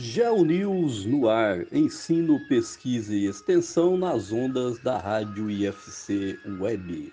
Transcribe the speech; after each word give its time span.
GeoNews 0.00 1.04
no 1.06 1.28
ar, 1.28 1.66
ensino, 1.72 2.38
pesquisa 2.46 3.12
e 3.12 3.26
extensão 3.26 3.98
nas 3.98 4.30
ondas 4.30 4.78
da 4.78 4.96
rádio 4.96 5.50
IFC 5.50 6.38
Web. 6.60 7.12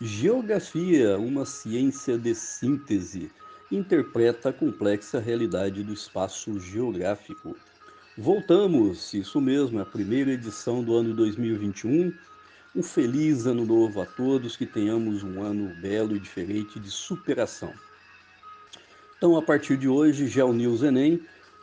Geografia, 0.00 1.18
uma 1.18 1.44
ciência 1.44 2.16
de 2.16 2.32
síntese, 2.32 3.28
interpreta 3.72 4.50
a 4.50 4.52
complexa 4.52 5.18
realidade 5.18 5.82
do 5.82 5.92
espaço 5.92 6.60
geográfico. 6.60 7.56
Voltamos, 8.16 9.12
isso 9.12 9.40
mesmo, 9.40 9.80
é 9.80 9.82
a 9.82 9.86
primeira 9.86 10.30
edição 10.30 10.80
do 10.80 10.94
ano 10.94 11.12
2021. 11.14 12.14
Um 12.76 12.82
feliz 12.84 13.46
ano 13.46 13.66
novo 13.66 14.00
a 14.00 14.06
todos, 14.06 14.56
que 14.56 14.64
tenhamos 14.64 15.24
um 15.24 15.42
ano 15.42 15.74
belo 15.80 16.14
e 16.14 16.20
diferente 16.20 16.78
de 16.78 16.88
superação. 16.88 17.74
Então, 19.16 19.36
a 19.36 19.42
partir 19.42 19.76
de 19.76 19.88
hoje, 19.88 20.28
GeoNews 20.28 20.84
Enem 20.84 21.20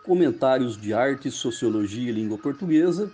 comentários 0.09 0.76
de 0.76 0.91
arte, 0.91 1.30
sociologia 1.30 2.09
e 2.09 2.12
língua 2.12 2.36
portuguesa. 2.36 3.12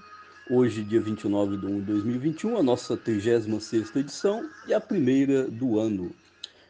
Hoje, 0.50 0.82
dia 0.82 1.02
29 1.02 1.58
de 1.58 1.66
1 1.66 1.80
de 1.82 1.86
2021, 1.88 2.58
a 2.58 2.64
nossa 2.64 2.96
36ª 2.96 3.98
edição 3.98 4.50
e 4.66 4.74
a 4.74 4.80
primeira 4.80 5.44
do 5.44 5.78
ano. 5.78 6.16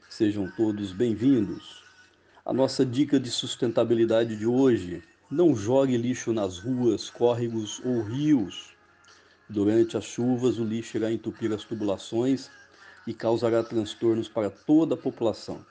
Sejam 0.09 0.51
todos 0.57 0.91
bem-vindos. 0.91 1.83
A 2.43 2.51
nossa 2.51 2.83
dica 2.83 3.19
de 3.19 3.29
sustentabilidade 3.29 4.35
de 4.35 4.47
hoje, 4.47 5.03
não 5.29 5.55
jogue 5.55 5.95
lixo 5.95 6.33
nas 6.33 6.57
ruas, 6.57 7.07
córregos 7.07 7.79
ou 7.85 8.01
rios. 8.01 8.71
Durante 9.47 9.95
as 9.95 10.05
chuvas, 10.05 10.57
o 10.57 10.63
lixo 10.63 10.97
irá 10.97 11.11
entupir 11.11 11.53
as 11.53 11.63
tubulações 11.63 12.49
e 13.05 13.13
causará 13.13 13.63
transtornos 13.63 14.27
para 14.27 14.49
toda 14.49 14.95
a 14.95 14.97
população, 14.97 15.63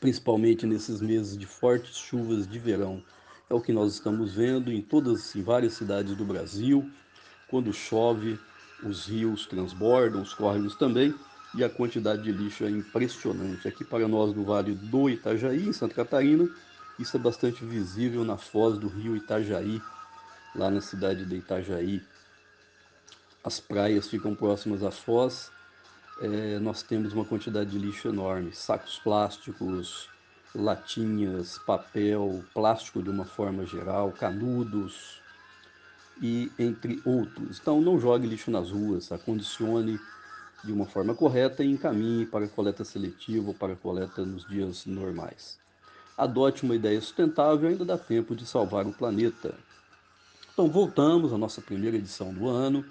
principalmente 0.00 0.66
nesses 0.66 1.00
meses 1.00 1.38
de 1.38 1.46
fortes 1.46 1.96
chuvas 1.96 2.44
de 2.44 2.58
verão 2.58 3.04
é 3.50 3.54
o 3.54 3.60
que 3.60 3.72
nós 3.72 3.94
estamos 3.94 4.34
vendo 4.34 4.70
em 4.70 4.82
todas, 4.82 5.34
em 5.34 5.42
várias 5.42 5.74
cidades 5.74 6.14
do 6.14 6.24
Brasil. 6.24 6.90
Quando 7.48 7.72
chove, 7.72 8.38
os 8.82 9.06
rios 9.06 9.46
transbordam, 9.46 10.20
os 10.20 10.34
córregos 10.34 10.76
também, 10.76 11.14
e 11.54 11.64
a 11.64 11.70
quantidade 11.70 12.22
de 12.22 12.30
lixo 12.30 12.64
é 12.64 12.70
impressionante. 12.70 13.66
Aqui 13.66 13.84
para 13.84 14.06
nós 14.06 14.34
no 14.34 14.44
Vale 14.44 14.74
do 14.74 15.08
Itajaí, 15.08 15.66
em 15.66 15.72
Santa 15.72 15.94
Catarina, 15.94 16.48
isso 16.98 17.16
é 17.16 17.20
bastante 17.20 17.64
visível 17.64 18.24
na 18.24 18.36
foz 18.36 18.78
do 18.78 18.88
rio 18.88 19.16
Itajaí, 19.16 19.80
lá 20.54 20.70
na 20.70 20.80
cidade 20.80 21.24
de 21.24 21.36
Itajaí. 21.36 22.02
As 23.42 23.60
praias 23.60 24.08
ficam 24.08 24.34
próximas 24.34 24.82
à 24.82 24.90
foz, 24.90 25.50
é, 26.20 26.58
nós 26.58 26.82
temos 26.82 27.12
uma 27.12 27.24
quantidade 27.24 27.70
de 27.70 27.78
lixo 27.78 28.08
enorme, 28.08 28.52
sacos 28.52 28.98
plásticos, 28.98 30.08
latinhas, 30.54 31.58
papel, 31.58 32.42
plástico 32.54 33.02
de 33.02 33.10
uma 33.10 33.24
forma 33.24 33.66
geral, 33.66 34.12
canudos 34.12 35.20
e 36.20 36.50
entre 36.58 37.00
outros. 37.04 37.58
Então 37.60 37.80
não 37.80 37.98
jogue 38.00 38.26
lixo 38.26 38.50
nas 38.50 38.70
ruas, 38.70 39.12
acondicione 39.12 39.98
de 40.64 40.72
uma 40.72 40.86
forma 40.86 41.14
correta 41.14 41.62
e 41.62 41.70
encaminhe 41.70 42.26
para 42.26 42.48
coleta 42.48 42.84
seletiva 42.84 43.48
ou 43.48 43.54
para 43.54 43.76
coleta 43.76 44.24
nos 44.24 44.46
dias 44.48 44.86
normais. 44.86 45.58
Adote 46.16 46.64
uma 46.64 46.74
ideia 46.74 47.00
sustentável, 47.00 47.68
ainda 47.68 47.84
dá 47.84 47.96
tempo 47.96 48.34
de 48.34 48.44
salvar 48.44 48.86
o 48.86 48.92
planeta. 48.92 49.54
Então 50.52 50.68
voltamos 50.68 51.32
à 51.32 51.38
nossa 51.38 51.60
primeira 51.60 51.96
edição 51.96 52.34
do 52.34 52.48
ano, 52.48 52.84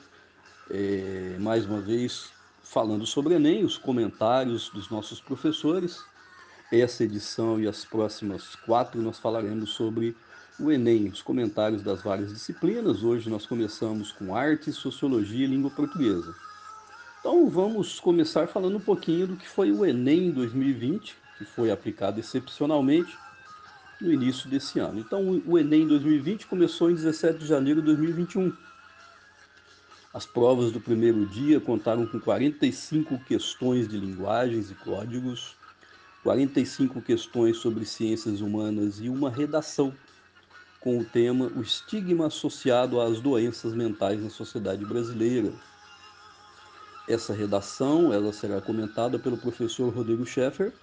é, 0.69 1.35
mais 1.39 1.65
uma 1.65 1.81
vez 1.81 2.31
falando 2.63 3.05
sobre 3.05 3.33
Enem, 3.33 3.65
os 3.65 3.77
comentários 3.77 4.69
dos 4.69 4.89
nossos 4.89 5.19
professores 5.19 6.03
essa 6.71 7.03
edição 7.03 7.59
e 7.59 7.67
as 7.67 7.85
próximas 7.85 8.55
quatro 8.55 9.01
nós 9.01 9.19
falaremos 9.19 9.69
sobre 9.71 10.15
o 10.59 10.71
Enem, 10.71 11.07
os 11.07 11.21
comentários 11.21 11.83
das 11.83 12.01
várias 12.01 12.33
disciplinas. 12.33 13.03
Hoje 13.03 13.29
nós 13.29 13.45
começamos 13.45 14.11
com 14.11 14.35
arte, 14.35 14.71
sociologia 14.71 15.45
e 15.45 15.49
língua 15.49 15.69
portuguesa. 15.69 16.35
Então 17.19 17.49
vamos 17.49 17.99
começar 17.99 18.47
falando 18.47 18.77
um 18.77 18.81
pouquinho 18.81 19.27
do 19.27 19.35
que 19.35 19.47
foi 19.47 19.71
o 19.71 19.85
Enem 19.85 20.31
2020, 20.31 21.15
que 21.37 21.45
foi 21.45 21.71
aplicado 21.71 22.19
excepcionalmente 22.19 23.17
no 24.01 24.11
início 24.11 24.49
desse 24.49 24.79
ano. 24.79 24.99
Então 24.99 25.41
o 25.45 25.57
Enem 25.57 25.87
2020 25.87 26.47
começou 26.47 26.89
em 26.89 26.95
17 26.95 27.39
de 27.39 27.45
janeiro 27.45 27.81
de 27.81 27.87
2021. 27.87 28.53
As 30.13 30.25
provas 30.25 30.71
do 30.71 30.79
primeiro 30.79 31.25
dia 31.27 31.59
contaram 31.59 32.07
com 32.07 32.19
45 32.19 33.19
questões 33.25 33.87
de 33.87 33.97
linguagens 33.97 34.71
e 34.71 34.73
códigos, 34.73 35.56
45 36.23 37.01
questões 37.01 37.57
sobre 37.57 37.85
ciências 37.85 38.41
humanas 38.41 38.99
e 38.99 39.09
uma 39.09 39.29
redação 39.29 39.93
com 40.79 40.99
o 40.99 41.05
tema 41.05 41.51
O 41.55 41.61
estigma 41.61 42.27
associado 42.27 42.99
às 43.01 43.19
doenças 43.19 43.73
mentais 43.73 44.21
na 44.21 44.29
sociedade 44.29 44.85
brasileira. 44.85 45.51
Essa 47.07 47.33
redação 47.33 48.13
ela 48.13 48.33
será 48.33 48.59
comentada 48.61 49.17
pelo 49.17 49.37
professor 49.37 49.93
Rodrigo 49.93 50.25
Schaeffer 50.25 50.73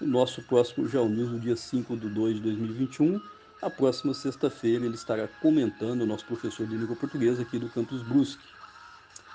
no 0.00 0.06
nosso 0.06 0.42
próximo 0.42 0.86
News, 1.08 1.30
no 1.30 1.38
dia 1.38 1.56
5 1.56 1.96
de 1.96 2.08
2 2.08 2.36
de 2.36 2.40
2021. 2.42 3.20
A 3.62 3.70
próxima 3.70 4.12
sexta-feira 4.12 4.84
ele 4.84 4.94
estará 4.94 5.28
comentando, 5.40 6.02
o 6.02 6.06
nosso 6.06 6.24
professor 6.24 6.66
de 6.66 6.76
língua 6.76 6.96
portuguesa 6.96 7.42
aqui 7.42 7.58
do 7.58 7.68
Campus 7.68 8.02
Brusque. 8.02 8.42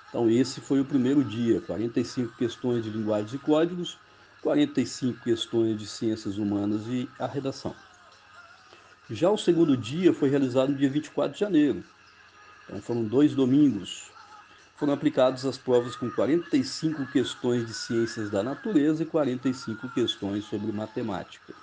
Então 0.09 0.29
esse 0.29 0.59
foi 0.59 0.81
o 0.81 0.85
primeiro 0.85 1.23
dia, 1.23 1.61
45 1.61 2.35
questões 2.35 2.83
de 2.83 2.89
linguagens 2.89 3.33
e 3.33 3.37
códigos, 3.37 3.97
45 4.41 5.21
questões 5.23 5.77
de 5.77 5.85
ciências 5.85 6.37
humanas 6.37 6.87
e 6.87 7.09
a 7.19 7.27
redação. 7.27 7.75
Já 9.09 9.29
o 9.29 9.37
segundo 9.37 9.75
dia 9.75 10.13
foi 10.13 10.29
realizado 10.29 10.71
no 10.71 10.77
dia 10.77 10.89
24 10.89 11.33
de 11.33 11.39
janeiro. 11.39 11.83
Então 12.65 12.81
foram 12.81 13.03
dois 13.03 13.33
domingos. 13.33 14.11
Foram 14.77 14.93
aplicadas 14.93 15.45
as 15.45 15.57
provas 15.57 15.95
com 15.95 16.09
45 16.09 17.07
questões 17.07 17.65
de 17.65 17.73
ciências 17.73 18.29
da 18.29 18.41
natureza 18.41 19.03
e 19.03 19.05
45 19.05 19.89
questões 19.89 20.45
sobre 20.45 20.71
matemática. 20.71 21.53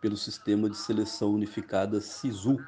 pelo 0.01 0.17
sistema 0.17 0.69
de 0.69 0.75
seleção 0.75 1.33
unificada 1.33 2.01
SISU. 2.01 2.59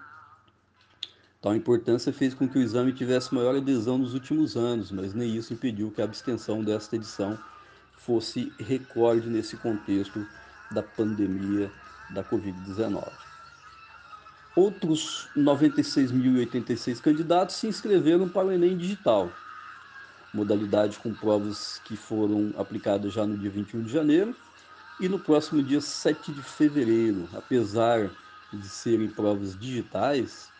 Tal 1.41 1.53
importância 1.53 2.13
fez 2.13 2.33
com 2.33 2.47
que 2.47 2.57
o 2.57 2.61
exame 2.61 2.93
tivesse 2.93 3.33
maior 3.35 3.57
adesão 3.57 3.97
nos 3.97 4.13
últimos 4.13 4.55
anos, 4.55 4.89
mas 4.89 5.13
nem 5.13 5.35
isso 5.35 5.53
impediu 5.53 5.91
que 5.91 6.01
a 6.01 6.05
abstenção 6.05 6.63
desta 6.63 6.95
edição 6.95 7.37
fosse 7.97 8.53
recorde 8.57 9.29
nesse 9.29 9.57
contexto 9.57 10.25
da 10.71 10.81
pandemia 10.81 11.69
da 12.13 12.23
Covid-19. 12.23 13.09
Outros 14.55 15.29
96.086 15.35 16.99
candidatos 16.99 17.55
se 17.55 17.67
inscreveram 17.67 18.27
para 18.27 18.47
o 18.47 18.51
Enem 18.51 18.77
Digital, 18.77 19.31
modalidade 20.33 20.99
com 20.99 21.13
provas 21.13 21.81
que 21.85 21.95
foram 21.95 22.53
aplicadas 22.57 23.13
já 23.13 23.25
no 23.25 23.37
dia 23.37 23.49
21 23.49 23.83
de 23.83 23.91
janeiro 23.91 24.35
e 24.99 25.07
no 25.07 25.17
próximo 25.17 25.63
dia 25.63 25.79
7 25.79 26.33
de 26.33 26.41
fevereiro. 26.41 27.29
Apesar 27.33 28.09
de 28.51 28.67
serem 28.67 29.07
provas 29.07 29.57
digitais, 29.57 30.51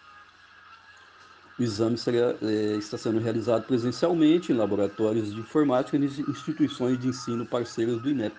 o 1.59 1.63
exame 1.63 1.98
é, 2.42 2.77
está 2.77 2.98
sendo 2.98 3.19
realizado 3.19 3.68
presencialmente 3.68 4.51
em 4.51 4.56
laboratórios 4.56 5.33
de 5.33 5.39
informática 5.39 5.98
e 5.98 6.06
instituições 6.06 6.98
de 6.98 7.09
ensino 7.09 7.45
parceiras 7.45 8.01
do 8.01 8.09
INEP. 8.09 8.36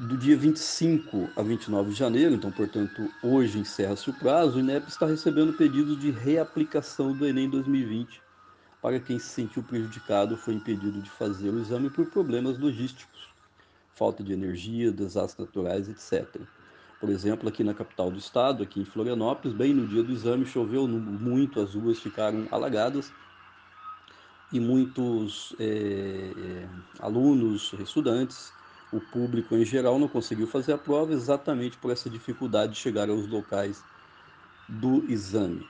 Do 0.00 0.16
dia 0.16 0.34
25 0.34 1.28
a 1.36 1.42
29 1.42 1.90
de 1.90 1.94
janeiro, 1.94 2.34
então, 2.34 2.50
portanto, 2.50 3.12
hoje 3.22 3.58
encerra-se 3.58 4.08
o 4.08 4.14
prazo, 4.14 4.56
o 4.56 4.60
INEP 4.60 4.88
está 4.88 5.04
recebendo 5.04 5.52
pedidos 5.52 6.00
de 6.00 6.10
reaplicação 6.10 7.14
do 7.14 7.26
Enem 7.26 7.50
2020 7.50 8.22
para 8.80 8.98
quem 8.98 9.18
se 9.18 9.26
sentiu 9.26 9.62
prejudicado 9.62 10.32
ou 10.32 10.38
foi 10.38 10.54
impedido 10.54 11.02
de 11.02 11.10
fazer 11.10 11.50
o 11.50 11.60
exame 11.60 11.90
por 11.90 12.06
problemas 12.06 12.58
logísticos, 12.58 13.28
falta 13.94 14.24
de 14.24 14.32
energia, 14.32 14.90
desastres 14.90 15.46
naturais, 15.46 15.86
etc. 15.86 16.40
Por 16.98 17.10
exemplo, 17.10 17.46
aqui 17.46 17.62
na 17.62 17.74
capital 17.74 18.10
do 18.10 18.18
estado, 18.18 18.62
aqui 18.62 18.80
em 18.80 18.86
Florianópolis, 18.86 19.54
bem 19.54 19.74
no 19.74 19.86
dia 19.86 20.02
do 20.02 20.12
exame 20.12 20.46
choveu 20.46 20.88
muito, 20.88 21.60
as 21.60 21.74
ruas 21.74 21.98
ficaram 21.98 22.48
alagadas 22.50 23.12
e 24.50 24.58
muitos 24.58 25.54
é, 25.60 26.66
alunos, 27.00 27.74
estudantes, 27.78 28.58
o 28.92 29.00
público 29.00 29.54
em 29.54 29.64
geral 29.64 29.98
não 29.98 30.08
conseguiu 30.08 30.46
fazer 30.46 30.72
a 30.72 30.78
prova 30.78 31.12
exatamente 31.12 31.76
por 31.78 31.90
essa 31.90 32.10
dificuldade 32.10 32.72
de 32.72 32.78
chegar 32.78 33.08
aos 33.08 33.26
locais 33.28 33.82
do 34.68 35.04
exame. 35.10 35.66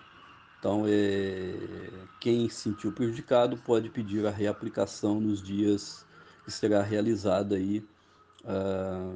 Então, 0.58 0.84
é, 0.86 1.90
quem 2.20 2.48
se 2.48 2.56
sentiu 2.56 2.92
prejudicado 2.92 3.56
pode 3.56 3.88
pedir 3.88 4.26
a 4.26 4.30
reaplicação 4.30 5.20
nos 5.20 5.42
dias 5.42 6.06
que 6.44 6.50
será 6.50 6.82
realizada 6.82 7.56
aí 7.56 7.82
ah, 8.44 9.12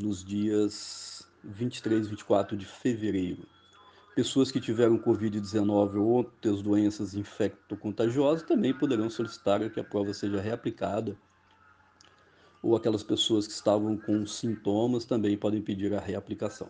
nos 0.00 0.24
dias 0.24 1.28
23 1.44 2.06
e 2.06 2.10
24 2.10 2.56
de 2.56 2.66
fevereiro. 2.66 3.46
Pessoas 4.14 4.50
que 4.50 4.60
tiveram 4.60 4.98
Covid-19 4.98 5.94
ou 5.96 6.06
outras 6.06 6.60
doenças 6.60 7.14
infecto-contagiosas 7.14 8.42
também 8.42 8.74
poderão 8.74 9.08
solicitar 9.08 9.68
que 9.70 9.80
a 9.80 9.84
prova 9.84 10.12
seja 10.12 10.40
reaplicada. 10.40 11.16
Ou 12.62 12.76
aquelas 12.76 13.02
pessoas 13.02 13.46
que 13.46 13.52
estavam 13.52 13.96
com 13.96 14.26
sintomas 14.26 15.04
também 15.04 15.36
podem 15.36 15.62
pedir 15.62 15.94
a 15.94 16.00
reaplicação. 16.00 16.68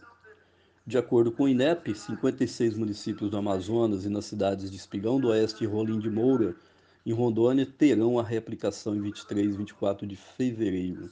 De 0.87 0.97
acordo 0.97 1.31
com 1.31 1.45
o 1.45 1.49
INEP, 1.49 1.95
56 1.95 2.77
municípios 2.77 3.31
do 3.31 3.37
Amazonas 3.37 4.05
e 4.05 4.09
nas 4.09 4.25
cidades 4.25 4.71
de 4.71 4.77
Espigão 4.77 5.21
do 5.21 5.29
Oeste 5.29 5.65
e 5.65 5.67
Rolim 5.67 5.99
de 5.99 6.11
Moura, 6.11 6.57
em 7.05 7.13
Rondônia, 7.13 7.67
terão 7.67 8.19
a 8.19 8.23
reaplicação 8.23 8.95
em 8.95 9.01
23 9.01 9.55
e 9.55 9.59
24 9.59 10.07
de 10.07 10.17
fevereiro. 10.17 11.11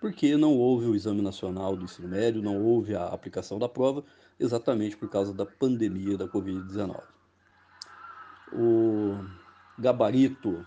Porque 0.00 0.36
não 0.36 0.56
houve 0.56 0.86
o 0.86 0.94
Exame 0.94 1.22
Nacional 1.22 1.76
do 1.76 1.84
Ensino 1.84 2.08
Médio, 2.08 2.42
não 2.42 2.62
houve 2.62 2.94
a 2.94 3.06
aplicação 3.06 3.58
da 3.58 3.68
prova, 3.68 4.04
exatamente 4.38 4.96
por 4.96 5.08
causa 5.08 5.32
da 5.32 5.46
pandemia 5.46 6.16
da 6.16 6.28
Covid-19. 6.28 7.00
O 8.52 9.18
gabarito 9.78 10.64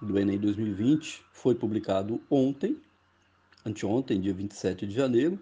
do 0.00 0.18
Enem 0.18 0.38
2020 0.38 1.24
foi 1.32 1.54
publicado 1.54 2.20
ontem, 2.30 2.80
anteontem, 3.64 4.20
dia 4.20 4.32
27 4.32 4.86
de 4.86 4.94
janeiro, 4.94 5.38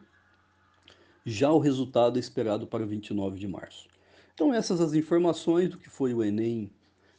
já 1.24 1.50
o 1.50 1.58
resultado 1.58 2.16
é 2.16 2.20
esperado 2.20 2.66
para 2.66 2.86
29 2.86 3.38
de 3.38 3.48
março. 3.48 3.88
Então 4.34 4.54
essas 4.54 4.80
as 4.80 4.94
informações 4.94 5.70
do 5.70 5.78
que 5.78 5.90
foi 5.90 6.14
o 6.14 6.22
Enem 6.22 6.70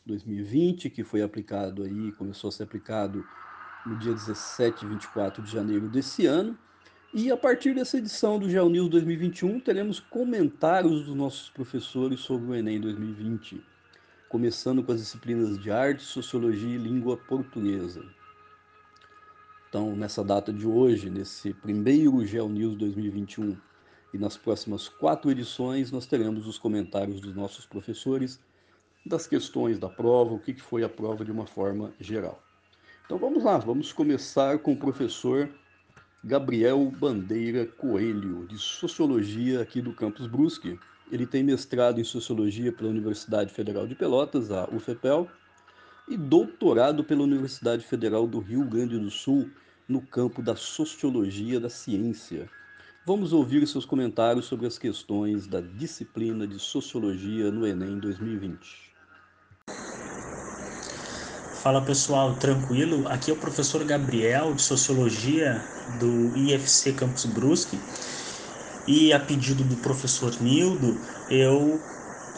2020, 0.06 0.89
que 0.89 1.04
foi 1.04 1.22
aplicado 1.22 1.84
aí, 1.84 2.12
começou 2.13 2.48
a 2.48 2.51
ser 2.51 2.63
aplicado 2.63 3.24
no 3.86 3.98
dia 3.98 4.13
17 4.13 4.86
e 4.86 4.88
24 4.88 5.44
de 5.44 5.51
janeiro 5.51 5.90
desse 5.90 6.25
ano. 6.25 6.57
E 7.13 7.31
a 7.31 7.38
partir 7.38 7.74
dessa 7.74 7.98
edição 7.98 8.38
do 8.38 8.50
Geo 8.50 8.69
News 8.69 8.90
2021, 8.90 9.60
teremos 9.60 10.00
comentários 10.00 11.06
dos 11.06 11.16
nossos 11.16 11.50
professores 11.50 12.19
sobre 12.19 12.51
o 12.51 12.56
Enem 12.56 12.80
2020, 12.80 13.62
começando 14.30 14.84
com 14.84 14.92
as 14.92 15.00
disciplinas 15.00 15.58
de 15.58 15.72
arte, 15.72 16.04
sociologia 16.04 16.76
e 16.76 16.78
língua 16.78 17.18
portuguesa. 17.18 18.04
Então, 19.70 19.96
nessa 19.96 20.24
data 20.24 20.52
de 20.52 20.68
hoje, 20.68 21.10
nesse 21.10 21.54
primeiro 21.54 22.26
Geo 22.26 22.50
News 22.50 22.76
2021, 22.78 23.58
e 24.14 24.18
nas 24.18 24.38
próximas 24.38 24.88
quatro 24.88 25.30
edições 25.30 25.92
nós 25.92 26.06
teremos 26.06 26.48
os 26.48 26.58
comentários 26.58 27.20
dos 27.20 27.36
nossos 27.36 27.66
professores 27.66 28.40
das 29.06 29.28
questões 29.28 29.80
da 29.80 29.90
prova, 29.90 30.34
o 30.34 30.40
que 30.40 30.54
foi 30.56 30.84
a 30.84 30.90
prova 30.90 31.24
de 31.24 31.32
uma 31.32 31.46
forma 31.46 31.94
geral. 32.00 32.42
Então 33.06 33.18
vamos 33.18 33.44
lá, 33.44 33.58
vamos 33.58 33.94
começar 33.94 34.60
com 34.60 34.74
o 34.74 34.78
professor 34.78 35.50
Gabriel 36.24 36.92
Bandeira 36.92 37.66
Coelho, 37.66 38.46
de 38.48 38.58
Sociologia 38.58 39.62
aqui 39.62 39.82
do 39.82 39.94
Campus 39.94 40.28
Brusque. 40.28 40.78
Ele 41.12 41.25
tem 41.25 41.42
mestrado 41.42 42.01
em 42.01 42.04
Sociologia 42.04 42.71
pela 42.71 42.89
Universidade 42.89 43.54
Federal 43.54 43.88
de 43.88 43.95
Pelotas, 43.95 44.51
a 44.51 44.68
UFPEL, 44.69 45.27
e 46.07 46.18
doutorado 46.18 47.04
pela 47.04 47.24
Universidade 47.24 47.86
Federal 47.86 48.27
do 48.27 48.39
Rio 48.39 48.63
Grande 48.65 48.98
do 48.98 49.09
Sul, 49.09 49.50
no 49.88 50.01
campo 50.01 50.42
da 50.42 50.56
Sociologia 50.56 51.59
da 51.59 51.69
Ciência. 51.69 52.50
Vamos 53.06 53.31
ouvir 53.31 53.65
seus 53.65 53.86
comentários 53.86 54.45
sobre 54.45 54.68
as 54.68 54.77
questões 54.77 55.48
da 55.48 55.62
disciplina 55.62 56.45
de 56.45 56.59
Sociologia 56.59 57.50
no 57.51 57.65
Enem 57.65 58.00
2020. 58.00 58.88
Fala 61.63 61.81
pessoal, 61.81 62.36
tranquilo? 62.36 63.07
Aqui 63.07 63.31
é 63.31 63.33
o 63.33 63.38
professor 63.38 63.83
Gabriel 63.86 64.54
de 64.54 64.62
Sociologia 64.62 65.62
do 66.00 66.38
IFC 66.38 66.94
Campus 66.94 67.25
Brusque 67.25 67.77
e 68.88 69.12
a 69.12 69.19
pedido 69.19 69.63
do 69.63 69.75
professor 69.78 70.34
Nildo 70.42 71.00
eu 71.30 71.80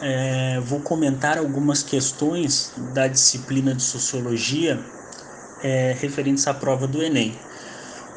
é, 0.00 0.58
vou 0.60 0.80
comentar 0.80 1.38
algumas 1.38 1.82
questões 1.82 2.72
da 2.94 3.06
disciplina 3.06 3.74
de 3.74 3.82
Sociologia 3.82 4.78
é, 5.62 5.96
referentes 6.00 6.46
à 6.46 6.54
prova 6.54 6.86
do 6.86 7.02
Enem 7.02 7.38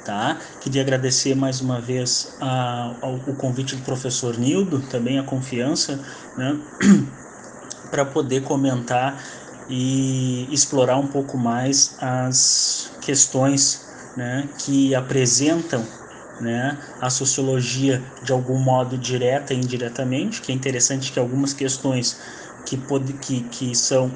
tá? 0.04 0.38
Queria 0.60 0.82
agradecer 0.82 1.36
mais 1.36 1.62
uma 1.62 1.80
vez 1.80 2.36
a, 2.40 2.96
ao, 3.02 3.16
o 3.16 3.36
convite 3.36 3.76
do 3.76 3.84
professor 3.84 4.38
Nildo, 4.38 4.82
também 4.82 5.18
a 5.18 5.24
confiança, 5.24 6.00
né? 6.38 6.60
para 7.90 8.06
poder 8.06 8.42
comentar 8.42 9.24
e 9.70 10.48
explorar 10.52 10.98
um 10.98 11.08
pouco 11.08 11.38
mais 11.38 11.96
as 12.00 12.92
questões 13.02 13.86
né, 14.18 14.50
que 14.58 14.94
apresentam 14.96 15.86
né, 16.44 16.78
a 17.00 17.10
sociologia 17.10 18.04
de 18.22 18.32
algum 18.32 18.60
modo 18.60 18.98
direta 18.98 19.54
e 19.54 19.58
indiretamente, 19.58 20.42
que 20.42 20.52
é 20.52 20.56
interessante 20.56 21.12
que 21.12 21.18
algumas 21.18 21.54
questões 21.54 22.20
que, 22.66 22.78
pode, 22.78 23.14
que, 23.14 23.44
que 23.44 23.74
são 23.74 24.12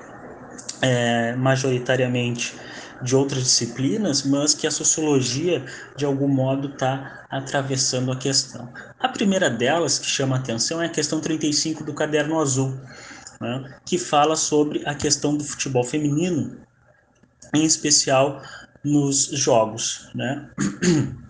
é, 0.82 1.34
majoritariamente 1.36 2.54
de 3.02 3.16
outras 3.16 3.42
disciplinas, 3.42 4.22
mas 4.22 4.54
que 4.54 4.66
a 4.66 4.70
sociologia, 4.70 5.64
de 5.96 6.04
algum 6.04 6.28
modo, 6.28 6.68
está 6.68 7.24
atravessando 7.30 8.12
a 8.12 8.16
questão. 8.16 8.72
A 9.00 9.08
primeira 9.08 9.50
delas, 9.50 9.98
que 9.98 10.06
chama 10.06 10.36
a 10.36 10.38
atenção, 10.38 10.80
é 10.80 10.86
a 10.86 10.90
questão 10.90 11.20
35 11.20 11.82
do 11.82 11.94
Caderno 11.94 12.38
Azul, 12.38 12.78
né, 13.40 13.74
que 13.84 13.98
fala 13.98 14.36
sobre 14.36 14.82
a 14.86 14.94
questão 14.94 15.36
do 15.36 15.42
futebol 15.42 15.82
feminino, 15.82 16.58
em 17.54 17.64
especial 17.64 18.40
nos 18.84 19.26
jogos, 19.26 20.08
né? 20.14 20.48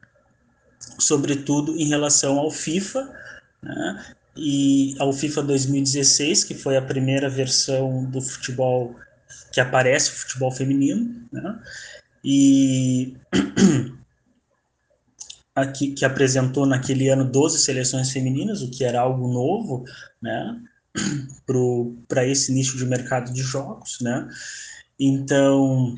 sobretudo 1.02 1.76
em 1.76 1.88
relação 1.88 2.38
ao 2.38 2.50
FIFA, 2.50 3.12
né? 3.62 4.14
e 4.36 4.94
ao 4.98 5.12
FIFA 5.12 5.42
2016, 5.42 6.44
que 6.44 6.54
foi 6.54 6.76
a 6.76 6.82
primeira 6.82 7.28
versão 7.28 8.04
do 8.04 8.20
futebol 8.20 8.96
que 9.52 9.60
aparece 9.60 10.10
o 10.10 10.14
futebol 10.14 10.50
feminino, 10.50 11.28
né? 11.30 11.60
E 12.24 13.14
aqui 15.54 15.92
que 15.92 16.04
apresentou 16.04 16.64
naquele 16.64 17.08
ano 17.08 17.24
12 17.24 17.58
seleções 17.58 18.10
femininas, 18.10 18.62
o 18.62 18.70
que 18.70 18.84
era 18.84 19.00
algo 19.00 19.28
novo, 19.28 19.84
né? 20.20 20.60
Para 22.08 22.26
esse 22.26 22.52
nicho 22.52 22.78
de 22.78 22.86
mercado 22.86 23.32
de 23.32 23.42
jogos, 23.42 23.98
né? 24.00 24.26
Então, 24.98 25.94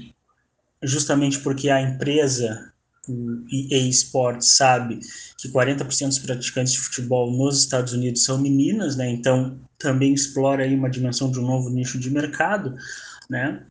justamente 0.82 1.38
porque 1.40 1.70
a 1.70 1.80
empresa 1.80 2.72
o 3.08 3.44
EA 3.52 3.88
Sports 3.88 4.48
sabe 4.48 5.00
que 5.38 5.48
40% 5.48 6.08
dos 6.08 6.18
praticantes 6.18 6.72
de 6.72 6.80
futebol 6.80 7.30
nos 7.30 7.60
Estados 7.60 7.92
Unidos 7.92 8.24
são 8.24 8.38
meninas, 8.38 8.96
né? 8.96 9.10
Então 9.10 9.58
também 9.78 10.14
explora 10.14 10.64
aí 10.64 10.74
uma 10.74 10.88
dimensão 10.88 11.30
de 11.30 11.38
um 11.38 11.46
novo 11.46 11.68
nicho 11.68 11.98
de 11.98 12.10
mercado 12.10 12.74
né? 13.28 13.62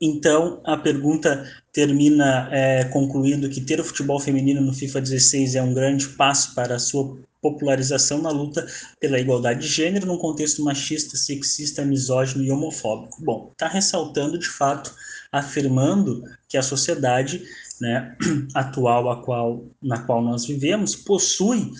Então, 0.00 0.60
a 0.64 0.76
pergunta 0.76 1.46
termina 1.72 2.48
é, 2.50 2.84
concluindo 2.84 3.50
que 3.50 3.60
ter 3.60 3.80
o 3.80 3.84
futebol 3.84 4.18
feminino 4.18 4.60
no 4.60 4.72
FIFA 4.72 5.00
16 5.02 5.54
é 5.56 5.62
um 5.62 5.74
grande 5.74 6.08
passo 6.08 6.54
para 6.54 6.76
a 6.76 6.78
sua 6.78 7.18
popularização 7.42 8.20
na 8.20 8.30
luta 8.30 8.66
pela 8.98 9.18
igualdade 9.18 9.60
de 9.60 9.68
gênero 9.68 10.06
num 10.06 10.18
contexto 10.18 10.62
machista, 10.62 11.16
sexista, 11.16 11.84
misógino 11.84 12.42
e 12.42 12.50
homofóbico. 12.50 13.22
Bom, 13.22 13.50
está 13.52 13.68
ressaltando 13.68 14.38
de 14.38 14.48
fato, 14.48 14.94
afirmando 15.30 16.24
que 16.48 16.56
a 16.56 16.62
sociedade 16.62 17.42
né, 17.80 18.16
atual 18.54 19.10
a 19.10 19.22
qual, 19.22 19.64
na 19.82 19.98
qual 19.98 20.22
nós 20.22 20.44
vivemos 20.46 20.94
possui 20.94 21.72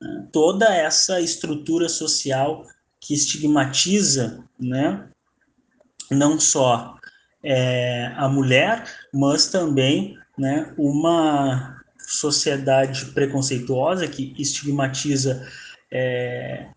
né, 0.00 0.28
toda 0.32 0.74
essa 0.74 1.20
estrutura 1.20 1.88
social 1.88 2.64
que 3.00 3.14
estigmatiza 3.14 4.44
né, 4.58 5.08
não 6.10 6.38
só 6.38 6.96
é, 7.42 8.12
a 8.16 8.28
mulher, 8.28 8.84
mas 9.12 9.46
também 9.46 10.18
né, 10.36 10.72
uma 10.76 11.80
sociedade 11.98 13.06
preconceituosa 13.06 14.06
que 14.06 14.34
estigmatiza 14.38 15.46
é, 15.90 16.68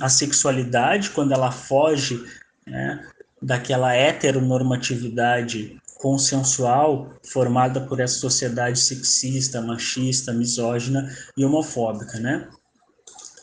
a 0.00 0.08
sexualidade 0.08 1.10
quando 1.10 1.32
ela 1.32 1.50
foge 1.50 2.24
né, 2.66 3.06
daquela 3.42 3.94
heteronormatividade 3.94 5.79
consensual 6.00 7.12
formada 7.30 7.80
por 7.82 8.00
essa 8.00 8.18
sociedade 8.18 8.78
sexista, 8.80 9.60
machista, 9.60 10.32
misógina 10.32 11.14
e 11.36 11.44
homofóbica, 11.44 12.18
né? 12.18 12.48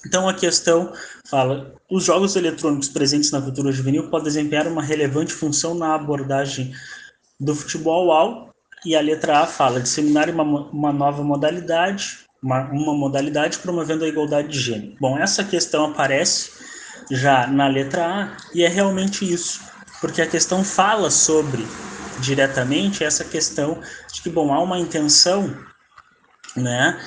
Então 0.06 0.28
a 0.28 0.34
questão 0.34 0.92
fala: 1.30 1.74
os 1.90 2.04
jogos 2.04 2.36
eletrônicos 2.36 2.90
presentes 2.90 3.32
na 3.32 3.42
cultura 3.42 3.72
juvenil 3.72 4.10
podem 4.10 4.28
desempenhar 4.28 4.68
uma 4.68 4.82
relevante 4.82 5.34
função 5.34 5.74
na 5.74 5.94
abordagem 5.94 6.74
do 7.40 7.54
futebol 7.54 8.12
ao 8.12 8.48
e 8.86 8.96
a 8.96 9.02
letra 9.02 9.40
A 9.40 9.48
fala 9.48 9.80
disseminar 9.80 10.30
uma, 10.30 10.44
uma 10.44 10.94
nova 10.94 11.24
modalidade, 11.24 12.20
uma, 12.42 12.64
uma 12.72 12.94
modalidade 12.94 13.60
promovendo 13.60 14.06
a 14.06 14.08
igualdade 14.08 14.50
de 14.50 14.60
gênero. 14.60 14.96
Bom, 15.00 15.18
essa 15.18 15.44
questão 15.44 15.86
aparece 15.86 16.52
já 17.12 17.48
na 17.48 17.68
letra 17.68 18.06
A 18.06 18.38
e 18.54 18.64
é 18.64 18.68
realmente 18.68 19.32
isso, 19.32 19.62
porque 20.00 20.22
a 20.22 20.28
questão 20.28 20.64
fala 20.64 21.12
sobre 21.12 21.66
diretamente 22.20 23.04
essa 23.04 23.24
questão 23.24 23.82
de 24.12 24.22
que 24.22 24.30
bom 24.30 24.54
há 24.54 24.62
uma 24.62 24.80
intenção, 24.80 25.56
né, 26.56 27.00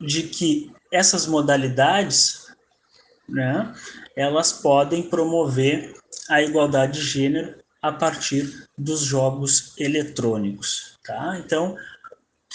de 0.00 0.24
que 0.24 0.72
essas 0.92 1.26
modalidades, 1.26 2.54
né, 3.28 3.74
elas 4.16 4.52
podem 4.52 5.02
promover 5.02 5.94
a 6.28 6.42
igualdade 6.42 7.00
de 7.00 7.06
gênero 7.06 7.54
a 7.80 7.92
partir 7.92 8.68
dos 8.76 9.00
jogos 9.00 9.74
eletrônicos, 9.78 10.96
tá? 11.04 11.38
Então, 11.38 11.76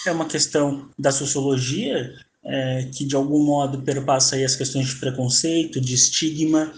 é 0.06 0.12
uma 0.12 0.26
questão 0.26 0.90
da 0.98 1.12
sociologia 1.12 2.14
é, 2.44 2.88
que 2.92 3.04
de 3.04 3.14
algum 3.14 3.44
modo 3.44 3.82
perpassa 3.82 4.36
aí 4.36 4.44
as 4.44 4.56
questões 4.56 4.88
de 4.88 4.96
preconceito, 4.96 5.80
de 5.80 5.94
estigma, 5.94 6.72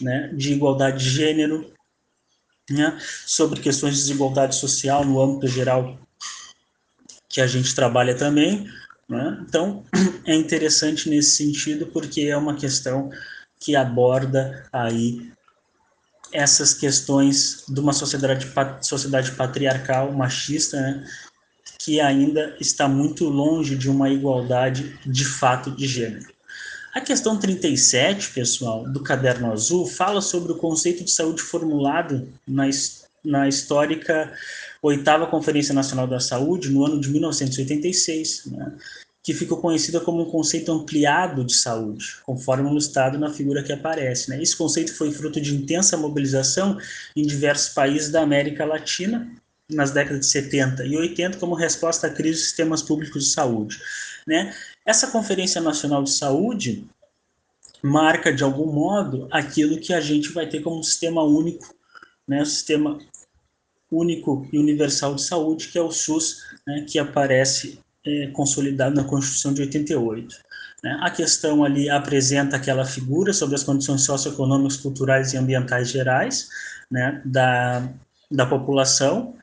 né, 0.00 0.32
de 0.34 0.52
igualdade 0.52 1.04
de 1.04 1.10
gênero, 1.10 1.70
né, 2.70 2.98
sobre 3.26 3.60
questões 3.60 3.94
de 3.94 4.00
desigualdade 4.00 4.54
social 4.54 5.04
no 5.04 5.20
âmbito 5.20 5.48
geral 5.48 5.98
que 7.28 7.40
a 7.40 7.46
gente 7.46 7.74
trabalha 7.74 8.14
também, 8.16 8.68
né? 9.08 9.38
Então, 9.48 9.84
é 10.26 10.34
interessante 10.34 11.08
nesse 11.08 11.30
sentido, 11.30 11.86
porque 11.86 12.22
é 12.22 12.36
uma 12.36 12.54
questão 12.54 13.10
que 13.58 13.76
aborda 13.76 14.66
aí 14.72 15.30
essas 16.32 16.72
questões 16.74 17.64
de 17.68 17.80
uma 17.80 17.92
sociedade, 17.92 18.46
sociedade 18.80 19.32
patriarcal, 19.32 20.12
machista, 20.12 20.80
né? 20.80 21.04
que 21.78 22.00
ainda 22.00 22.56
está 22.60 22.86
muito 22.86 23.28
longe 23.28 23.74
de 23.74 23.88
uma 23.88 24.10
igualdade 24.10 24.98
de 25.06 25.24
fato 25.24 25.70
de 25.70 25.86
gênero. 25.86 26.28
A 26.92 27.00
questão 27.00 27.38
37, 27.38 28.32
pessoal, 28.32 28.84
do 28.88 29.00
caderno 29.00 29.52
azul, 29.52 29.86
fala 29.86 30.20
sobre 30.20 30.52
o 30.52 30.56
conceito 30.56 31.04
de 31.04 31.10
saúde 31.10 31.40
formulado 31.40 32.28
na, 32.46 32.64
na 33.24 33.48
histórica 33.48 34.32
oitava 34.82 35.26
Conferência 35.26 35.72
Nacional 35.74 36.06
da 36.06 36.18
Saúde, 36.18 36.70
no 36.70 36.84
ano 36.84 37.00
de 37.00 37.08
1986, 37.10 38.46
né, 38.46 38.72
que 39.22 39.34
ficou 39.34 39.58
conhecida 39.58 40.00
como 40.00 40.22
um 40.22 40.30
conceito 40.30 40.72
ampliado 40.72 41.44
de 41.44 41.54
saúde, 41.54 42.16
conforme 42.24 42.68
ilustrado 42.68 43.18
na 43.18 43.32
figura 43.32 43.62
que 43.62 43.72
aparece. 43.72 44.30
Né. 44.30 44.42
Esse 44.42 44.56
conceito 44.56 44.94
foi 44.94 45.12
fruto 45.12 45.40
de 45.40 45.54
intensa 45.54 45.96
mobilização 45.96 46.78
em 47.14 47.22
diversos 47.22 47.68
países 47.68 48.10
da 48.10 48.22
América 48.22 48.64
Latina, 48.64 49.30
nas 49.68 49.92
décadas 49.92 50.20
de 50.20 50.26
70 50.26 50.84
e 50.86 50.96
80, 50.96 51.38
como 51.38 51.54
resposta 51.54 52.08
à 52.08 52.10
crise 52.10 52.38
dos 52.38 52.44
sistemas 52.46 52.82
públicos 52.82 53.24
de 53.24 53.30
saúde. 53.30 53.78
Né. 54.26 54.52
Essa 54.90 55.06
Conferência 55.06 55.60
Nacional 55.60 56.02
de 56.02 56.10
Saúde 56.10 56.84
marca, 57.80 58.32
de 58.32 58.42
algum 58.42 58.72
modo, 58.72 59.28
aquilo 59.30 59.78
que 59.78 59.94
a 59.94 60.00
gente 60.00 60.32
vai 60.32 60.48
ter 60.48 60.62
como 60.62 60.80
um 60.80 60.82
sistema 60.82 61.22
único, 61.22 61.72
né, 62.26 62.42
o 62.42 62.44
sistema 62.44 62.98
único 63.88 64.48
e 64.52 64.58
universal 64.58 65.14
de 65.14 65.22
saúde, 65.22 65.68
que 65.68 65.78
é 65.78 65.80
o 65.80 65.92
SUS, 65.92 66.38
né, 66.66 66.84
que 66.88 66.98
aparece 66.98 67.78
é, 68.04 68.32
consolidado 68.32 68.96
na 68.96 69.04
Constituição 69.04 69.54
de 69.54 69.62
88. 69.62 70.36
Né. 70.82 70.98
A 71.00 71.10
questão 71.12 71.62
ali 71.62 71.88
apresenta 71.88 72.56
aquela 72.56 72.84
figura 72.84 73.32
sobre 73.32 73.54
as 73.54 73.62
condições 73.62 74.02
socioeconômicas, 74.02 74.76
culturais 74.76 75.32
e 75.32 75.36
ambientais 75.36 75.88
gerais 75.88 76.48
né, 76.90 77.22
da, 77.24 77.88
da 78.28 78.44
população, 78.44 79.36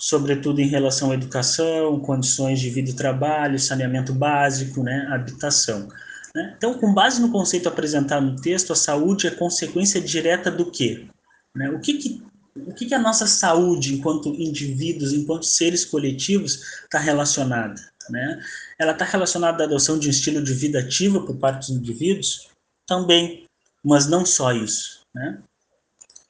sobretudo 0.00 0.60
em 0.60 0.66
relação 0.66 1.10
à 1.10 1.14
educação, 1.14 2.00
condições 2.00 2.58
de 2.58 2.70
vida 2.70 2.90
e 2.90 2.94
trabalho, 2.94 3.58
saneamento 3.58 4.14
básico, 4.14 4.82
né, 4.82 5.06
habitação. 5.10 5.88
Né. 6.34 6.54
Então, 6.56 6.74
com 6.74 6.94
base 6.94 7.20
no 7.20 7.30
conceito 7.30 7.68
apresentado 7.68 8.24
no 8.24 8.40
texto, 8.40 8.72
a 8.72 8.76
saúde 8.76 9.26
é 9.26 9.30
consequência 9.30 10.00
direta 10.00 10.50
do 10.50 10.70
quê? 10.70 11.06
Né? 11.54 11.68
O 11.68 11.80
que, 11.80 11.94
que 11.94 12.22
o 12.56 12.74
que, 12.74 12.86
que 12.86 12.94
a 12.94 12.98
nossa 12.98 13.26
saúde, 13.26 13.94
enquanto 13.94 14.28
indivíduos, 14.28 15.12
enquanto 15.12 15.44
seres 15.44 15.84
coletivos, 15.84 16.62
está 16.82 16.98
relacionada? 16.98 17.80
Né? 18.08 18.42
Ela 18.78 18.92
está 18.92 19.04
relacionada 19.04 19.62
à 19.62 19.66
adoção 19.66 19.98
de 19.98 20.08
um 20.08 20.10
estilo 20.10 20.42
de 20.42 20.52
vida 20.52 20.80
ativa 20.80 21.20
por 21.24 21.36
parte 21.36 21.68
dos 21.68 21.70
indivíduos? 21.70 22.48
Também, 22.86 23.46
mas 23.84 24.08
não 24.08 24.26
só 24.26 24.52
isso. 24.52 25.06
Né? 25.14 25.38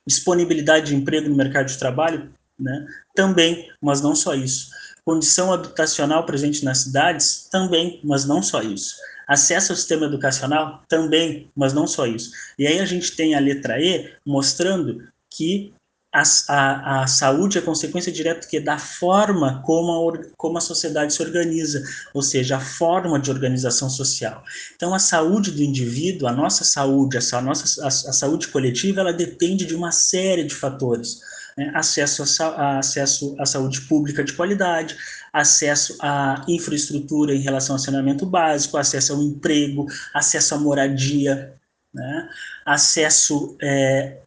Disponibilidade 0.06 0.88
de 0.88 0.96
emprego 0.96 1.28
no 1.28 1.36
mercado 1.36 1.68
de 1.68 1.78
trabalho? 1.78 2.30
Né? 2.61 2.87
Também, 3.14 3.71
mas 3.81 4.00
não 4.00 4.14
só 4.14 4.35
isso. 4.35 4.71
Condição 5.05 5.52
habitacional 5.52 6.26
presente 6.26 6.64
nas 6.64 6.79
cidades? 6.79 7.49
Também, 7.50 8.00
mas 8.05 8.25
não 8.25 8.43
só 8.43 8.62
isso. 8.62 8.97
Acesso 9.26 9.73
ao 9.73 9.76
sistema 9.76 10.07
educacional? 10.07 10.83
Também, 10.88 11.50
mas 11.57 11.73
não 11.73 11.87
só 11.87 12.07
isso. 12.07 12.31
E 12.59 12.67
aí 12.67 12.81
a 12.81 12.85
gente 12.85 13.17
tem 13.17 13.35
a 13.35 13.40
letra 13.40 13.81
E 13.81 14.12
mostrando 14.26 15.09
que 15.31 15.73
a, 16.12 16.23
a, 16.49 17.02
a, 17.02 17.07
saúde 17.07 17.57
é 17.57 17.61
consequência 17.61 18.11
direta 18.11 18.49
que 18.49 18.59
da 18.59 18.79
forma 18.79 19.62
como 19.64 20.11
a, 20.11 20.23
como 20.37 20.59
a 20.59 20.61
sociedade 20.61 21.14
se 21.14 21.23
organiza, 21.23 21.83
ou 22.12 22.21
seja, 22.21 22.57
a 22.57 22.61
forma 22.61 23.19
de 23.21 23.31
organização 23.31 23.88
social. 23.88 24.43
Então, 24.75 24.93
a 24.93 24.99
saúde 24.99 25.52
do 25.52 25.62
indivíduo, 25.62 26.26
a 26.26 26.33
nossa 26.33 26.64
saúde, 26.64 27.17
a, 27.17 27.38
a 27.38 27.40
nossa 27.40 27.87
a, 27.87 27.90
saúde 27.90 28.49
coletiva, 28.49 29.00
ela 29.00 29.12
depende 29.12 29.64
de 29.64 29.75
uma 29.75 29.93
série 29.93 30.43
de 30.43 30.55
fatores. 30.55 31.21
Né? 31.57 31.71
Acesso, 31.75 32.23
a, 32.42 32.78
acesso 32.78 33.35
à 33.38 33.47
saúde 33.47 33.80
pública 33.83 34.25
de 34.25 34.33
qualidade, 34.33 34.97
acesso 35.33 35.97
à 36.00 36.45
infraestrutura 36.49 37.35
em 37.35 37.40
relação 37.40 37.76
ao 37.76 37.80
saneamento 37.80 38.26
básico, 38.26 38.76
acesso 38.76 39.12
ao 39.12 39.23
emprego, 39.23 39.87
acesso 40.14 40.54
à 40.54 40.59
moradia, 40.59 41.54
né? 41.92 42.28
acesso 42.64 43.57
é, 43.62 44.19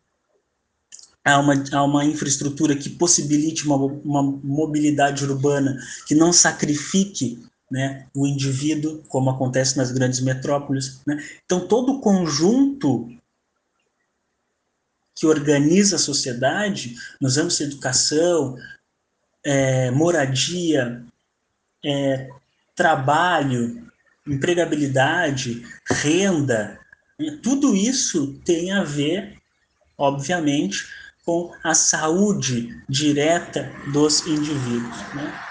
a 1.24 1.40
uma, 1.40 1.64
a 1.72 1.84
uma 1.84 2.06
infraestrutura 2.06 2.76
que 2.76 2.90
possibilite 2.90 3.66
uma, 3.66 3.78
uma 3.78 4.24
mobilidade 4.24 5.24
urbana 5.24 5.78
que 6.06 6.14
não 6.14 6.34
sacrifique 6.34 7.40
né, 7.72 8.06
o 8.14 8.28
indivíduo, 8.28 9.02
como 9.08 9.30
acontece 9.30 9.78
nas 9.78 9.92
grandes 9.92 10.20
metrópoles. 10.20 11.02
Né? 11.08 11.24
Então, 11.44 11.68
todo 11.68 11.94
o 11.94 12.02
conjunto 12.02 13.10
que 15.24 15.28
organiza 15.28 15.96
a 15.96 16.00
sociedade, 16.00 16.98
nos 17.22 17.38
âmbitos 17.38 17.58
de 17.58 17.64
educação, 17.64 18.58
é, 19.42 19.90
moradia, 19.90 21.02
é, 21.86 22.30
trabalho, 22.76 23.90
empregabilidade, 24.28 25.66
renda, 25.90 26.78
né? 27.18 27.40
tudo 27.42 27.74
isso 27.74 28.34
tem 28.44 28.74
a 28.74 28.84
ver, 28.84 29.38
obviamente, 29.98 30.86
com 31.26 31.54
a 31.64 31.74
saúde 31.74 32.84
direta 32.90 33.72
dos 33.94 34.28
indivíduos. 34.28 34.98
Né? 35.14 35.42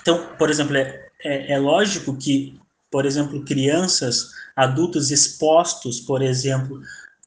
Então, 0.00 0.26
por 0.38 0.48
exemplo, 0.48 0.74
é, 0.74 1.06
é, 1.22 1.52
é 1.52 1.58
lógico 1.58 2.16
que, 2.16 2.58
por 2.90 3.04
exemplo, 3.04 3.44
crianças, 3.44 4.30
adultos 4.56 5.10
expostos, 5.10 6.00
por 6.00 6.22
exemplo, 6.22 6.80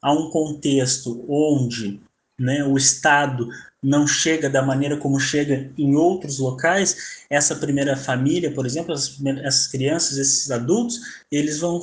a 0.04 0.12
um 0.12 0.28
contexto 0.28 1.24
onde 1.26 1.98
né, 2.38 2.62
o 2.62 2.76
Estado 2.76 3.48
não 3.82 4.06
chega 4.06 4.50
da 4.50 4.60
maneira 4.60 4.98
como 4.98 5.18
chega 5.18 5.70
em 5.78 5.94
outros 5.94 6.38
locais, 6.38 7.24
essa 7.30 7.56
primeira 7.56 7.96
família, 7.96 8.52
por 8.52 8.66
exemplo, 8.66 8.92
essas, 8.92 9.66
crianças, 9.66 10.18
esses 10.18 10.50
adultos, 10.50 11.00
eles 11.32 11.58
vão, 11.58 11.80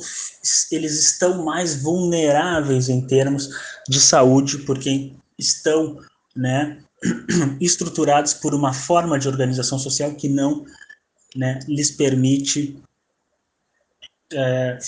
eles 0.70 1.00
estão 1.00 1.44
mais 1.44 1.82
vulneráveis 1.82 2.88
em 2.88 3.04
termos 3.08 3.50
de 3.88 4.00
saúde, 4.00 4.58
porque 4.58 5.12
estão, 5.36 5.98
né, 6.36 6.78
estruturados 7.60 8.34
por 8.34 8.54
uma 8.54 8.72
forma 8.72 9.18
de 9.18 9.26
organização 9.26 9.80
social 9.80 10.14
que 10.14 10.28
não 10.28 10.64
né, 11.34 11.58
lhes 11.66 11.90
permite 11.90 12.80
é, 14.32 14.78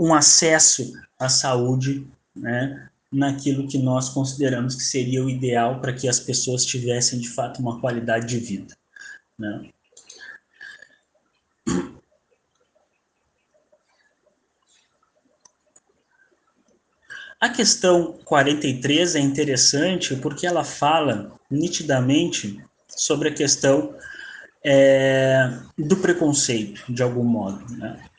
um 0.00 0.14
acesso 0.14 0.94
à 1.18 1.28
saúde 1.28 2.06
né, 2.34 2.88
naquilo 3.12 3.68
que 3.68 3.76
nós 3.76 4.08
consideramos 4.08 4.74
que 4.74 4.82
seria 4.82 5.22
o 5.22 5.28
ideal 5.28 5.78
para 5.78 5.92
que 5.92 6.08
as 6.08 6.18
pessoas 6.18 6.64
tivessem 6.64 7.20
de 7.20 7.28
fato 7.28 7.60
uma 7.60 7.78
qualidade 7.78 8.26
de 8.26 8.38
vida. 8.38 8.74
Né? 9.38 9.70
A 17.38 17.50
questão 17.50 18.18
43 18.24 19.16
é 19.16 19.20
interessante 19.20 20.16
porque 20.16 20.46
ela 20.46 20.64
fala 20.64 21.38
nitidamente 21.50 22.62
sobre 22.88 23.28
a 23.28 23.34
questão 23.34 23.94
é, 24.64 25.58
do 25.76 25.96
preconceito, 25.98 26.90
de 26.90 27.02
algum 27.02 27.24
modo. 27.24 27.64
Né? 27.76 28.09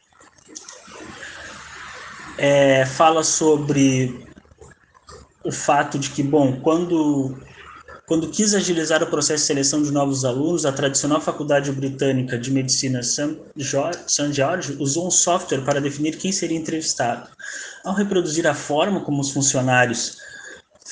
É, 2.44 2.88
fala 2.88 3.24
sobre 3.24 4.26
o 5.46 5.52
fato 5.52 6.00
de 6.00 6.10
que, 6.10 6.24
bom, 6.24 6.60
quando 6.60 7.38
quando 8.08 8.28
quis 8.30 8.56
agilizar 8.56 9.04
o 9.04 9.08
processo 9.08 9.44
de 9.44 9.48
seleção 9.48 9.84
de 9.84 9.92
novos 9.92 10.26
alunos, 10.26 10.66
a 10.66 10.72
tradicional 10.72 11.22
Faculdade 11.22 11.72
Britânica 11.72 12.40
de 12.40 12.50
Medicina 12.50 13.04
St. 13.04 13.38
George 14.32 14.76
usou 14.80 15.08
um 15.08 15.12
software 15.12 15.62
para 15.62 15.80
definir 15.80 16.18
quem 16.18 16.32
seria 16.32 16.58
entrevistado. 16.58 17.30
Ao 17.86 17.94
reproduzir 17.94 18.48
a 18.48 18.56
forma 18.56 19.02
como 19.02 19.22
os 19.22 19.30
funcionários 19.30 20.18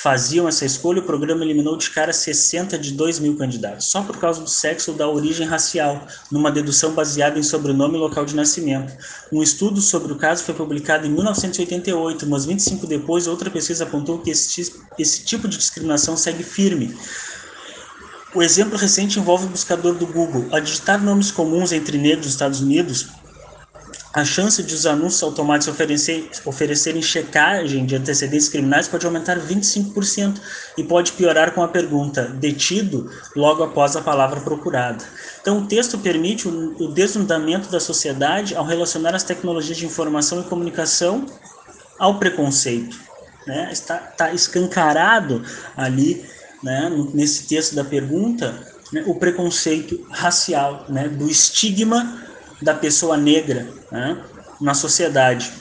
faziam 0.02 0.48
essa 0.48 0.66
escolha, 0.66 1.02
o 1.02 1.06
programa 1.06 1.44
eliminou 1.44 1.76
de 1.76 1.90
cara 1.90 2.14
60 2.14 2.80
de 2.80 2.94
2 2.94 3.20
mil 3.20 3.36
candidatos, 3.36 3.88
só 3.88 4.02
por 4.02 4.18
causa 4.18 4.40
do 4.40 4.50
sexo 4.50 4.92
ou 4.92 4.98
da 4.98 5.06
origem 5.10 5.46
racial, 5.46 6.08
numa 6.32 6.50
dedução 6.50 6.94
baseada 6.94 7.38
em 7.38 7.44
sobrenome 7.44 7.96
e 7.96 8.00
local 8.00 8.24
de 8.24 8.34
nascimento. 8.34 8.94
Um 9.30 9.44
estudo 9.44 9.82
sobre 9.82 10.14
o 10.14 10.16
caso 10.16 10.46
foi 10.46 10.56
publicado 10.56 11.06
em 11.06 11.10
1988, 11.10 12.26
mas 12.28 12.46
25 12.46 12.88
depois, 12.88 13.28
outra 13.28 13.50
pesquisa 13.50 13.84
apontou 13.84 14.20
que 14.20 14.32
esse, 14.32 14.74
esse 14.98 15.26
tipo 15.26 15.50
de 15.50 15.58
discriminação 15.58 16.16
segue 16.16 16.44
firme. 16.44 16.96
O 18.34 18.42
exemplo 18.42 18.78
recente 18.78 19.20
envolve 19.20 19.48
o 19.48 19.50
buscador 19.50 19.96
do 19.96 20.06
Google. 20.06 20.46
A 20.54 20.62
digitar 20.62 21.04
nomes 21.04 21.30
comuns 21.30 21.74
entre 21.74 21.98
negros 21.98 22.26
nos 22.26 22.34
Estados 22.36 22.62
Unidos, 22.62 23.08
a 24.20 24.26
chance 24.26 24.62
de 24.62 24.74
os 24.74 24.86
anúncios 24.86 25.24
automáticos 25.24 25.74
oferecer, 25.74 26.30
oferecerem 26.46 27.02
checagem 27.02 27.86
de 27.86 27.96
antecedentes 27.96 28.50
criminais 28.50 28.88
pode 28.88 29.06
aumentar 29.06 29.40
25% 29.40 30.40
e 30.78 30.84
pode 30.84 31.14
piorar 31.14 31.54
com 31.54 31.64
a 31.64 31.68
pergunta 31.68 32.24
detido 32.26 33.10
logo 33.36 33.64
após 33.64 33.96
a 33.96 34.02
palavra 34.02 34.42
procurada. 34.42 35.04
Então, 35.42 35.60
o 35.60 35.68
texto 35.68 35.98
permite 35.98 36.48
o, 36.48 36.76
o 36.84 36.88
desnudamento 36.94 37.70
da 37.70 37.80
sociedade 37.80 38.56
ao 38.56 38.66
relacionar 38.66 39.16
as 39.16 39.24
tecnologias 39.24 39.78
de 39.78 39.86
informação 39.86 40.42
e 40.42 40.44
comunicação 40.44 41.26
ao 41.98 42.20
preconceito. 42.20 42.98
Né? 43.48 43.70
Está, 43.72 44.10
está 44.12 44.34
escancarado 44.34 45.44
ali, 45.76 46.26
né, 46.62 46.92
nesse 47.14 47.48
texto 47.48 47.74
da 47.74 47.86
pergunta, 47.86 48.68
né, 48.92 49.04
o 49.08 49.16
preconceito 49.16 50.06
racial, 50.10 50.86
né, 50.90 51.08
do 51.08 51.30
estigma 51.30 52.22
da 52.62 52.74
pessoa 52.74 53.16
negra 53.16 53.79
né, 53.92 54.24
na 54.60 54.74
sociedade, 54.74 55.52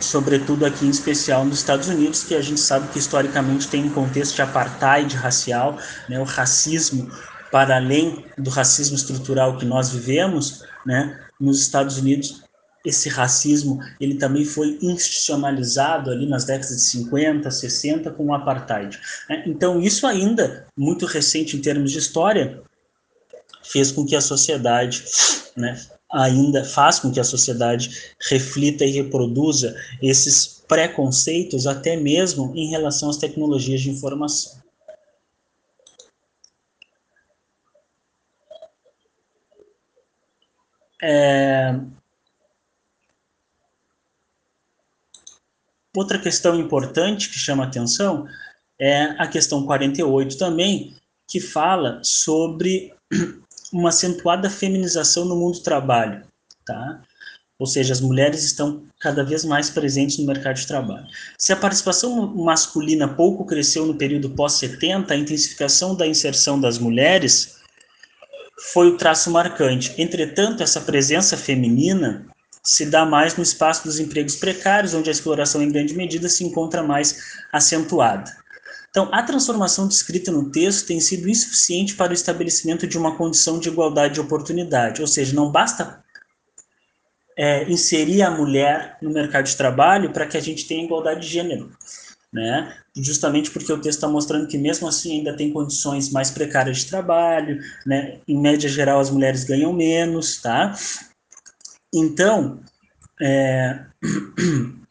sobretudo 0.00 0.66
aqui 0.66 0.86
em 0.86 0.90
especial 0.90 1.44
nos 1.44 1.58
Estados 1.58 1.88
Unidos, 1.88 2.24
que 2.24 2.34
a 2.34 2.42
gente 2.42 2.60
sabe 2.60 2.88
que 2.88 2.98
historicamente 2.98 3.68
tem 3.68 3.84
um 3.84 3.90
contexto 3.90 4.34
de 4.34 4.42
apartheid 4.42 5.14
racial, 5.16 5.78
né, 6.08 6.18
o 6.20 6.24
racismo 6.24 7.10
para 7.50 7.76
além 7.76 8.24
do 8.36 8.50
racismo 8.50 8.96
estrutural 8.96 9.56
que 9.56 9.64
nós 9.64 9.90
vivemos, 9.90 10.64
né, 10.84 11.20
nos 11.40 11.60
Estados 11.60 11.98
Unidos 11.98 12.44
esse 12.84 13.08
racismo 13.08 13.80
ele 13.98 14.16
também 14.16 14.44
foi 14.44 14.78
institucionalizado 14.82 16.10
ali 16.10 16.26
nas 16.26 16.44
décadas 16.44 16.76
de 16.76 16.82
50, 16.82 17.50
60 17.50 18.10
com 18.10 18.26
o 18.26 18.34
apartheid. 18.34 19.00
Né. 19.28 19.42
Então 19.46 19.80
isso 19.80 20.06
ainda 20.06 20.66
muito 20.76 21.06
recente 21.06 21.56
em 21.56 21.60
termos 21.60 21.90
de 21.90 21.98
história 21.98 22.62
fez 23.62 23.90
com 23.90 24.04
que 24.04 24.14
a 24.14 24.20
sociedade, 24.20 25.02
né, 25.56 25.80
ainda 26.14 26.64
faz 26.64 27.00
com 27.00 27.10
que 27.10 27.18
a 27.18 27.24
sociedade 27.24 28.12
reflita 28.30 28.84
e 28.84 28.92
reproduza 28.92 29.76
esses 30.00 30.62
preconceitos 30.68 31.66
até 31.66 31.96
mesmo 31.96 32.52
em 32.54 32.70
relação 32.70 33.10
às 33.10 33.16
tecnologias 33.16 33.80
de 33.80 33.90
informação. 33.90 34.62
É... 41.02 41.78
Outra 45.96 46.18
questão 46.18 46.58
importante 46.58 47.28
que 47.28 47.38
chama 47.38 47.64
atenção 47.64 48.26
é 48.80 49.02
a 49.18 49.28
questão 49.28 49.66
48 49.66 50.38
também, 50.38 50.96
que 51.28 51.40
fala 51.40 52.00
sobre 52.02 52.92
uma 53.74 53.88
acentuada 53.88 54.48
feminização 54.48 55.24
no 55.24 55.36
mundo 55.36 55.54
do 55.54 55.62
trabalho, 55.62 56.22
tá? 56.64 57.02
Ou 57.58 57.66
seja, 57.66 57.92
as 57.92 58.00
mulheres 58.00 58.44
estão 58.44 58.84
cada 59.00 59.24
vez 59.24 59.44
mais 59.44 59.68
presentes 59.68 60.18
no 60.18 60.26
mercado 60.26 60.56
de 60.56 60.66
trabalho. 60.66 61.06
Se 61.38 61.52
a 61.52 61.56
participação 61.56 62.34
masculina 62.34 63.08
pouco 63.08 63.44
cresceu 63.44 63.84
no 63.84 63.96
período 63.96 64.30
pós-70, 64.30 65.10
a 65.10 65.16
intensificação 65.16 65.94
da 65.94 66.06
inserção 66.06 66.60
das 66.60 66.78
mulheres 66.78 67.56
foi 68.72 68.88
o 68.88 68.96
traço 68.96 69.30
marcante. 69.30 69.92
Entretanto, 69.98 70.62
essa 70.62 70.80
presença 70.80 71.36
feminina 71.36 72.26
se 72.62 72.86
dá 72.86 73.04
mais 73.04 73.36
no 73.36 73.42
espaço 73.42 73.84
dos 73.84 73.98
empregos 73.98 74.36
precários, 74.36 74.94
onde 74.94 75.10
a 75.10 75.12
exploração 75.12 75.62
em 75.62 75.70
grande 75.70 75.94
medida 75.94 76.28
se 76.28 76.44
encontra 76.44 76.82
mais 76.82 77.18
acentuada. 77.52 78.43
Então, 78.94 79.08
a 79.10 79.24
transformação 79.24 79.88
descrita 79.88 80.30
no 80.30 80.52
texto 80.52 80.86
tem 80.86 81.00
sido 81.00 81.28
insuficiente 81.28 81.96
para 81.96 82.12
o 82.12 82.14
estabelecimento 82.14 82.86
de 82.86 82.96
uma 82.96 83.16
condição 83.16 83.58
de 83.58 83.68
igualdade 83.68 84.14
de 84.14 84.20
oportunidade, 84.20 85.00
ou 85.00 85.08
seja, 85.08 85.34
não 85.34 85.50
basta 85.50 86.00
é, 87.36 87.68
inserir 87.68 88.22
a 88.22 88.30
mulher 88.30 88.96
no 89.02 89.10
mercado 89.10 89.46
de 89.46 89.56
trabalho 89.56 90.12
para 90.12 90.28
que 90.28 90.36
a 90.36 90.40
gente 90.40 90.68
tenha 90.68 90.84
igualdade 90.84 91.22
de 91.22 91.26
gênero, 91.26 91.72
né? 92.32 92.72
Justamente 92.96 93.50
porque 93.50 93.72
o 93.72 93.80
texto 93.80 93.98
está 93.98 94.06
mostrando 94.06 94.46
que 94.46 94.56
mesmo 94.56 94.86
assim 94.86 95.18
ainda 95.18 95.36
tem 95.36 95.52
condições 95.52 96.12
mais 96.12 96.30
precárias 96.30 96.78
de 96.78 96.86
trabalho, 96.86 97.60
né? 97.84 98.20
Em 98.28 98.40
média 98.40 98.68
geral 98.68 99.00
as 99.00 99.10
mulheres 99.10 99.42
ganham 99.42 99.72
menos, 99.72 100.40
tá? 100.40 100.72
Então, 101.92 102.60
é... 103.20 103.86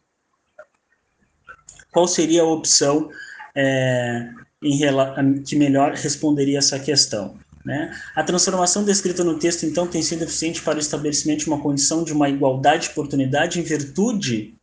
qual 1.90 2.06
seria 2.06 2.42
a 2.42 2.46
opção 2.46 3.08
é, 3.54 4.30
em, 4.62 5.42
que 5.42 5.56
melhor 5.56 5.92
responderia 5.92 6.58
essa 6.58 6.78
questão. 6.78 7.38
Né? 7.64 7.90
A 8.14 8.22
transformação 8.22 8.84
descrita 8.84 9.24
no 9.24 9.38
texto, 9.38 9.64
então, 9.64 9.86
tem 9.86 10.02
sido 10.02 10.22
eficiente 10.22 10.60
para 10.60 10.76
o 10.76 10.80
estabelecimento 10.80 11.40
de 11.40 11.46
uma 11.46 11.60
condição 11.60 12.04
de 12.04 12.12
uma 12.12 12.28
igualdade 12.28 12.84
de 12.84 12.90
oportunidade 12.90 13.58
em 13.58 13.62
virtude 13.62 14.54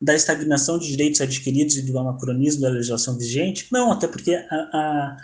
da 0.00 0.14
estagnação 0.14 0.78
de 0.78 0.88
direitos 0.88 1.20
adquiridos 1.20 1.76
e 1.76 1.82
do 1.82 1.98
anacronismo 1.98 2.62
da 2.62 2.68
legislação 2.68 3.18
vigente? 3.18 3.66
Não, 3.72 3.90
até 3.90 4.06
porque 4.06 4.34
a, 4.34 5.16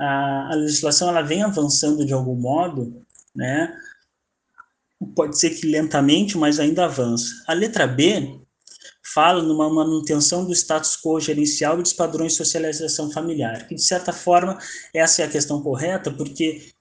a, 0.00 0.48
a, 0.50 0.54
legislação 0.56 1.08
ela 1.08 1.22
vem 1.22 1.42
avançando 1.42 2.04
de 2.04 2.12
algum 2.12 2.34
modo, 2.34 3.04
né? 3.34 3.76
pode 5.14 5.38
ser 5.38 5.50
que 5.50 5.66
lentamente, 5.66 6.38
mas 6.38 6.58
ainda 6.58 6.84
avança. 6.84 7.26
A 7.46 7.52
letra 7.52 7.86
B 7.86 8.40
fala 9.02 9.42
numa 9.42 9.68
manutenção 9.68 10.44
do 10.44 10.52
status 10.52 10.96
quo 10.96 11.20
gerencial 11.20 11.78
e 11.78 11.82
dos 11.82 11.92
padrões 11.92 12.32
de 12.32 12.38
socialização 12.38 13.10
familiar, 13.10 13.66
que 13.66 13.74
de 13.74 13.82
certa 13.82 14.12
forma 14.12 14.58
essa 14.94 15.22
é 15.22 15.24
a 15.24 15.30
questão 15.30 15.62
correta, 15.62 16.10
porque 16.10 16.72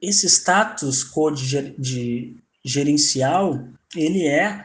esse 0.00 0.26
status 0.26 1.04
quo 1.04 1.30
de, 1.30 1.74
de 1.78 2.36
gerencial, 2.64 3.62
ele 3.94 4.26
é 4.26 4.64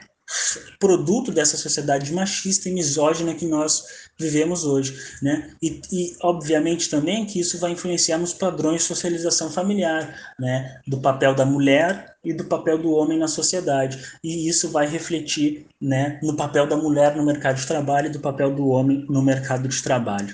produto 0.80 1.32
dessa 1.32 1.58
sociedade 1.58 2.12
machista 2.12 2.68
e 2.68 2.74
misógina 2.74 3.36
que 3.36 3.46
nós 3.46 4.05
vivemos 4.18 4.64
hoje, 4.64 4.98
né? 5.22 5.52
E, 5.62 5.82
e, 5.92 6.16
obviamente 6.22 6.90
também 6.90 7.26
que 7.26 7.40
isso 7.40 7.60
vai 7.60 7.72
influenciar 7.72 8.18
nos 8.18 8.34
padrões 8.34 8.82
de 8.82 8.88
socialização 8.88 9.52
familiar, 9.52 10.34
né? 10.40 10.80
Do 10.88 11.00
papel 11.00 11.36
da 11.36 11.46
mulher 11.46 12.16
e 12.24 12.34
do 12.34 12.46
papel 12.46 12.78
do 12.78 12.92
homem 12.92 13.20
na 13.20 13.28
sociedade. 13.28 14.02
E 14.24 14.48
isso 14.48 14.70
vai 14.70 14.88
refletir, 14.88 15.66
né? 15.82 16.20
No 16.24 16.36
papel 16.36 16.66
da 16.66 16.78
mulher 16.78 17.16
no 17.16 17.26
mercado 17.26 17.58
de 17.58 17.68
trabalho 17.68 18.08
e 18.08 18.12
do 18.12 18.20
papel 18.20 18.54
do 18.54 18.68
homem 18.68 19.06
no 19.10 19.22
mercado 19.22 19.68
de 19.68 19.84
trabalho. 19.84 20.34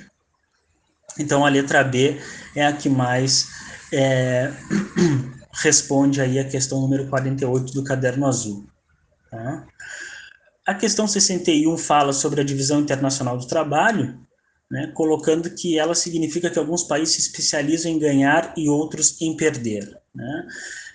Então 1.18 1.46
a 1.46 1.50
letra 1.50 1.84
B 1.84 2.22
é 2.56 2.66
a 2.66 2.74
que 2.74 2.88
mais 2.88 3.50
é, 3.92 4.52
responde 5.62 6.22
aí 6.22 6.40
a 6.40 6.48
questão 6.48 6.80
número 6.80 7.08
48 7.08 7.74
do 7.74 7.84
caderno 7.84 8.28
azul. 8.28 8.66
Tá? 9.30 9.66
A 10.72 10.74
questão 10.74 11.06
61 11.06 11.78
fala 11.78 12.14
sobre 12.14 12.40
a 12.40 12.46
divisão 12.46 12.80
internacional 12.80 13.38
do 13.38 13.46
trabalho, 13.46 14.18
né, 14.72 14.90
colocando 14.96 15.50
que 15.50 15.78
ela 15.78 15.94
significa 15.94 16.50
que 16.50 16.58
alguns 16.58 16.82
países 16.82 17.16
se 17.16 17.22
especializam 17.24 17.92
em 17.92 18.00
ganhar 18.00 18.54
e 18.56 18.70
outros 18.70 19.22
em 19.22 19.36
perder. 19.36 19.94
Né? 20.16 20.48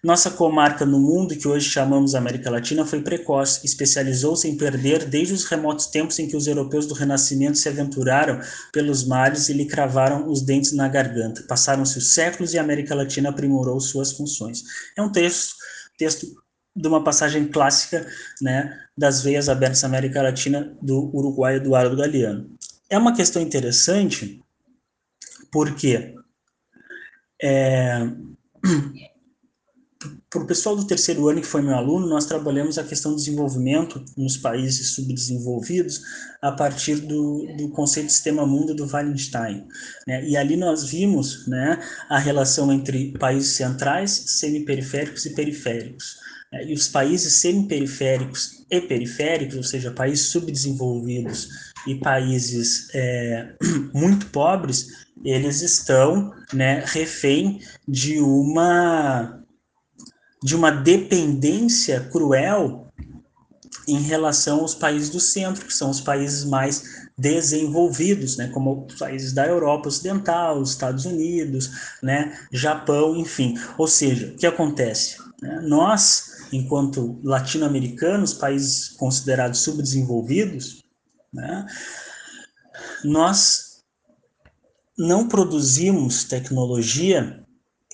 Nossa 0.02 0.30
comarca 0.30 0.86
no 0.86 0.98
mundo, 0.98 1.36
que 1.36 1.46
hoje 1.46 1.68
chamamos 1.68 2.14
América 2.14 2.48
Latina, 2.48 2.86
foi 2.86 3.02
precoce, 3.02 3.66
especializou-se 3.66 4.48
em 4.48 4.56
perder 4.56 5.04
desde 5.04 5.34
os 5.34 5.44
remotos 5.44 5.88
tempos 5.88 6.18
em 6.18 6.26
que 6.26 6.38
os 6.38 6.46
europeus 6.46 6.86
do 6.86 6.94
Renascimento 6.94 7.58
se 7.58 7.68
aventuraram 7.68 8.40
pelos 8.72 9.04
mares 9.04 9.50
e 9.50 9.52
lhe 9.52 9.66
cravaram 9.66 10.26
os 10.26 10.40
dentes 10.40 10.72
na 10.72 10.88
garganta. 10.88 11.42
Passaram-se 11.42 11.98
os 11.98 12.14
séculos 12.14 12.54
e 12.54 12.58
a 12.58 12.62
América 12.62 12.94
Latina 12.94 13.28
aprimorou 13.28 13.78
suas 13.78 14.12
funções. 14.12 14.62
É 14.96 15.02
um 15.02 15.12
texto, 15.12 15.54
texto 15.98 16.45
de 16.76 16.86
uma 16.86 17.02
passagem 17.02 17.48
clássica 17.48 18.06
né, 18.42 18.78
das 18.96 19.22
veias 19.22 19.48
abertas 19.48 19.80
da 19.80 19.88
América 19.88 20.22
Latina 20.22 20.76
do 20.82 21.10
Uruguai 21.16 21.56
Eduardo 21.56 21.96
Galeano. 21.96 22.50
É 22.90 22.98
uma 22.98 23.16
questão 23.16 23.40
interessante 23.40 24.42
porque 25.50 26.14
é, 27.42 28.10
para 30.28 30.42
o 30.42 30.46
pessoal 30.46 30.76
do 30.76 30.86
terceiro 30.86 31.28
ano 31.28 31.40
que 31.40 31.46
foi 31.46 31.62
meu 31.62 31.74
aluno, 31.74 32.06
nós 32.06 32.26
trabalhamos 32.26 32.76
a 32.76 32.84
questão 32.84 33.12
do 33.12 33.16
desenvolvimento 33.16 34.04
nos 34.16 34.36
países 34.36 34.94
subdesenvolvidos 34.94 36.02
a 36.42 36.52
partir 36.52 36.96
do, 36.96 37.46
do 37.56 37.70
conceito 37.70 38.06
de 38.06 38.12
sistema 38.12 38.46
mundo 38.46 38.74
do 38.74 38.86
Wallenstein. 38.86 39.66
Né? 40.06 40.28
E 40.28 40.36
ali 40.36 40.56
nós 40.56 40.84
vimos 40.84 41.46
né, 41.46 41.80
a 42.08 42.18
relação 42.18 42.70
entre 42.70 43.12
países 43.18 43.52
centrais, 43.52 44.10
semiperiféricos 44.26 45.24
e 45.24 45.34
periféricos. 45.34 46.25
Né? 46.56 46.64
E 46.66 46.74
os 46.74 46.88
países 46.88 47.34
semiperiféricos 47.36 48.64
e 48.70 48.80
periféricos, 48.80 49.56
ou 49.56 49.62
seja, 49.62 49.90
países 49.90 50.28
subdesenvolvidos 50.28 51.48
e 51.86 51.94
países 51.96 52.88
é, 52.94 53.54
muito 53.92 54.26
pobres, 54.26 55.06
eles 55.24 55.62
estão 55.62 56.32
né, 56.52 56.82
refém 56.86 57.60
de 57.86 58.20
uma 58.20 59.42
de 60.42 60.54
uma 60.54 60.70
dependência 60.70 62.00
cruel 62.12 62.92
em 63.88 64.00
relação 64.00 64.60
aos 64.60 64.74
países 64.74 65.08
do 65.10 65.18
centro, 65.18 65.64
que 65.64 65.72
são 65.72 65.90
os 65.90 66.00
países 66.00 66.44
mais 66.44 67.08
desenvolvidos, 67.16 68.36
né, 68.36 68.48
como 68.48 68.86
os 68.86 68.96
países 68.96 69.32
da 69.32 69.46
Europa 69.46 69.88
Ocidental, 69.88 70.60
os 70.60 70.70
Estados 70.70 71.04
Unidos, 71.04 71.70
né, 72.02 72.38
Japão, 72.52 73.16
enfim. 73.16 73.58
Ou 73.78 73.88
seja, 73.88 74.28
o 74.28 74.36
que 74.36 74.46
acontece? 74.46 75.16
Né? 75.40 75.60
Nós, 75.62 76.35
enquanto 76.52 77.20
latino-americanos, 77.22 78.34
países 78.34 78.88
considerados 78.90 79.60
subdesenvolvidos, 79.60 80.82
né, 81.32 81.66
nós 83.04 83.82
não 84.98 85.28
produzimos 85.28 86.24
tecnologia 86.24 87.44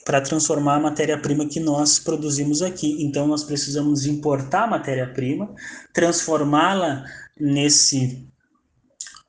para 0.05 0.21
transformar 0.21 0.77
a 0.77 0.81
matéria-prima 0.81 1.47
que 1.47 1.61
nós 1.61 1.99
produzimos 1.99 2.63
aqui. 2.63 3.03
Então, 3.05 3.27
nós 3.27 3.45
precisamos 3.45 4.07
importar 4.07 4.65
a 4.65 4.69
matéria-prima, 4.69 5.55
transformá-la 5.93 7.05
nesse, 7.39 8.29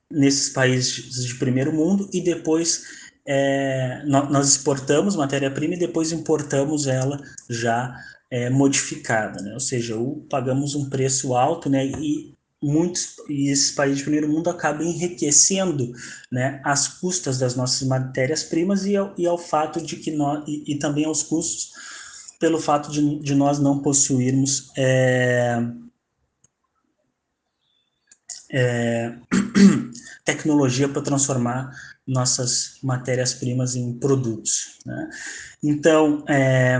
nesses 0.09 0.49
países 0.49 1.25
de 1.25 1.35
primeiro 1.35 1.71
mundo 1.71 2.09
e 2.11 2.21
depois 2.21 2.83
é, 3.25 4.03
nós 4.05 4.49
exportamos 4.49 5.15
matéria-prima 5.15 5.75
e 5.75 5.79
depois 5.79 6.11
importamos 6.11 6.87
ela 6.87 7.21
já 7.49 7.95
é, 8.33 8.49
modificada, 8.49 9.43
né? 9.43 9.53
ou 9.53 9.59
seja, 9.59 9.93
pagamos 10.27 10.73
um 10.73 10.89
preço 10.89 11.35
alto 11.35 11.69
né? 11.69 11.85
e 11.85 12.33
muitos 12.59 13.17
e 13.29 13.51
esses 13.51 13.71
países 13.73 13.99
de 13.99 14.05
primeiro 14.05 14.27
mundo 14.27 14.49
acabam 14.49 14.87
enriquecendo 14.87 15.93
né, 16.31 16.59
as 16.63 16.87
custas 16.87 17.37
das 17.37 17.55
nossas 17.55 17.87
matérias-primas 17.87 18.87
e, 18.87 18.97
ao, 18.97 19.13
e 19.19 19.27
ao 19.27 19.37
fato 19.37 19.79
de 19.79 19.97
que 19.97 20.09
nós 20.09 20.43
e, 20.47 20.63
e, 20.65 20.79
também 20.79 21.05
aos 21.05 21.21
custos 21.21 21.73
pelo 22.39 22.59
fato 22.59 22.89
de, 22.89 23.19
de 23.19 23.35
nós 23.35 23.59
não 23.59 23.83
possuirmos 23.83 24.71
é, 24.75 25.61
é, 28.51 29.13
tecnologia 30.25 30.89
para 30.89 31.03
transformar 31.03 31.71
nossas 32.07 32.79
matérias-primas 32.81 33.75
em 33.75 33.93
produtos. 33.93 34.79
Né? 34.85 35.09
Então, 35.61 36.23
é, 36.27 36.79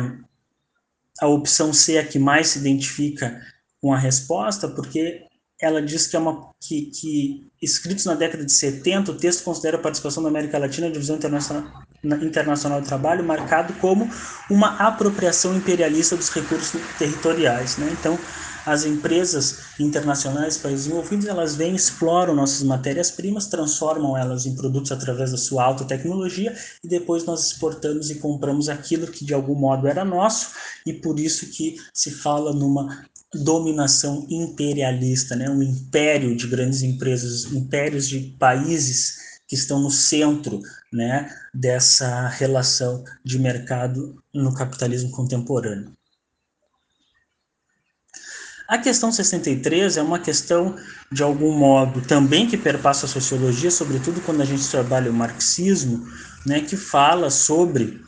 a 1.24 1.28
opção 1.28 1.72
C 1.72 1.96
é 1.96 2.00
a 2.00 2.06
que 2.06 2.20
mais 2.20 2.50
se 2.50 2.60
identifica 2.60 3.42
com 3.82 3.94
a 3.94 3.98
resposta, 3.98 4.68
porque 4.68 5.22
ela 5.62 5.82
diz 5.82 6.06
que 6.06 6.18
é 6.18 6.20
uma 6.20 6.50
que, 6.62 6.88
que 6.88 7.48
escritos 7.62 8.04
na 8.04 8.14
década 8.14 8.44
de 8.44 8.52
70, 8.52 9.12
o 9.12 9.16
texto 9.16 9.42
considera 9.46 9.78
a 9.78 9.80
participação 9.80 10.22
da 10.22 10.28
América 10.28 10.58
Latina 10.58 10.88
na 10.88 10.94
divisão 10.94 11.16
internacional, 11.16 11.64
internacional 12.04 12.82
do 12.82 12.88
trabalho 12.88 13.24
marcado 13.24 13.74
como 13.76 14.10
uma 14.50 14.76
apropriação 14.86 15.56
imperialista 15.56 16.18
dos 16.18 16.30
recursos 16.30 16.78
territoriais, 17.00 17.78
né? 17.78 17.90
Então, 17.98 18.20
as 18.66 18.86
empresas 18.86 19.60
internacionais, 19.80 20.58
países 20.58 20.88
envolvidos, 20.88 21.26
elas 21.26 21.56
vêm, 21.56 21.76
exploram 21.76 22.36
nossas 22.36 22.64
matérias-primas, 22.64 23.48
transformam 23.48 24.18
elas 24.18 24.46
em 24.46 24.56
produtos 24.56 24.92
através 24.92 25.32
da 25.32 25.38
sua 25.38 25.64
alta 25.64 25.86
tecnologia 25.86 26.56
e 26.84 26.88
depois 26.88 27.26
nós 27.26 27.48
exportamos 27.48 28.10
e 28.10 28.16
compramos 28.16 28.70
aquilo 28.70 29.08
que 29.08 29.26
de 29.26 29.34
algum 29.34 29.56
modo 29.56 29.88
era 29.88 30.06
nosso 30.06 30.52
e 30.86 30.94
por 30.94 31.20
isso 31.20 31.48
que 31.48 31.78
se 31.94 32.12
fala 32.12 32.54
numa 32.54 33.06
dominação 33.34 34.26
imperialista, 34.30 35.36
né? 35.36 35.50
um 35.50 35.64
império 35.64 36.36
de 36.36 36.48
grandes 36.48 36.84
empresas, 36.84 37.52
impérios 37.52 38.08
de 38.08 38.36
países 38.40 39.24
que 39.48 39.56
estão 39.56 39.80
no 39.80 39.92
centro 39.92 40.62
né, 40.92 41.30
dessa 41.54 42.28
relação 42.28 43.04
de 43.24 43.38
mercado 43.40 44.24
no 44.34 44.54
capitalismo 44.54 45.12
contemporâneo. 45.12 45.92
A 48.68 48.78
questão 48.78 49.12
63 49.12 49.98
é 49.98 50.02
uma 50.02 50.20
questão, 50.20 50.76
de 51.12 51.22
algum 51.22 51.52
modo, 51.52 52.02
também 52.02 52.48
que 52.48 52.58
perpassa 52.58 53.06
a 53.06 53.10
sociologia, 53.10 53.70
sobretudo 53.70 54.22
quando 54.22 54.42
a 54.42 54.46
gente 54.46 54.68
trabalha 54.70 55.12
o 55.12 55.14
marxismo, 55.14 56.08
né, 56.46 56.62
que 56.62 56.78
fala 56.78 57.30
sobre 57.30 58.02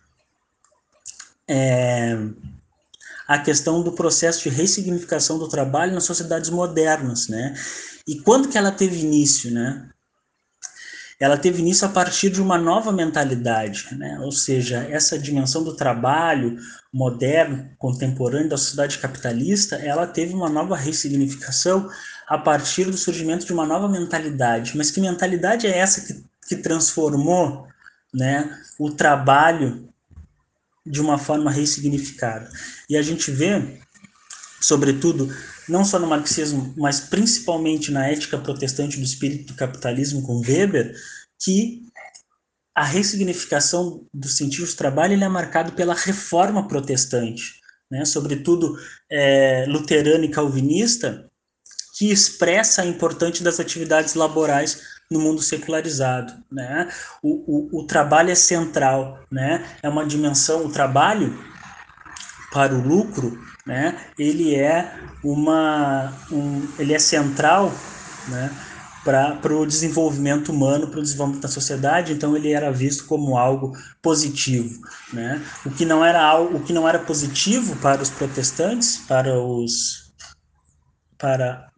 é, 1.48 2.18
a 3.28 3.38
questão 3.38 3.84
do 3.84 3.91
processo 3.91 4.44
de 4.44 4.50
ressignificação 4.50 5.38
do 5.38 5.48
trabalho 5.48 5.94
nas 5.94 6.04
sociedades 6.04 6.50
modernas, 6.50 7.28
né? 7.28 7.56
E 8.08 8.20
quando 8.22 8.48
que 8.50 8.58
ela 8.58 8.72
teve 8.72 9.00
início, 9.00 9.52
né? 9.52 9.89
Ela 11.19 11.38
teve 11.38 11.62
início 11.62 11.88
a 11.88 11.89
partir 11.89 12.30
de 12.30 12.41
uma 12.41 12.58
nova 12.58 12.91
mentalidade, 12.91 13.88
né? 13.91 14.19
Ou 14.21 14.32
seja, 14.32 14.86
essa 14.89 15.17
dimensão 15.17 15.63
do 15.63 15.75
trabalho 15.75 16.58
moderno, 16.91 17.69
contemporâneo 17.78 18.49
da 18.49 18.58
sociedade 18.58 18.99
capitalista, 18.99 19.78
ela 19.78 20.06
teve 20.06 20.34
uma 20.34 20.49
nova 20.49 20.75
ressignificação 20.75 21.89
a 22.28 22.38
partir 22.38 22.86
do 22.86 22.97
surgimento 22.97 23.45
de 23.45 23.54
uma 23.54 23.65
nova 23.65 23.88
mentalidade. 23.88 24.78
Mas 24.78 24.91
que 24.91 24.99
mentalidade 24.99 25.67
é 25.67 25.78
essa 25.78 26.01
que, 26.01 26.23
que 26.47 26.56
transformou, 26.58 27.67
né, 28.13 28.58
o 28.78 28.91
trabalho 28.91 29.88
de 30.86 31.01
uma 31.01 31.17
forma 31.17 31.49
ressignificada. 31.49 32.49
E 32.89 32.97
a 32.97 33.01
gente 33.01 33.32
vê, 33.32 33.80
sobretudo, 34.62 35.34
não 35.67 35.84
só 35.84 35.99
no 35.99 36.08
marxismo, 36.08 36.73
mas 36.78 36.99
principalmente 36.99 37.91
na 37.91 38.08
ética 38.08 38.38
protestante 38.38 38.97
do 38.97 39.04
espírito 39.04 39.54
do 39.54 39.58
capitalismo 39.58 40.21
com 40.21 40.41
Weber, 40.41 40.95
que 41.41 41.82
a 42.75 42.84
ressignificação 42.84 44.06
do 44.13 44.28
sentido 44.28 44.65
de 44.65 44.75
trabalho 44.75 45.13
ele 45.13 45.23
é 45.23 45.30
marcado 45.30 45.71
pela 45.71 45.93
reforma 45.93 46.67
protestante, 46.67 47.62
né? 47.89 48.04
sobretudo 48.04 48.78
é, 49.10 49.65
luterana 49.67 50.25
e 50.25 50.30
calvinista, 50.30 51.30
que 51.97 52.12
expressa 52.12 52.82
a 52.82 52.86
importância 52.86 53.43
das 53.43 53.60
atividades 53.60 54.13
laborais 54.13 54.82
no 55.10 55.19
mundo 55.19 55.41
secularizado, 55.41 56.34
né? 56.51 56.91
O, 57.21 57.78
o, 57.78 57.82
o 57.82 57.88
trabalho 57.88 58.32
é 58.32 58.36
central, 58.36 59.23
né? 59.32 59.63
É 59.82 59.88
uma 59.88 60.06
dimensão, 60.06 60.65
o 60.65 60.71
trabalho 60.71 61.38
para 62.51 62.73
o 62.73 62.82
lucro, 62.82 63.39
né? 63.65 63.97
Ele 64.17 64.56
é 64.56 64.93
uma, 65.23 66.13
um, 66.32 66.67
ele 66.78 66.93
é 66.93 66.99
central, 66.99 67.73
né? 68.28 68.51
para 69.06 69.56
o 69.56 69.67
desenvolvimento 69.67 70.51
humano, 70.51 70.88
para 70.88 70.99
o 70.99 71.04
desenvolvimento 71.04 71.43
da 71.43 71.47
sociedade, 71.47 72.12
então 72.12 72.36
ele 72.36 72.51
era 72.51 72.71
visto 72.71 73.06
como 73.06 73.38
algo 73.38 73.78
positivo, 74.01 74.82
né? 75.13 75.45
O 75.63 75.69
que 75.69 75.86
não 75.86 76.04
era 76.04 76.23
algo, 76.23 76.58
o 76.58 76.63
que 76.63 76.73
não 76.73 76.89
era 76.89 76.97
positivo 76.97 77.75
para 77.75 78.01
os 78.01 78.10
protestantes, 78.10 78.97
para 78.97 79.39
os 79.39 80.12
para 81.19 81.69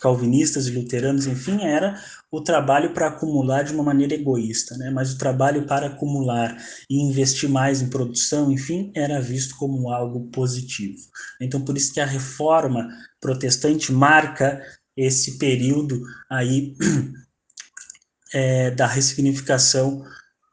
calvinistas 0.00 0.66
e 0.66 0.70
luteranos, 0.70 1.26
enfim, 1.26 1.64
era 1.64 2.02
o 2.32 2.40
trabalho 2.40 2.94
para 2.94 3.08
acumular 3.08 3.62
de 3.62 3.74
uma 3.74 3.84
maneira 3.84 4.14
egoísta, 4.14 4.74
né? 4.78 4.90
mas 4.90 5.12
o 5.12 5.18
trabalho 5.18 5.66
para 5.66 5.88
acumular 5.88 6.56
e 6.88 6.98
investir 7.02 7.46
mais 7.46 7.82
em 7.82 7.90
produção, 7.90 8.50
enfim, 8.50 8.90
era 8.96 9.20
visto 9.20 9.54
como 9.56 9.92
algo 9.92 10.30
positivo. 10.30 10.96
Então, 11.38 11.62
por 11.62 11.76
isso 11.76 11.92
que 11.92 12.00
a 12.00 12.06
reforma 12.06 12.88
protestante 13.20 13.92
marca 13.92 14.62
esse 14.96 15.36
período 15.36 16.02
aí 16.30 16.74
é, 18.32 18.70
da 18.72 18.86
ressignificação 18.86 20.02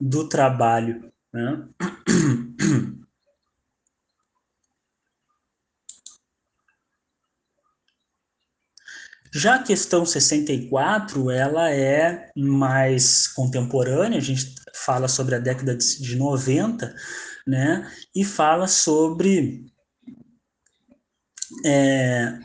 do 0.02 0.28
trabalho. 0.28 1.10
Né? 1.34 1.66
Já 9.32 9.56
a 9.56 9.64
questão 9.64 10.06
64, 10.06 11.30
ela 11.30 11.70
é 11.70 12.32
mais 12.36 13.28
contemporânea, 13.28 14.18
a 14.18 14.22
gente 14.22 14.56
fala 14.74 15.08
sobre 15.08 15.36
a 15.36 15.40
década 15.40 15.76
de 15.76 16.16
90, 16.16 16.96
né, 17.46 17.92
e 18.16 18.26
fala 18.26 18.68
sobre 18.68 19.66
é, 21.64 22.40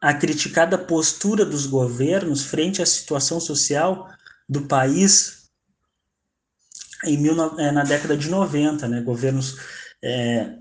a 0.00 0.12
criticada 0.12 0.76
postura 0.76 1.44
dos 1.44 1.66
governos 1.66 2.44
frente 2.44 2.82
à 2.82 2.86
situação 2.86 3.40
social 3.40 4.08
do 4.46 4.66
país 4.66 5.50
em 7.04 7.16
mil, 7.16 7.34
é, 7.58 7.70
na 7.72 7.82
década 7.82 8.16
de 8.16 8.28
90, 8.28 8.88
né, 8.88 9.00
governos 9.00 9.56
é, 10.02 10.58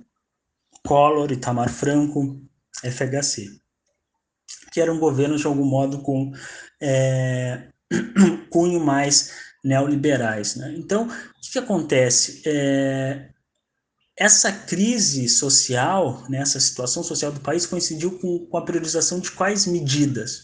Collor, 0.86 1.32
Itamar 1.34 1.69
Franco, 1.69 2.41
FHC 2.82 3.62
que 4.73 4.81
eram 4.81 4.97
governos 4.97 5.41
de 5.41 5.47
algum 5.47 5.63
modo 5.63 5.99
com 5.99 6.33
é, 6.81 7.67
cunho 8.49 8.79
mais 8.79 9.31
neoliberais. 9.63 10.55
Né? 10.55 10.73
Então, 10.75 11.07
o 11.07 11.41
que, 11.41 11.51
que 11.51 11.59
acontece? 11.59 12.41
É, 12.45 13.29
essa 14.17 14.51
crise 14.51 15.29
social, 15.29 16.23
né, 16.27 16.39
essa 16.39 16.59
situação 16.59 17.03
social 17.03 17.31
do 17.31 17.39
país 17.39 17.65
coincidiu 17.65 18.19
com, 18.19 18.45
com 18.47 18.57
a 18.57 18.65
priorização 18.65 19.19
de 19.19 19.31
quais 19.31 19.67
medidas? 19.67 20.43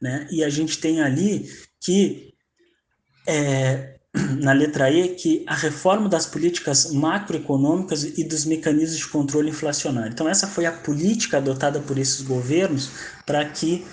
Né? 0.00 0.28
E 0.30 0.44
a 0.44 0.50
gente 0.50 0.78
tem 0.78 1.00
ali 1.00 1.50
que 1.80 2.34
é, 3.26 3.98
na 4.40 4.52
letra 4.52 4.90
E 4.90 5.08
que 5.14 5.44
a 5.46 5.54
reforma 5.54 6.08
das 6.08 6.26
políticas 6.26 6.92
macroeconômicas 6.92 8.04
e 8.04 8.24
dos 8.24 8.44
mecanismos 8.44 8.98
de 8.98 9.08
controle 9.08 9.50
inflacionário. 9.50 10.12
Então 10.12 10.28
essa 10.28 10.46
foi 10.46 10.66
a 10.66 10.72
política 10.72 11.36
adotada 11.36 11.80
por 11.80 11.98
esses 11.98 12.22
governos 12.22 12.90
para 13.24 13.44
que, 13.44 13.86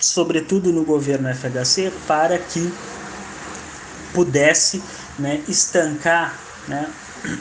sobretudo 0.00 0.72
no 0.72 0.84
governo 0.84 1.28
FHC, 1.34 1.92
para 2.06 2.38
que 2.38 2.72
pudesse 4.12 4.82
né, 5.18 5.42
estancar 5.48 6.38
né, 6.66 6.88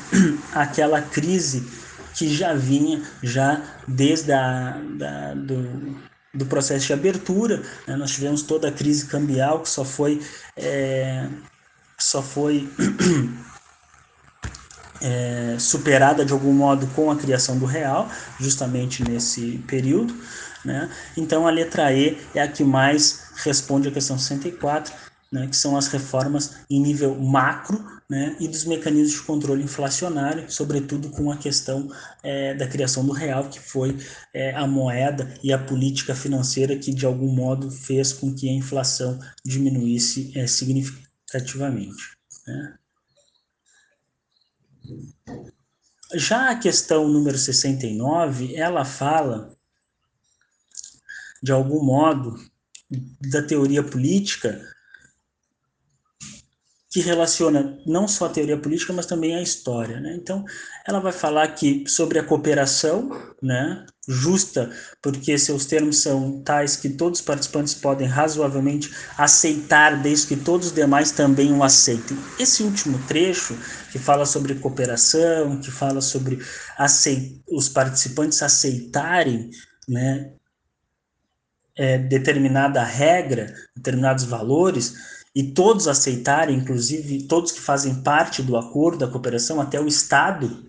aquela 0.53 1.01
crise 1.01 1.67
que 2.15 2.33
já 2.33 2.53
vinha 2.53 3.03
já 3.21 3.61
desde 3.87 4.31
a, 4.31 4.81
da, 4.97 5.35
do, 5.35 5.95
do 6.33 6.45
processo 6.47 6.87
de 6.87 6.93
abertura. 6.93 7.61
Né, 7.85 7.95
nós 7.95 8.11
tivemos 8.11 8.41
toda 8.41 8.69
a 8.69 8.71
crise 8.71 9.05
cambial 9.05 9.61
que 9.61 9.69
só 9.69 9.85
foi 9.85 10.19
é, 10.55 11.27
só 11.99 12.21
foi 12.21 12.69
é, 15.01 15.57
superada 15.59 16.25
de 16.25 16.33
algum 16.33 16.53
modo 16.53 16.87
com 16.87 17.11
a 17.11 17.15
criação 17.15 17.57
do 17.57 17.65
real, 17.65 18.09
justamente 18.39 19.03
nesse 19.03 19.59
período. 19.67 20.15
Né? 20.63 20.89
Então 21.15 21.47
a 21.47 21.51
letra 21.51 21.93
E 21.93 22.17
é 22.35 22.41
a 22.41 22.47
que 22.47 22.63
mais 22.63 23.31
responde 23.35 23.87
à 23.87 23.91
questão 23.91 24.17
64, 24.17 24.93
né, 25.31 25.47
que 25.47 25.57
são 25.57 25.75
as 25.75 25.87
reformas 25.87 26.55
em 26.69 26.81
nível 26.81 27.15
macro 27.15 27.85
né, 28.09 28.37
e 28.39 28.47
dos 28.47 28.63
mecanismos 28.63 29.11
de 29.11 29.21
controle 29.21 29.63
inflacionário, 29.63 30.49
sobretudo 30.49 31.09
com 31.09 31.29
a 31.29 31.37
questão 31.37 31.91
é, 32.23 32.53
da 32.53 32.65
criação 32.65 33.05
do 33.05 33.11
real, 33.11 33.49
que 33.49 33.59
foi 33.59 33.97
é, 34.33 34.55
a 34.55 34.65
moeda 34.65 35.33
e 35.43 35.51
a 35.51 35.57
política 35.57 36.15
financeira 36.15 36.77
que 36.77 36.93
de 36.93 37.05
algum 37.05 37.29
modo 37.29 37.69
fez 37.69 38.13
com 38.13 38.33
que 38.33 38.49
a 38.49 38.53
inflação 38.53 39.19
diminuísse 39.43 40.31
é, 40.33 40.47
significativamente 40.47 41.06
cativamente. 41.29 42.17
Né? 42.45 42.77
Já 46.15 46.51
a 46.51 46.59
questão 46.59 47.07
número 47.07 47.37
69, 47.37 48.55
ela 48.55 48.85
fala, 48.85 49.55
de 51.43 51.51
algum 51.51 51.83
modo, 51.83 52.35
da 53.19 53.41
teoria 53.41 53.83
política 53.83 54.61
que 56.89 57.01
relaciona 57.01 57.77
não 57.85 58.07
só 58.07 58.25
a 58.25 58.29
teoria 58.29 58.57
política, 58.57 58.93
mas 58.93 59.05
também 59.05 59.35
a 59.35 59.41
história. 59.41 59.99
Né? 59.99 60.15
Então, 60.15 60.45
ela 60.87 60.99
vai 60.99 61.11
falar 61.11 61.47
que 61.49 61.87
sobre 61.87 62.17
a 62.17 62.23
cooperação 62.23 63.09
né, 63.43 63.85
justa, 64.07 64.71
porque 65.01 65.37
seus 65.37 65.65
termos 65.65 65.97
são 65.97 66.41
tais 66.41 66.77
que 66.77 66.89
todos 66.89 67.19
os 67.19 67.25
participantes 67.25 67.73
podem 67.73 68.07
razoavelmente 68.07 68.89
aceitar, 69.17 70.01
desde 70.01 70.27
que 70.27 70.35
todos 70.37 70.67
os 70.67 70.73
demais 70.73 71.11
também 71.11 71.51
o 71.51 71.61
aceitem. 71.63 72.17
Esse 72.39 72.63
último 72.63 72.97
trecho, 73.07 73.57
que 73.91 73.99
fala 73.99 74.25
sobre 74.25 74.55
cooperação, 74.55 75.59
que 75.59 75.69
fala 75.69 75.99
sobre 75.99 76.39
os 77.51 77.67
participantes 77.67 78.41
aceitarem 78.41 79.49
né, 79.87 80.31
é, 81.75 81.97
determinada 81.97 82.83
regra, 82.83 83.53
determinados 83.75 84.23
valores, 84.23 85.17
e 85.35 85.43
todos 85.51 85.87
aceitarem, 85.87 86.57
inclusive 86.57 87.23
todos 87.23 87.51
que 87.51 87.59
fazem 87.59 88.01
parte 88.01 88.41
do 88.41 88.57
acordo 88.57 88.97
da 88.97 89.07
cooperação, 89.07 89.61
até 89.61 89.79
o 89.79 89.87
Estado, 89.87 90.66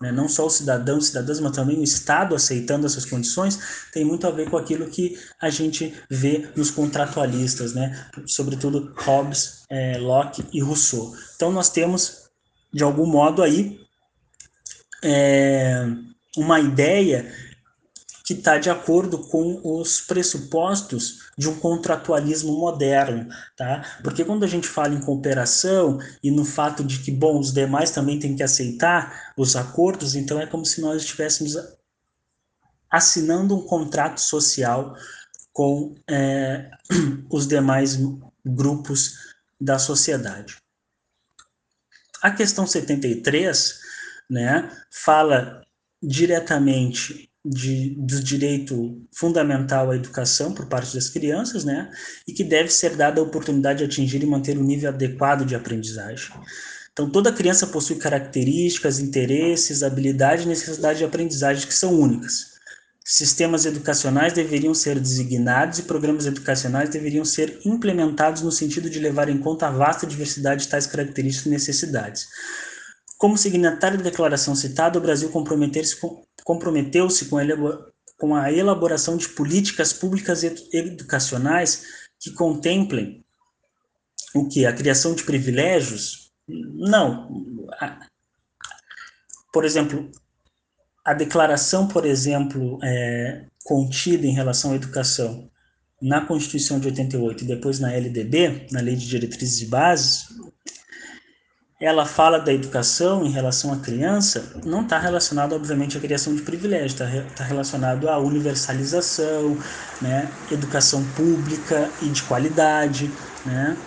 né, 0.00 0.10
não 0.10 0.28
só 0.28 0.46
os 0.46 0.54
cidadãos 0.54 1.04
e 1.04 1.06
cidadãs, 1.08 1.40
mas 1.40 1.52
também 1.52 1.78
o 1.78 1.84
Estado 1.84 2.34
aceitando 2.34 2.86
essas 2.86 3.04
condições, 3.04 3.58
tem 3.92 4.04
muito 4.04 4.26
a 4.26 4.30
ver 4.30 4.48
com 4.48 4.56
aquilo 4.56 4.88
que 4.88 5.18
a 5.40 5.50
gente 5.50 5.94
vê 6.08 6.48
nos 6.56 6.70
contratualistas, 6.70 7.74
né, 7.74 8.08
sobretudo 8.26 8.92
Hobbes, 8.96 9.64
é, 9.68 9.98
Locke 9.98 10.44
e 10.52 10.60
Rousseau. 10.60 11.14
Então 11.36 11.52
nós 11.52 11.68
temos, 11.68 12.30
de 12.72 12.82
algum 12.82 13.06
modo 13.06 13.42
aí, 13.42 13.78
é, 15.02 15.86
uma 16.36 16.60
ideia 16.60 17.30
que 18.24 18.34
está 18.34 18.58
de 18.58 18.70
acordo 18.70 19.18
com 19.18 19.60
os 19.64 20.00
pressupostos 20.00 21.29
de 21.40 21.48
um 21.48 21.58
contratualismo 21.58 22.52
moderno, 22.52 23.26
tá? 23.56 23.82
Porque 24.04 24.22
quando 24.26 24.44
a 24.44 24.46
gente 24.46 24.68
fala 24.68 24.94
em 24.94 25.00
cooperação 25.00 25.98
e 26.22 26.30
no 26.30 26.44
fato 26.44 26.84
de 26.84 26.98
que, 26.98 27.10
bom, 27.10 27.40
os 27.40 27.50
demais 27.50 27.90
também 27.90 28.18
têm 28.18 28.36
que 28.36 28.42
aceitar 28.42 29.32
os 29.38 29.56
acordos, 29.56 30.14
então 30.14 30.38
é 30.38 30.46
como 30.46 30.66
se 30.66 30.82
nós 30.82 31.00
estivéssemos 31.00 31.56
assinando 32.90 33.56
um 33.56 33.62
contrato 33.62 34.20
social 34.20 34.94
com 35.50 35.94
é, 36.06 36.70
os 37.32 37.46
demais 37.46 37.98
grupos 38.44 39.14
da 39.58 39.78
sociedade. 39.78 40.58
A 42.20 42.30
questão 42.30 42.66
73, 42.66 43.80
né, 44.28 44.70
fala 44.90 45.62
diretamente 46.02 47.30
de, 47.44 47.94
do 47.98 48.22
direito 48.22 49.02
fundamental 49.12 49.90
à 49.90 49.96
educação 49.96 50.52
por 50.52 50.66
parte 50.66 50.94
das 50.94 51.08
crianças, 51.08 51.64
né, 51.64 51.90
e 52.26 52.32
que 52.32 52.44
deve 52.44 52.70
ser 52.70 52.96
dada 52.96 53.20
a 53.20 53.24
oportunidade 53.24 53.78
de 53.78 53.84
atingir 53.84 54.22
e 54.22 54.26
manter 54.26 54.56
o 54.56 54.60
um 54.60 54.64
nível 54.64 54.90
adequado 54.90 55.44
de 55.44 55.54
aprendizagem. 55.54 56.30
Então, 56.92 57.08
toda 57.08 57.32
criança 57.32 57.66
possui 57.66 57.96
características, 57.96 58.98
interesses, 58.98 59.82
habilidades 59.82 60.44
e 60.44 60.48
necessidades 60.48 60.98
de 60.98 61.04
aprendizagem 61.04 61.66
que 61.66 61.74
são 61.74 61.98
únicas. 61.98 62.50
Sistemas 63.02 63.64
educacionais 63.64 64.32
deveriam 64.32 64.74
ser 64.74 65.00
designados 65.00 65.78
e 65.78 65.84
programas 65.84 66.26
educacionais 66.26 66.90
deveriam 66.90 67.24
ser 67.24 67.58
implementados 67.64 68.42
no 68.42 68.52
sentido 68.52 68.90
de 68.90 69.00
levar 69.00 69.28
em 69.28 69.38
conta 69.38 69.66
a 69.66 69.70
vasta 69.70 70.06
diversidade 70.06 70.64
de 70.64 70.68
tais 70.68 70.86
características 70.86 71.46
e 71.46 71.50
necessidades. 71.50 72.28
Como 73.20 73.36
signatário 73.36 73.98
da 73.98 74.04
declaração 74.04 74.54
citada, 74.54 74.98
o 74.98 75.02
Brasil 75.02 75.28
comprometeu-se 75.28 75.94
com, 75.94 76.24
comprometeu-se 76.42 77.26
com, 77.26 77.36
com 78.16 78.34
a 78.34 78.50
elaboração 78.50 79.18
de 79.18 79.28
políticas 79.28 79.92
públicas 79.92 80.42
educacionais 80.42 81.84
que 82.18 82.30
contemplem 82.32 83.22
o 84.34 84.48
que? 84.48 84.64
A 84.64 84.72
criação 84.72 85.14
de 85.14 85.22
privilégios? 85.22 86.32
Não. 86.48 87.28
Por 89.52 89.66
exemplo, 89.66 90.10
a 91.04 91.12
declaração, 91.12 91.86
por 91.86 92.06
exemplo, 92.06 92.78
é, 92.82 93.44
contida 93.62 94.26
em 94.26 94.32
relação 94.32 94.72
à 94.72 94.76
educação 94.76 95.50
na 96.00 96.22
Constituição 96.22 96.80
de 96.80 96.88
88 96.88 97.44
e 97.44 97.46
depois 97.46 97.80
na 97.80 97.92
LDB, 97.92 98.68
na 98.72 98.80
Lei 98.80 98.96
de 98.96 99.06
Diretrizes 99.06 99.60
e 99.60 99.66
Bases, 99.66 100.24
ela 101.80 102.04
fala 102.04 102.38
da 102.38 102.52
educação 102.52 103.24
em 103.24 103.30
relação 103.30 103.72
à 103.72 103.76
criança, 103.76 104.52
não 104.66 104.82
está 104.82 104.98
relacionado, 104.98 105.54
obviamente, 105.54 105.96
à 105.96 106.00
criação 106.00 106.34
de 106.34 106.42
privilégios, 106.42 106.92
está 106.92 107.06
tá 107.34 107.42
relacionado 107.42 108.06
à 108.06 108.18
universalização, 108.18 109.56
né, 109.98 110.30
educação 110.52 111.02
pública 111.16 111.88
e 112.02 112.10
de 112.10 112.22
qualidade, 112.24 113.10
né, 113.46 113.78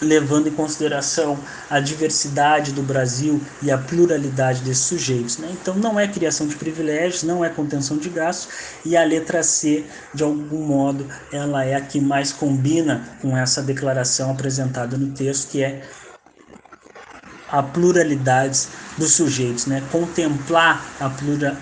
levando 0.00 0.48
em 0.48 0.52
consideração 0.52 1.38
a 1.68 1.78
diversidade 1.78 2.72
do 2.72 2.82
Brasil 2.82 3.38
e 3.62 3.70
a 3.70 3.76
pluralidade 3.76 4.62
desses 4.62 4.86
sujeitos. 4.86 5.36
Né? 5.36 5.50
Então, 5.52 5.74
não 5.74 6.00
é 6.00 6.08
criação 6.08 6.48
de 6.48 6.56
privilégios, 6.56 7.22
não 7.22 7.44
é 7.44 7.50
contenção 7.50 7.98
de 7.98 8.08
gastos, 8.08 8.48
e 8.82 8.96
a 8.96 9.04
letra 9.04 9.42
C, 9.42 9.84
de 10.14 10.22
algum 10.22 10.64
modo, 10.66 11.06
ela 11.30 11.64
é 11.66 11.74
a 11.74 11.82
que 11.82 12.00
mais 12.00 12.32
combina 12.32 13.06
com 13.20 13.36
essa 13.36 13.62
declaração 13.62 14.30
apresentada 14.30 14.96
no 14.96 15.12
texto, 15.12 15.50
que 15.50 15.62
é 15.62 15.82
a 17.52 17.62
pluralidade 17.62 18.66
dos 18.96 19.12
sujeitos, 19.12 19.66
né? 19.66 19.82
contemplar 19.92 20.82
a 20.98 21.10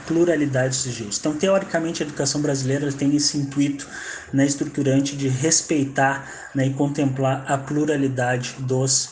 pluralidade 0.07 0.69
dos 0.69 0.85
sujeitos. 0.85 1.19
Então, 1.19 1.35
teoricamente, 1.35 2.03
a 2.03 2.07
educação 2.07 2.41
brasileira 2.41 2.93
tem 2.93 3.17
esse 3.17 3.37
intuito 3.37 3.89
né, 4.33 4.47
estruturante 4.47 5.17
de 5.17 5.27
respeitar 5.27 6.31
né, 6.55 6.69
e 6.69 6.75
contemplar 6.75 7.45
a 7.51 7.59
pluralidade 7.59 8.55
dos 8.61 9.11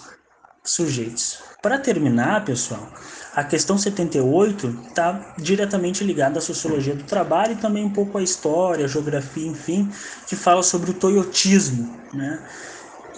sujeitos. 0.62 1.38
Para 1.60 1.78
terminar, 1.78 2.44
pessoal, 2.44 2.92
a 3.34 3.42
questão 3.42 3.76
78 3.76 4.84
está 4.88 5.34
diretamente 5.36 6.04
ligada 6.04 6.38
à 6.38 6.42
sociologia 6.42 6.94
do 6.94 7.02
trabalho 7.04 7.52
e 7.52 7.56
também 7.56 7.84
um 7.84 7.90
pouco 7.90 8.18
à 8.18 8.22
história, 8.22 8.84
à 8.84 8.88
geografia, 8.88 9.46
enfim, 9.46 9.90
que 10.26 10.36
fala 10.36 10.62
sobre 10.62 10.90
o 10.90 10.94
toyotismo. 10.94 11.98
Né? 12.12 12.40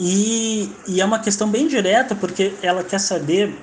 E, 0.03 0.73
e 0.89 0.99
é 0.99 1.05
uma 1.05 1.19
questão 1.19 1.47
bem 1.47 1.69
direta, 1.69 2.15
porque 2.15 2.55
ela 2.63 2.83
quer 2.83 2.99
saber 2.99 3.55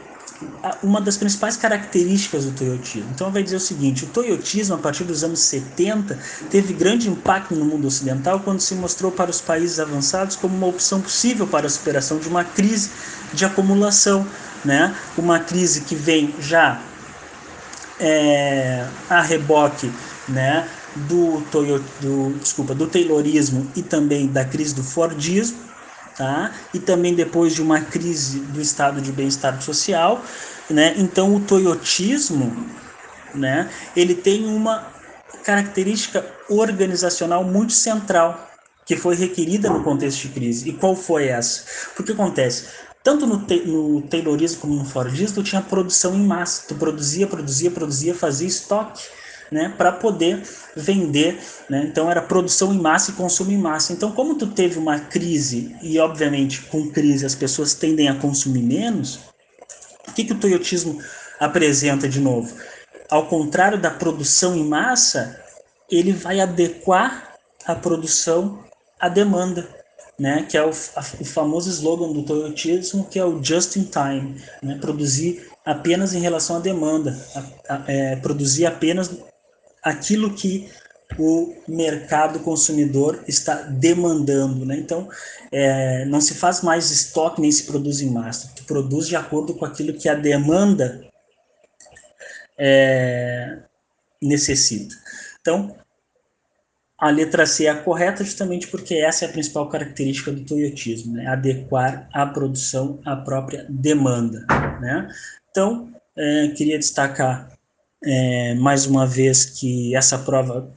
uma 0.83 1.01
das 1.01 1.17
principais 1.17 1.57
características 1.57 2.45
do 2.45 2.51
toyotismo. 2.51 3.09
Então, 3.11 3.31
vai 3.31 3.41
dizer 3.41 3.55
o 3.55 3.59
seguinte: 3.59 4.05
o 4.05 4.07
toyotismo, 4.07 4.75
a 4.75 4.77
partir 4.77 5.03
dos 5.03 5.23
anos 5.23 5.39
70, 5.39 6.17
teve 6.51 6.73
grande 6.73 7.09
impacto 7.09 7.55
no 7.55 7.65
mundo 7.65 7.87
ocidental 7.87 8.39
quando 8.41 8.59
se 8.59 8.75
mostrou 8.75 9.11
para 9.11 9.31
os 9.31 9.41
países 9.41 9.79
avançados 9.79 10.35
como 10.35 10.55
uma 10.55 10.67
opção 10.67 11.01
possível 11.01 11.47
para 11.47 11.65
a 11.65 11.69
superação 11.69 12.19
de 12.19 12.27
uma 12.27 12.43
crise 12.43 12.91
de 13.33 13.43
acumulação, 13.43 14.27
né? 14.63 14.95
uma 15.17 15.39
crise 15.39 15.81
que 15.81 15.95
vem 15.95 16.35
já 16.39 16.79
é, 17.99 18.85
a 19.09 19.21
reboque 19.21 19.91
né? 20.29 20.67
do, 20.95 21.41
Toyota, 21.51 21.85
do, 21.99 22.37
desculpa, 22.39 22.75
do 22.75 22.85
Taylorismo 22.85 23.67
e 23.75 23.81
também 23.81 24.27
da 24.27 24.45
crise 24.45 24.75
do 24.75 24.83
Fordismo 24.83 25.66
tá? 26.17 26.51
E 26.73 26.79
também 26.79 27.13
depois 27.13 27.53
de 27.53 27.61
uma 27.61 27.79
crise 27.79 28.39
do 28.39 28.59
estado 28.59 28.99
de 28.99 29.11
bem-estar 29.11 29.61
social, 29.61 30.23
né? 30.69 30.93
Então 30.97 31.35
o 31.35 31.39
toyotismo, 31.39 32.67
né? 33.33 33.69
Ele 33.95 34.15
tem 34.15 34.45
uma 34.47 34.91
característica 35.43 36.25
organizacional 36.49 37.43
muito 37.43 37.73
central 37.73 38.45
que 38.85 38.95
foi 38.95 39.15
requerida 39.15 39.69
no 39.69 39.83
contexto 39.83 40.21
de 40.23 40.29
crise. 40.29 40.69
E 40.69 40.73
qual 40.73 40.95
foi 40.95 41.27
essa? 41.27 41.65
Porque 41.95 42.13
acontece, 42.13 42.67
tanto 43.03 43.27
no, 43.27 43.39
te, 43.39 43.65
no 43.65 44.01
Taylorismo 44.01 44.61
como 44.61 44.75
no 44.75 44.85
Fordismo, 44.85 45.35
tu 45.35 45.43
tinha 45.43 45.61
produção 45.61 46.15
em 46.15 46.25
massa. 46.25 46.65
Tu 46.67 46.75
produzia, 46.75 47.27
produzia, 47.27 47.69
produzia, 47.69 48.15
fazia 48.15 48.47
estoque 48.47 49.03
né, 49.51 49.73
para 49.77 49.91
poder 49.91 50.41
vender, 50.75 51.39
né? 51.69 51.85
Então 51.89 52.09
era 52.09 52.21
produção 52.21 52.73
em 52.73 52.79
massa 52.79 53.11
e 53.11 53.13
consumo 53.13 53.51
em 53.51 53.57
massa. 53.57 53.93
Então, 53.93 54.11
como 54.11 54.35
tu 54.35 54.47
teve 54.47 54.77
uma 54.77 54.99
crise 54.99 55.75
e 55.81 55.99
obviamente 55.99 56.61
com 56.63 56.89
crise 56.89 57.25
as 57.25 57.35
pessoas 57.35 57.73
tendem 57.73 58.09
a 58.09 58.15
consumir 58.15 58.63
menos, 58.63 59.19
o 60.07 60.13
que 60.13 60.23
que 60.23 60.33
o 60.33 60.39
toyotismo 60.39 61.01
apresenta 61.39 62.07
de 62.07 62.19
novo? 62.19 62.55
Ao 63.09 63.25
contrário 63.27 63.79
da 63.79 63.89
produção 63.89 64.55
em 64.55 64.65
massa, 64.65 65.39
ele 65.89 66.11
vai 66.11 66.39
adequar 66.39 67.35
a 67.65 67.75
produção 67.75 68.63
à 68.99 69.07
demanda, 69.07 69.67
né? 70.19 70.45
Que 70.49 70.57
é 70.57 70.63
o, 70.63 70.69
a, 70.69 71.01
o 71.19 71.25
famoso 71.25 71.69
slogan 71.69 72.11
do 72.11 72.23
toyotismo, 72.23 73.05
que 73.05 73.19
é 73.19 73.25
o 73.25 73.41
just 73.43 73.75
in 73.75 73.83
time, 73.83 74.41
né? 74.61 74.77
Produzir 74.79 75.47
apenas 75.65 76.13
em 76.13 76.19
relação 76.19 76.55
à 76.55 76.59
demanda, 76.59 77.17
a, 77.35 77.75
a, 77.75 77.83
é, 77.87 78.15
produzir 78.15 78.65
apenas 78.65 79.11
aquilo 79.89 80.33
que 80.33 80.69
o 81.17 81.55
mercado 81.67 82.39
consumidor 82.41 83.23
está 83.27 83.55
demandando, 83.55 84.65
né? 84.65 84.77
Então, 84.77 85.09
é, 85.51 86.05
não 86.05 86.19
se 86.19 86.33
faz 86.35 86.61
mais 86.61 86.91
estoque 86.91 87.41
nem 87.41 87.51
se 87.51 87.63
produz 87.63 88.01
em 88.01 88.11
massa, 88.11 88.51
tu 88.55 88.63
produz 88.65 89.07
de 89.07 89.15
acordo 89.15 89.53
com 89.53 89.65
aquilo 89.65 89.93
que 89.93 90.09
a 90.09 90.15
demanda 90.15 91.01
é, 92.57 93.59
necessita. 94.21 94.95
Então, 95.39 95.75
a 96.97 97.09
letra 97.09 97.45
C 97.45 97.65
é 97.65 97.69
a 97.69 97.81
correta 97.81 98.23
justamente 98.23 98.67
porque 98.67 98.95
essa 98.95 99.25
é 99.25 99.27
a 99.29 99.31
principal 99.31 99.69
característica 99.69 100.31
do 100.31 100.43
toyotismo, 100.43 101.13
né? 101.13 101.27
adequar 101.27 102.09
a 102.11 102.25
produção 102.25 102.99
à 103.05 103.15
própria 103.15 103.65
demanda, 103.69 104.45
né? 104.81 105.07
Então, 105.49 105.91
é, 106.15 106.47
queria 106.49 106.79
destacar 106.79 107.56
é, 108.03 108.55
mais 108.55 108.85
uma 108.85 109.05
vez 109.05 109.45
que 109.45 109.95
essa 109.95 110.17
prova 110.19 110.73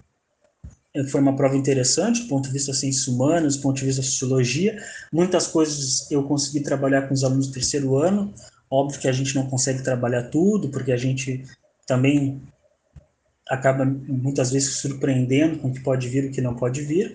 foi 1.09 1.21
uma 1.21 1.37
prova 1.37 1.57
interessante 1.57 2.23
do 2.23 2.29
ponto 2.29 2.49
de 2.49 2.53
vista 2.53 2.75
ciências 2.75 3.07
humanas, 3.07 3.57
do 3.57 3.63
ponto 3.63 3.77
de 3.77 3.87
vista 3.87 4.03
sociologia. 4.03 4.77
Muitas 5.13 5.47
coisas 5.47 6.11
eu 6.11 6.25
consegui 6.25 6.61
trabalhar 6.61 7.03
com 7.03 7.15
os 7.15 7.23
alunos 7.23 7.47
do 7.47 7.53
terceiro 7.53 7.97
ano. 7.97 8.35
Óbvio 8.69 9.01
que 9.01 9.09
a 9.09 9.13
gente 9.13 9.35
não 9.35 9.47
consegue 9.47 9.83
trabalhar 9.83 10.25
tudo, 10.25 10.69
porque 10.69 10.91
a 10.91 10.97
gente 10.97 11.45
também 11.87 12.43
acaba 13.49 13.85
muitas 13.85 14.51
vezes 14.51 14.77
surpreendendo 14.77 15.59
com 15.59 15.69
o 15.69 15.73
que 15.73 15.81
pode 15.81 16.09
vir 16.09 16.25
e 16.25 16.29
o 16.29 16.33
que 16.33 16.41
não 16.41 16.55
pode 16.55 16.83
vir. 16.83 17.15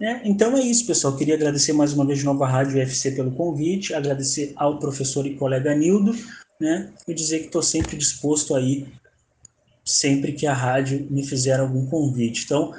É, 0.00 0.26
então 0.28 0.56
é 0.56 0.60
isso, 0.60 0.86
pessoal. 0.86 1.16
Queria 1.16 1.34
agradecer 1.34 1.72
mais 1.72 1.92
uma 1.92 2.06
vez 2.06 2.18
de 2.18 2.24
novo 2.24 2.42
à 2.44 2.48
Rádio 2.48 2.78
UFC 2.78 3.12
pelo 3.12 3.32
convite, 3.32 3.94
agradecer 3.94 4.52
ao 4.56 4.78
professor 4.78 5.26
e 5.26 5.36
colega 5.36 5.74
Nildo, 5.74 6.14
né, 6.60 6.90
e 7.06 7.14
dizer 7.14 7.40
que 7.40 7.46
estou 7.46 7.62
sempre 7.62 7.96
disposto 7.96 8.54
aí 8.54 8.86
sempre 9.84 10.32
que 10.32 10.46
a 10.46 10.54
rádio 10.54 11.06
me 11.10 11.26
fizer 11.26 11.60
algum 11.60 11.86
convite. 11.86 12.44
Então, 12.44 12.74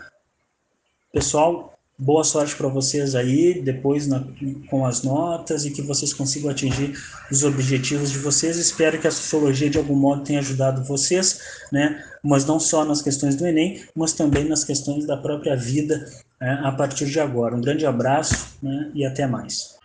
pessoal, 1.13 1.77
boa 1.97 2.23
sorte 2.23 2.55
para 2.55 2.67
vocês 2.67 3.15
aí, 3.15 3.61
depois 3.61 4.07
na, 4.07 4.25
com 4.69 4.85
as 4.85 5.03
notas 5.03 5.65
e 5.65 5.71
que 5.71 5.81
vocês 5.81 6.13
consigam 6.13 6.49
atingir 6.49 6.93
os 7.31 7.43
objetivos 7.43 8.11
de 8.11 8.17
vocês. 8.17 8.57
Espero 8.57 8.99
que 8.99 9.07
a 9.07 9.11
sociologia 9.11 9.69
de 9.69 9.77
algum 9.77 9.95
modo 9.95 10.23
tenha 10.23 10.39
ajudado 10.39 10.83
vocês, 10.83 11.39
né? 11.71 12.03
Mas 12.23 12.45
não 12.45 12.59
só 12.59 12.83
nas 12.83 13.01
questões 13.01 13.35
do 13.35 13.45
Enem, 13.45 13.83
mas 13.95 14.13
também 14.13 14.45
nas 14.45 14.63
questões 14.63 15.05
da 15.05 15.15
própria 15.15 15.55
vida 15.55 16.09
né? 16.41 16.61
a 16.63 16.71
partir 16.71 17.05
de 17.05 17.19
agora. 17.19 17.55
Um 17.55 17.61
grande 17.61 17.85
abraço 17.85 18.57
né? 18.61 18.91
e 18.93 19.05
até 19.05 19.25
mais. 19.27 19.75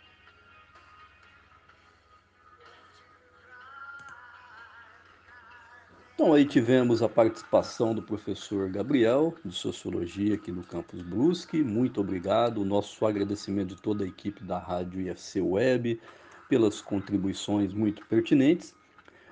Então 6.20 6.34
aí 6.34 6.44
tivemos 6.44 7.02
a 7.02 7.08
participação 7.08 7.94
do 7.94 8.02
professor 8.02 8.68
Gabriel, 8.68 9.34
de 9.42 9.54
Sociologia 9.54 10.34
aqui 10.34 10.52
no 10.52 10.62
Campus 10.62 11.00
Brusque. 11.00 11.62
Muito 11.62 11.98
obrigado. 12.02 12.60
O 12.60 12.64
nosso 12.64 13.06
agradecimento 13.06 13.74
de 13.74 13.80
toda 13.80 14.04
a 14.04 14.06
equipe 14.06 14.44
da 14.44 14.58
Rádio 14.58 15.00
IFC 15.00 15.40
Web 15.40 15.98
pelas 16.46 16.82
contribuições 16.82 17.72
muito 17.72 18.04
pertinentes. 18.04 18.74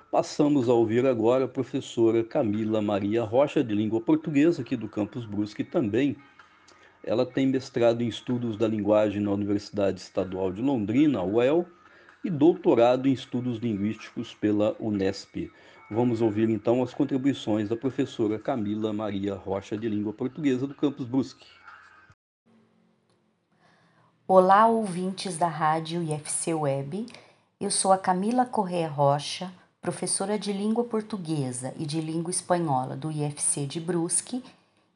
Passamos 0.09 0.67
a 0.67 0.73
ouvir 0.73 1.05
agora 1.05 1.45
a 1.45 1.47
professora 1.47 2.23
Camila 2.23 2.81
Maria 2.81 3.23
Rocha, 3.23 3.63
de 3.63 3.75
Língua 3.75 4.01
Portuguesa, 4.01 4.63
aqui 4.63 4.75
do 4.75 4.89
Campus 4.89 5.25
Brusque 5.25 5.63
também. 5.63 6.17
Ela 7.03 7.23
tem 7.23 7.45
mestrado 7.45 8.01
em 8.01 8.07
Estudos 8.07 8.57
da 8.57 8.67
Linguagem 8.67 9.21
na 9.21 9.29
Universidade 9.29 10.01
Estadual 10.01 10.51
de 10.51 10.63
Londrina, 10.63 11.21
UEL, 11.21 11.67
e 12.23 12.31
doutorado 12.31 13.07
em 13.07 13.13
Estudos 13.13 13.59
Linguísticos 13.59 14.33
pela 14.33 14.75
Unesp. 14.79 15.51
Vamos 15.91 16.21
ouvir 16.21 16.47
então 16.51 16.83
as 16.83 16.93
contribuições 16.93 17.67
da 17.67 17.75
professora 17.75 18.37
Camila 18.37 18.93
Maria 18.93 19.33
Rocha 19.33 19.75
de 19.75 19.89
Língua 19.89 20.13
Portuguesa 20.13 20.67
do 20.67 20.75
Campus 20.75 21.07
Brusque. 21.07 21.47
Olá, 24.27 24.67
ouvintes 24.67 25.35
da 25.35 25.47
Rádio 25.47 26.03
IFC 26.03 26.53
Web. 26.53 27.07
Eu 27.59 27.71
sou 27.71 27.91
a 27.91 27.97
Camila 27.97 28.45
Correa 28.45 28.87
Rocha, 28.87 29.51
professora 29.81 30.37
de 30.37 30.53
Língua 30.53 30.83
Portuguesa 30.83 31.73
e 31.75 31.87
de 31.87 31.99
Língua 31.99 32.29
Espanhola 32.29 32.95
do 32.95 33.11
IFC 33.11 33.65
de 33.65 33.79
Brusque, 33.79 34.43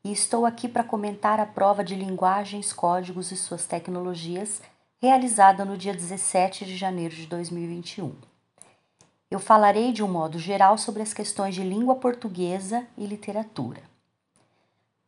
e 0.04 0.12
estou 0.12 0.46
aqui 0.46 0.70
para 0.70 0.84
comentar 0.84 1.40
a 1.40 1.46
prova 1.48 1.84
de 1.84 1.96
Linguagens, 1.96 2.72
Códigos 2.72 3.32
e 3.32 3.36
suas 3.36 3.66
Tecnologias 3.66 4.62
realizada 5.02 5.66
no 5.66 5.76
dia 5.76 5.94
17 5.94 6.66
de 6.66 6.78
janeiro 6.78 7.16
de 7.16 7.26
2021 7.26 8.33
eu 9.34 9.40
falarei 9.40 9.92
de 9.92 10.04
um 10.04 10.08
modo 10.08 10.38
geral 10.38 10.78
sobre 10.78 11.02
as 11.02 11.12
questões 11.12 11.56
de 11.56 11.64
língua 11.64 11.96
portuguesa 11.96 12.86
e 12.96 13.08
literatura. 13.08 13.82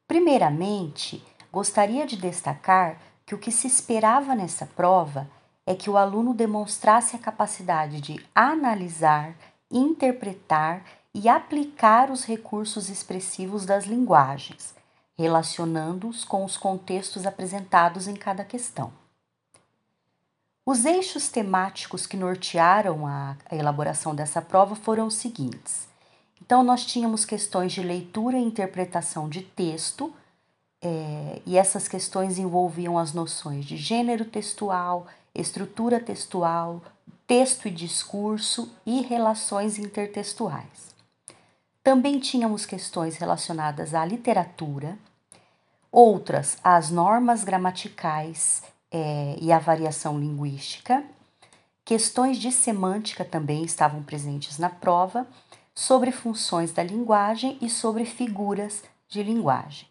Primeiramente, 0.08 1.24
gostaria 1.52 2.08
de 2.08 2.18
destacar 2.18 3.00
que 3.24 3.36
o 3.36 3.38
que 3.38 3.52
se 3.52 3.68
esperava 3.68 4.34
nessa 4.34 4.66
prova 4.66 5.30
é 5.64 5.76
que 5.76 5.92
o 5.92 5.96
aluno 5.96 6.34
demonstrasse 6.34 7.16
a 7.16 7.20
capacidade 7.20 8.02
de 8.02 8.20
analisar, 8.34 9.36
interpretar 9.70 10.84
e 11.14 11.30
aplicar 11.30 12.10
os 12.10 12.26
recursos 12.26 12.90
expressivos 12.90 13.64
das 13.64 13.86
linguagens, 13.86 14.74
relacionando-os 15.16 16.26
com 16.26 16.44
os 16.44 16.58
contextos 16.58 17.28
apresentados 17.28 18.08
em 18.08 18.16
cada 18.16 18.44
questão. 18.44 18.92
Os 20.68 20.84
eixos 20.84 21.30
temáticos 21.30 22.08
que 22.08 22.18
nortearam 22.18 23.06
a, 23.06 23.38
a 23.52 23.56
elaboração 23.56 24.16
dessa 24.16 24.42
prova 24.42 24.76
foram 24.76 25.06
os 25.06 25.14
seguintes. 25.14 25.88
Então, 26.42 26.64
nós 26.64 26.84
tínhamos 26.84 27.24
questões 27.24 27.72
de 27.72 27.84
leitura 27.84 28.36
e 28.36 28.44
interpretação 28.44 29.30
de 29.30 29.44
texto, 29.44 30.12
é, 30.82 31.40
e 31.46 31.56
essas 31.56 31.88
questões 31.88 32.40
envolviam 32.40 32.98
as 32.98 33.14
noções 33.14 33.64
de 33.64 33.78
gênero 33.78 34.26
textual, 34.26 35.06
estrutura 35.36 36.00
textual, 36.00 36.82
texto 37.28 37.68
e 37.68 37.72
discurso 37.72 38.72
e 38.88 39.02
relações 39.02 39.78
intertextuais. 39.78 40.96
Também 41.84 42.18
tínhamos 42.18 42.66
questões 42.66 43.18
relacionadas 43.18 43.94
à 43.94 44.04
literatura, 44.04 44.98
outras 45.92 46.58
às 46.64 46.90
normas 46.90 47.44
gramaticais 47.44 48.64
é, 48.96 49.36
e 49.42 49.52
a 49.52 49.60
variação 49.60 50.18
linguística. 50.18 51.04
Questões 51.84 52.38
de 52.38 52.50
semântica 52.50 53.26
também 53.26 53.66
estavam 53.66 54.02
presentes 54.02 54.58
na 54.58 54.70
prova, 54.70 55.28
sobre 55.74 56.14
funções 56.14 56.72
da 56.72 56.82
linguagem 56.82 57.58
e 57.62 57.70
sobre 57.70 58.06
figuras 58.06 58.84
de 59.10 59.22
linguagem. 59.22 59.86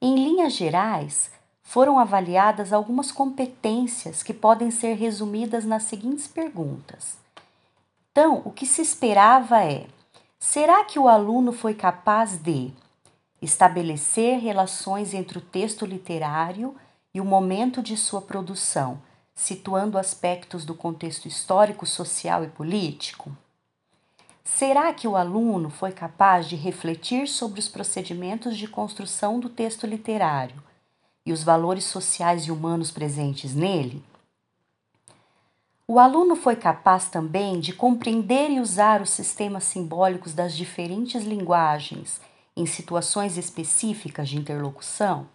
Em 0.00 0.14
linhas 0.14 0.52
gerais, 0.52 1.32
foram 1.60 1.98
avaliadas 1.98 2.72
algumas 2.72 3.10
competências 3.10 4.22
que 4.22 4.32
podem 4.32 4.70
ser 4.70 4.94
resumidas 4.94 5.64
nas 5.64 5.82
seguintes 5.82 6.28
perguntas. 6.28 7.18
Então, 8.12 8.40
o 8.44 8.52
que 8.52 8.64
se 8.64 8.80
esperava 8.80 9.64
é: 9.64 9.88
será 10.38 10.84
que 10.84 11.00
o 11.00 11.08
aluno 11.08 11.50
foi 11.50 11.74
capaz 11.74 12.36
de 12.36 12.70
estabelecer 13.42 14.38
relações 14.38 15.12
entre 15.12 15.38
o 15.38 15.42
texto 15.42 15.84
literário 15.84 16.76
e 17.14 17.20
o 17.20 17.24
momento 17.24 17.82
de 17.82 17.96
sua 17.96 18.20
produção, 18.20 19.00
situando 19.34 19.98
aspectos 19.98 20.64
do 20.64 20.74
contexto 20.74 21.26
histórico, 21.26 21.86
social 21.86 22.44
e 22.44 22.48
político? 22.48 23.36
Será 24.44 24.92
que 24.92 25.06
o 25.06 25.14
aluno 25.14 25.70
foi 25.70 25.92
capaz 25.92 26.48
de 26.48 26.56
refletir 26.56 27.28
sobre 27.28 27.60
os 27.60 27.68
procedimentos 27.68 28.56
de 28.56 28.66
construção 28.66 29.38
do 29.38 29.48
texto 29.48 29.86
literário 29.86 30.62
e 31.24 31.32
os 31.32 31.44
valores 31.44 31.84
sociais 31.84 32.44
e 32.44 32.50
humanos 32.50 32.90
presentes 32.90 33.54
nele? 33.54 34.02
O 35.86 35.98
aluno 35.98 36.34
foi 36.34 36.56
capaz 36.56 37.08
também 37.08 37.60
de 37.60 37.72
compreender 37.72 38.50
e 38.50 38.60
usar 38.60 39.00
os 39.00 39.10
sistemas 39.10 39.64
simbólicos 39.64 40.34
das 40.34 40.54
diferentes 40.54 41.24
linguagens 41.24 42.20
em 42.56 42.66
situações 42.66 43.38
específicas 43.38 44.28
de 44.28 44.36
interlocução? 44.36 45.26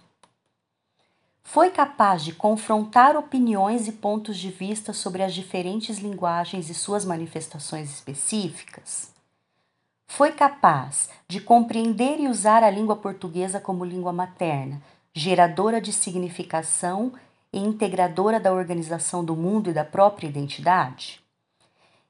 Foi 1.43 1.69
capaz 1.69 2.23
de 2.23 2.33
confrontar 2.33 3.15
opiniões 3.15 3.87
e 3.87 3.91
pontos 3.91 4.37
de 4.37 4.49
vista 4.49 4.93
sobre 4.93 5.21
as 5.21 5.33
diferentes 5.33 5.99
linguagens 5.99 6.69
e 6.69 6.73
suas 6.73 7.05
manifestações 7.05 7.91
específicas? 7.91 9.11
Foi 10.07 10.31
capaz 10.31 11.09
de 11.27 11.41
compreender 11.41 12.19
e 12.19 12.27
usar 12.27 12.63
a 12.63 12.69
língua 12.69 12.95
portuguesa 12.95 13.59
como 13.59 13.85
língua 13.85 14.13
materna, 14.13 14.81
geradora 15.13 15.81
de 15.81 15.91
significação 15.91 17.13
e 17.51 17.59
integradora 17.59 18.39
da 18.39 18.53
organização 18.53 19.23
do 19.23 19.35
mundo 19.35 19.69
e 19.69 19.73
da 19.73 19.83
própria 19.83 20.27
identidade? 20.27 21.21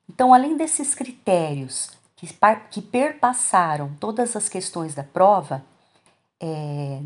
Então, 0.07 0.33
além 0.33 0.55
desses 0.55 0.93
critérios 0.93 1.91
que, 2.15 2.27
que 2.69 2.81
perpassaram 2.81 3.93
todas 3.99 4.35
as 4.35 4.47
questões 4.47 4.93
da 4.93 5.03
prova, 5.03 5.63
é, 6.39 7.01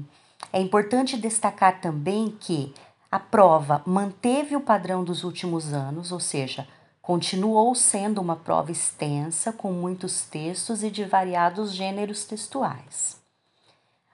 é 0.51 0.61
importante 0.61 1.17
destacar 1.17 1.81
também 1.81 2.29
que 2.39 2.73
a 3.11 3.19
prova 3.19 3.81
manteve 3.85 4.55
o 4.55 4.61
padrão 4.61 5.03
dos 5.03 5.23
últimos 5.23 5.73
anos, 5.73 6.11
ou 6.11 6.19
seja, 6.19 6.67
continuou 7.01 7.73
sendo 7.73 8.21
uma 8.21 8.35
prova 8.35 8.71
extensa, 8.71 9.51
com 9.53 9.71
muitos 9.71 10.23
textos 10.23 10.83
e 10.83 10.89
de 10.89 11.05
variados 11.05 11.73
gêneros 11.73 12.25
textuais. 12.25 13.17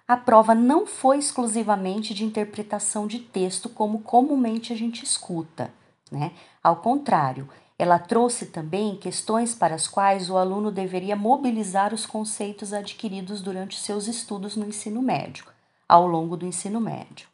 A 0.07 0.17
prova 0.17 0.53
não 0.53 0.85
foi 0.85 1.17
exclusivamente 1.17 2.13
de 2.13 2.23
interpretação 2.23 3.07
de 3.07 3.19
texto, 3.19 3.69
como 3.69 4.01
comumente 4.01 4.73
a 4.73 4.75
gente 4.75 5.03
escuta, 5.03 5.73
né? 6.11 6.31
Ao 6.63 6.75
contrário, 6.75 7.49
ela 7.79 7.97
trouxe 7.97 8.47
também 8.47 8.95
questões 8.95 9.55
para 9.55 9.73
as 9.73 9.87
quais 9.87 10.29
o 10.29 10.37
aluno 10.37 10.71
deveria 10.71 11.15
mobilizar 11.15 11.93
os 11.93 12.05
conceitos 12.05 12.73
adquiridos 12.73 13.41
durante 13.41 13.79
seus 13.79 14.07
estudos 14.07 14.55
no 14.55 14.67
ensino 14.67 15.01
médio 15.01 15.52
ao 15.93 16.07
longo 16.07 16.35
do 16.35 16.43
ensino 16.43 16.81
médio. 16.81 17.27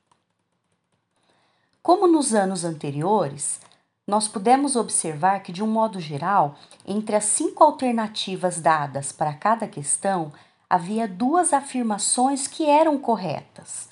Como 1.81 2.09
nos 2.09 2.33
anos 2.33 2.65
anteriores, 2.65 3.61
nós 4.05 4.27
pudemos 4.27 4.75
observar 4.75 5.41
que, 5.41 5.53
de 5.53 5.63
um 5.63 5.67
modo 5.67 5.97
geral, 5.97 6.55
entre 6.85 7.15
as 7.15 7.23
cinco 7.23 7.63
alternativas 7.63 8.59
dadas 8.59 9.13
para 9.13 9.33
cada 9.33 9.65
questão, 9.65 10.33
havia 10.69 11.07
duas 11.07 11.53
afirmações 11.53 12.49
que 12.49 12.65
eram 12.65 12.97
corretas. 12.97 13.87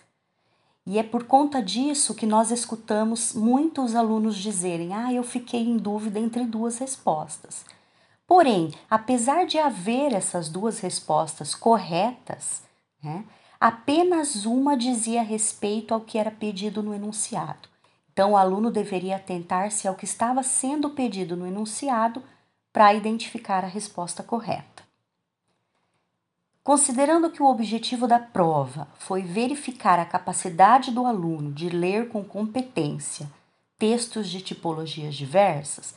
E 0.85 0.99
é 0.99 1.03
por 1.03 1.23
conta 1.23 1.63
disso 1.63 2.13
que 2.13 2.25
nós 2.25 2.51
escutamos 2.51 3.33
muitos 3.33 3.95
alunos 3.95 4.35
dizerem: 4.35 4.93
Ah, 4.93 5.13
eu 5.13 5.23
fiquei 5.23 5.61
em 5.61 5.77
dúvida 5.77 6.19
entre 6.19 6.43
duas 6.43 6.77
respostas. 6.77 7.63
Porém, 8.27 8.73
apesar 8.89 9.45
de 9.45 9.57
haver 9.57 10.11
essas 10.11 10.49
duas 10.49 10.81
respostas 10.81 11.55
corretas, 11.55 12.63
né, 13.01 13.23
apenas 13.59 14.45
uma 14.45 14.77
dizia 14.77 15.21
respeito 15.21 15.93
ao 15.93 16.01
que 16.01 16.17
era 16.17 16.31
pedido 16.31 16.83
no 16.83 16.93
enunciado. 16.93 17.69
Então, 18.11 18.31
o 18.31 18.37
aluno 18.37 18.71
deveria 18.71 19.15
atentar-se 19.15 19.87
ao 19.87 19.95
que 19.95 20.05
estava 20.05 20.41
sendo 20.43 20.89
pedido 20.89 21.35
no 21.35 21.45
enunciado 21.45 22.23
para 22.73 22.93
identificar 22.93 23.63
a 23.63 23.67
resposta 23.67 24.23
correta. 24.23 24.83
Considerando 26.63 27.29
que 27.29 27.41
o 27.41 27.47
objetivo 27.47 28.07
da 28.07 28.19
prova 28.19 28.87
foi 28.99 29.21
verificar 29.21 29.99
a 29.99 30.05
capacidade 30.05 30.91
do 30.91 31.05
aluno 31.05 31.53
de 31.53 31.69
ler 31.69 32.09
com 32.09 32.23
competência 32.23 33.29
textos 33.77 34.27
de 34.29 34.41
tipologias 34.41 35.13
diversas, 35.13 35.93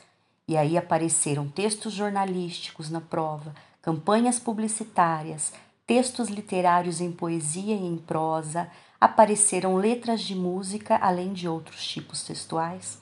e 0.47 0.55
aí 0.55 0.77
apareceram 0.77 1.47
textos 1.47 1.93
jornalísticos 1.93 2.89
na 2.89 3.01
prova, 3.01 3.55
campanhas 3.81 4.39
publicitárias, 4.39 5.51
textos 5.85 6.29
literários 6.29 7.01
em 7.01 7.11
poesia 7.11 7.75
e 7.75 7.85
em 7.85 7.97
prosa, 7.97 8.69
apareceram 8.99 9.75
letras 9.75 10.21
de 10.21 10.35
música, 10.35 10.95
além 11.01 11.33
de 11.33 11.47
outros 11.47 11.83
tipos 11.87 12.21
textuais. 12.21 13.01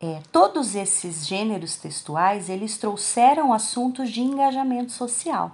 É, 0.00 0.20
todos 0.32 0.74
esses 0.74 1.26
gêneros 1.26 1.76
textuais 1.76 2.50
eles 2.50 2.76
trouxeram 2.76 3.52
assuntos 3.52 4.10
de 4.10 4.20
engajamento 4.20 4.90
social, 4.90 5.52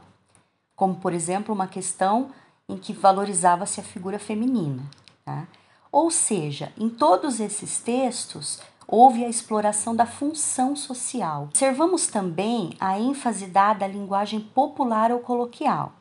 como 0.74 0.94
por 0.94 1.12
exemplo 1.12 1.54
uma 1.54 1.66
questão 1.66 2.30
em 2.66 2.76
que 2.76 2.92
valorizava-se 2.92 3.80
a 3.80 3.84
figura 3.84 4.18
feminina. 4.18 4.82
Tá? 5.24 5.46
Ou 5.92 6.10
seja, 6.10 6.72
em 6.78 6.88
todos 6.88 7.38
esses 7.38 7.80
textos 7.80 8.60
houve 8.88 9.24
a 9.24 9.28
exploração 9.28 9.94
da 9.94 10.06
função 10.06 10.74
social. 10.74 11.44
Observamos 11.44 12.06
também 12.06 12.74
a 12.80 12.98
ênfase 12.98 13.46
dada 13.46 13.84
à 13.84 13.88
linguagem 13.88 14.40
popular 14.40 15.12
ou 15.12 15.20
coloquial 15.20 15.92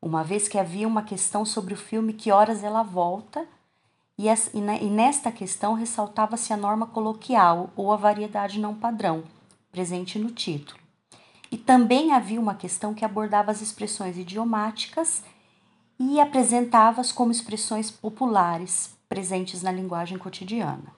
uma 0.00 0.22
vez 0.22 0.48
que 0.48 0.58
havia 0.58 0.86
uma 0.86 1.02
questão 1.02 1.44
sobre 1.44 1.74
o 1.74 1.76
filme 1.76 2.12
Que 2.12 2.30
Horas 2.30 2.62
Ela 2.62 2.82
Volta, 2.82 3.46
e, 4.18 4.26
e 4.28 4.90
nesta 4.90 5.30
questão 5.30 5.74
ressaltava-se 5.74 6.52
a 6.52 6.56
norma 6.56 6.86
coloquial 6.86 7.70
ou 7.76 7.92
a 7.92 7.96
variedade 7.96 8.58
não 8.58 8.74
padrão, 8.74 9.24
presente 9.70 10.18
no 10.18 10.30
título. 10.30 10.80
E 11.50 11.58
também 11.58 12.12
havia 12.12 12.40
uma 12.40 12.54
questão 12.54 12.94
que 12.94 13.04
abordava 13.04 13.50
as 13.50 13.60
expressões 13.60 14.16
idiomáticas 14.16 15.22
e 15.98 16.18
apresentava-as 16.18 17.12
como 17.12 17.30
expressões 17.30 17.90
populares 17.90 18.96
presentes 19.08 19.62
na 19.62 19.70
linguagem 19.70 20.18
cotidiana. 20.18 20.94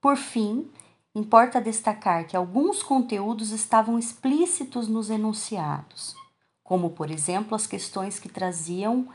Por 0.00 0.16
fim, 0.16 0.70
importa 1.14 1.60
destacar 1.60 2.26
que 2.26 2.36
alguns 2.36 2.82
conteúdos 2.82 3.50
estavam 3.50 3.98
explícitos 3.98 4.86
nos 4.86 5.10
enunciados 5.10 6.14
como, 6.70 6.90
por 6.90 7.10
exemplo, 7.10 7.56
as 7.56 7.66
questões 7.66 8.20
que 8.20 8.28
traziam 8.28 9.08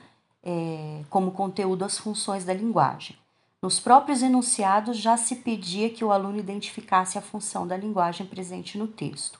é, 0.43 1.05
como 1.09 1.31
conteúdo 1.31 1.85
as 1.85 1.97
funções 1.97 2.43
da 2.43 2.53
linguagem. 2.53 3.15
Nos 3.61 3.79
próprios 3.79 4.21
enunciados 4.21 4.97
já 4.97 5.15
se 5.15 5.37
pedia 5.37 5.89
que 5.89 6.03
o 6.03 6.11
aluno 6.11 6.37
identificasse 6.37 7.17
a 7.17 7.21
função 7.21 7.65
da 7.65 7.77
linguagem 7.77 8.27
presente 8.27 8.77
no 8.77 8.89
texto. 8.89 9.39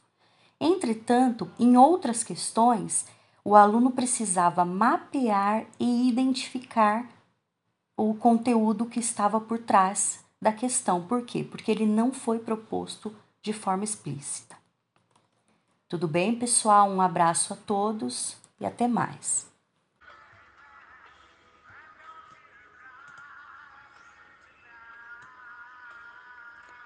Entretanto, 0.61 1.51
em 1.59 1.75
outras 1.75 2.23
questões, 2.23 3.05
o 3.43 3.53
aluno 3.53 3.91
precisava 3.91 4.63
mapear 4.63 5.65
e 5.77 6.07
identificar 6.07 7.05
o 7.97 8.13
conteúdo 8.13 8.85
que 8.85 9.01
estava 9.01 9.41
por 9.41 9.59
trás 9.59 10.23
da 10.41 10.53
questão. 10.53 11.05
Por 11.05 11.25
quê? 11.25 11.43
Porque 11.43 11.69
ele 11.69 11.85
não 11.85 12.13
foi 12.13 12.39
proposto 12.39 13.13
de 13.41 13.51
forma 13.51 13.83
explícita. 13.83 14.55
Tudo 15.95 16.09
bem, 16.09 16.35
pessoal? 16.35 16.89
Um 16.89 16.99
abraço 16.99 17.53
a 17.53 17.55
todos 17.55 18.35
e 18.59 18.65
até 18.65 18.85
mais. 18.85 19.49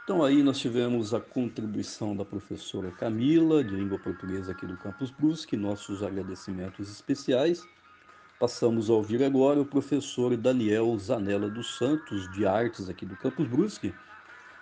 Então 0.03 0.23
aí 0.23 0.43
nós 0.43 0.59
tivemos 0.59 1.11
a 1.11 1.19
contribuição 1.19 2.15
da 2.15 2.23
professora 2.23 2.91
Camila, 2.91 3.63
de 3.63 3.75
língua 3.75 3.97
portuguesa 3.97 4.51
aqui 4.51 4.67
do 4.67 4.77
Campus 4.77 5.09
Brusque, 5.09 5.57
nossos 5.57 6.03
agradecimentos 6.03 6.87
especiais. 6.91 7.63
Passamos 8.39 8.91
a 8.91 8.93
ouvir 8.93 9.23
agora 9.23 9.59
o 9.59 9.65
professor 9.65 10.37
Daniel 10.37 10.95
Zanella 10.99 11.49
dos 11.49 11.79
Santos, 11.79 12.31
de 12.31 12.45
artes 12.45 12.87
aqui 12.87 13.07
do 13.07 13.17
Campus 13.17 13.47
Brusque. 13.47 13.91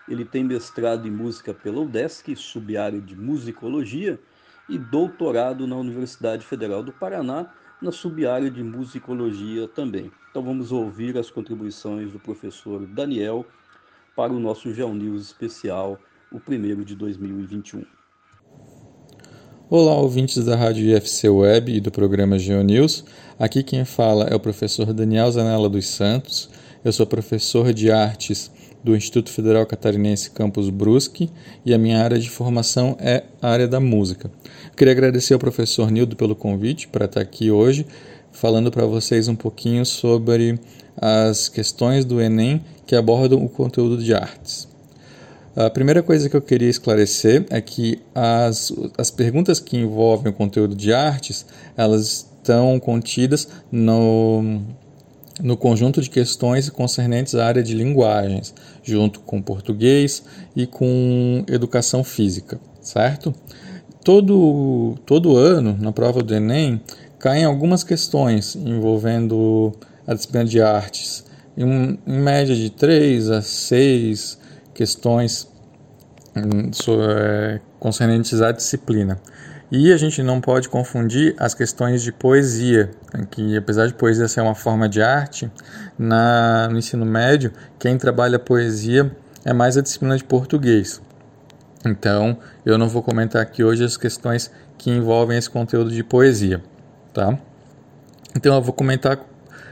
Ele 0.08 0.24
tem 0.24 0.46
mestrado 0.46 1.06
em 1.06 1.12
música 1.12 1.54
pela 1.54 1.82
UDESC, 1.82 2.34
subárea 2.34 3.02
de 3.02 3.14
musicologia, 3.14 4.18
e 4.70 4.78
doutorado 4.78 5.66
na 5.66 5.76
Universidade 5.76 6.46
Federal 6.46 6.84
do 6.84 6.92
Paraná, 6.92 7.52
na 7.82 7.92
subárea 7.92 8.50
de 8.50 8.64
musicologia 8.64 9.68
também. 9.68 10.12
Então 10.30 10.42
vamos 10.42 10.72
ouvir 10.72 11.18
as 11.18 11.30
contribuições 11.30 12.12
do 12.12 12.20
professor 12.20 12.86
Daniel 12.86 13.46
para 14.16 14.34
o 14.34 14.40
nosso 14.40 14.74
GeoNews 14.74 15.22
especial, 15.22 16.00
o 16.32 16.40
primeiro 16.40 16.84
de 16.84 16.96
2021. 16.96 17.84
Olá, 19.70 19.96
ouvintes 19.96 20.46
da 20.46 20.56
Rádio 20.56 20.86
IFC 20.86 21.28
Web 21.28 21.76
e 21.76 21.82
do 21.82 21.92
programa 21.92 22.40
GeoNews. 22.40 23.04
Aqui 23.38 23.62
quem 23.62 23.84
fala 23.84 24.24
é 24.26 24.34
o 24.34 24.40
professor 24.40 24.94
Daniel 24.94 25.30
Zanella 25.30 25.70
dos 25.70 25.88
Santos. 25.88 26.50
Eu 26.86 26.94
sou 26.94 27.06
professor 27.06 27.74
de 27.74 27.92
artes 27.92 28.50
do 28.84 28.96
Instituto 28.96 29.32
Federal 29.32 29.66
Catarinense 29.66 30.32
Campus 30.32 30.70
Brusque 30.70 31.30
e 31.66 31.74
a 31.74 31.78
minha 31.78 32.02
área 32.02 32.18
de 32.18 32.30
formação 32.30 32.96
é 33.00 33.24
a 33.42 33.50
área 33.50 33.68
da 33.68 33.80
música. 33.80 34.32
Queria 34.76 34.94
agradecer 34.94 35.34
ao 35.34 35.40
professor 35.40 35.92
Nildo 35.92 36.16
pelo 36.16 36.36
convite 36.36 36.88
para 36.88 37.06
estar 37.06 37.22
aqui 37.22 37.52
hoje 37.52 37.86
falando 38.32 38.70
para 38.70 38.86
vocês 38.86 39.28
um 39.28 39.36
pouquinho 39.36 39.86
sobre 39.86 40.60
as 40.96 41.50
questões 41.50 42.06
do 42.06 42.22
Enem 42.22 42.64
que 42.86 42.96
abordam 42.96 43.44
o 43.44 43.50
conteúdo 43.50 43.98
de 43.98 44.14
artes. 44.14 44.68
A 45.56 45.72
primeira 45.72 46.04
coisa 46.04 46.30
que 46.30 46.38
eu 46.38 46.42
queria 46.42 46.70
esclarecer 46.70 47.46
é 47.50 47.60
que 47.60 48.00
as, 48.14 48.72
as 48.96 49.10
perguntas 49.10 49.60
que 49.60 49.76
envolvem 49.76 50.32
o 50.32 50.36
conteúdo 50.36 50.76
de 50.76 50.94
artes, 50.94 51.48
elas 51.76 52.28
estão 52.38 52.80
contidas 52.80 53.48
no, 53.72 54.62
no 55.42 55.56
conjunto 55.56 56.02
de 56.02 56.10
questões 56.10 56.70
concernentes 56.70 57.36
à 57.36 57.46
área 57.46 57.64
de 57.64 57.74
linguagens, 57.74 58.54
junto 58.84 59.20
com 59.20 59.42
português 59.42 60.24
e 60.56 60.66
com 60.66 61.44
educação 61.48 62.04
física, 62.04 62.60
certo? 62.82 63.34
Todo, 64.04 64.96
todo 65.06 65.36
ano, 65.36 65.78
na 65.80 65.92
prova 65.92 66.24
do 66.24 66.34
Enem, 66.34 66.82
caem 67.20 67.44
algumas 67.44 67.84
questões 67.84 68.56
envolvendo 68.56 69.74
a 70.06 70.14
disciplina 70.14 70.46
de 70.46 70.62
artes, 70.62 71.26
em, 71.58 72.00
em 72.08 72.20
média 72.20 72.56
de 72.56 72.70
três 72.70 73.30
a 73.30 73.42
seis 73.42 74.40
questões 74.74 75.48
hum, 76.36 76.72
é, 77.10 77.60
concernentes 77.80 78.42
à 78.42 78.52
disciplina. 78.52 79.20
E 79.70 79.92
a 79.92 79.98
gente 79.98 80.24
não 80.24 80.40
pode 80.40 80.70
confundir 80.70 81.36
as 81.38 81.54
questões 81.54 82.02
de 82.02 82.12
poesia, 82.12 82.90
que 83.30 83.58
apesar 83.58 83.88
de 83.88 83.94
poesia 83.94 84.28
ser 84.28 84.40
uma 84.40 84.56
forma 84.56 84.88
de 84.88 85.02
arte, 85.02 85.52
na, 86.00 86.70
no 86.72 86.78
ensino 86.78 87.06
médio, 87.06 87.52
quem 87.78 87.98
trabalha 87.98 88.40
poesia 88.40 89.12
é 89.44 89.52
mais 89.52 89.78
a 89.78 89.82
disciplina 89.82 90.16
de 90.18 90.24
português. 90.24 91.02
Então, 91.86 92.38
eu 92.66 92.78
não 92.78 92.88
vou 92.88 93.04
comentar 93.04 93.42
aqui 93.42 93.62
hoje 93.62 93.84
as 93.84 93.98
questões 93.98 94.50
que 94.78 94.90
envolvem 94.90 95.38
esse 95.38 95.50
conteúdo 95.50 95.92
de 95.92 96.04
poesia, 96.04 96.62
tá? 97.14 97.38
Então, 98.36 98.56
eu 98.56 98.62
vou 98.62 98.74
comentar 98.74 99.20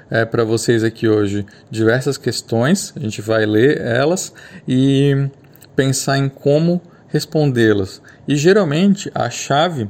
é, 0.10 0.26
para 0.26 0.44
vocês 0.44 0.84
aqui 0.84 1.08
hoje 1.08 1.46
diversas 1.72 2.18
questões, 2.18 2.94
a 2.96 3.00
gente 3.00 3.22
vai 3.22 3.46
ler 3.46 3.82
elas 3.82 4.34
e 4.68 5.30
pensar 5.76 6.18
em 6.18 6.28
como 6.28 6.82
respondê-las. 7.08 8.02
E 8.28 8.36
geralmente 8.36 9.12
a 9.14 9.30
chave 9.30 9.90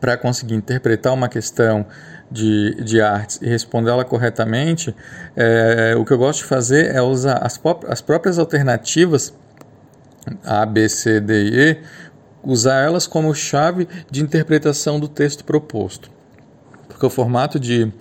para 0.00 0.16
conseguir 0.16 0.54
interpretar 0.54 1.12
uma 1.12 1.28
questão 1.28 1.86
de, 2.30 2.74
de 2.82 3.00
artes 3.00 3.38
e 3.40 3.48
respondê-la 3.48 4.04
corretamente, 4.04 4.94
é, 5.36 5.94
o 5.96 6.04
que 6.04 6.12
eu 6.12 6.18
gosto 6.18 6.40
de 6.40 6.46
fazer 6.46 6.94
é 6.94 7.00
usar 7.00 7.38
as, 7.38 7.60
as 7.88 8.00
próprias 8.00 8.38
alternativas 8.38 9.32
A, 10.44 10.66
B, 10.66 10.88
C, 10.88 11.20
D 11.20 11.44
e 11.44 11.60
E, 11.60 11.80
usar 12.42 12.80
elas 12.80 13.06
como 13.06 13.32
chave 13.34 13.88
de 14.10 14.22
interpretação 14.22 14.98
do 14.98 15.06
texto 15.06 15.44
proposto. 15.44 16.10
Porque 16.88 17.06
o 17.06 17.10
formato 17.10 17.60
de 17.60 17.92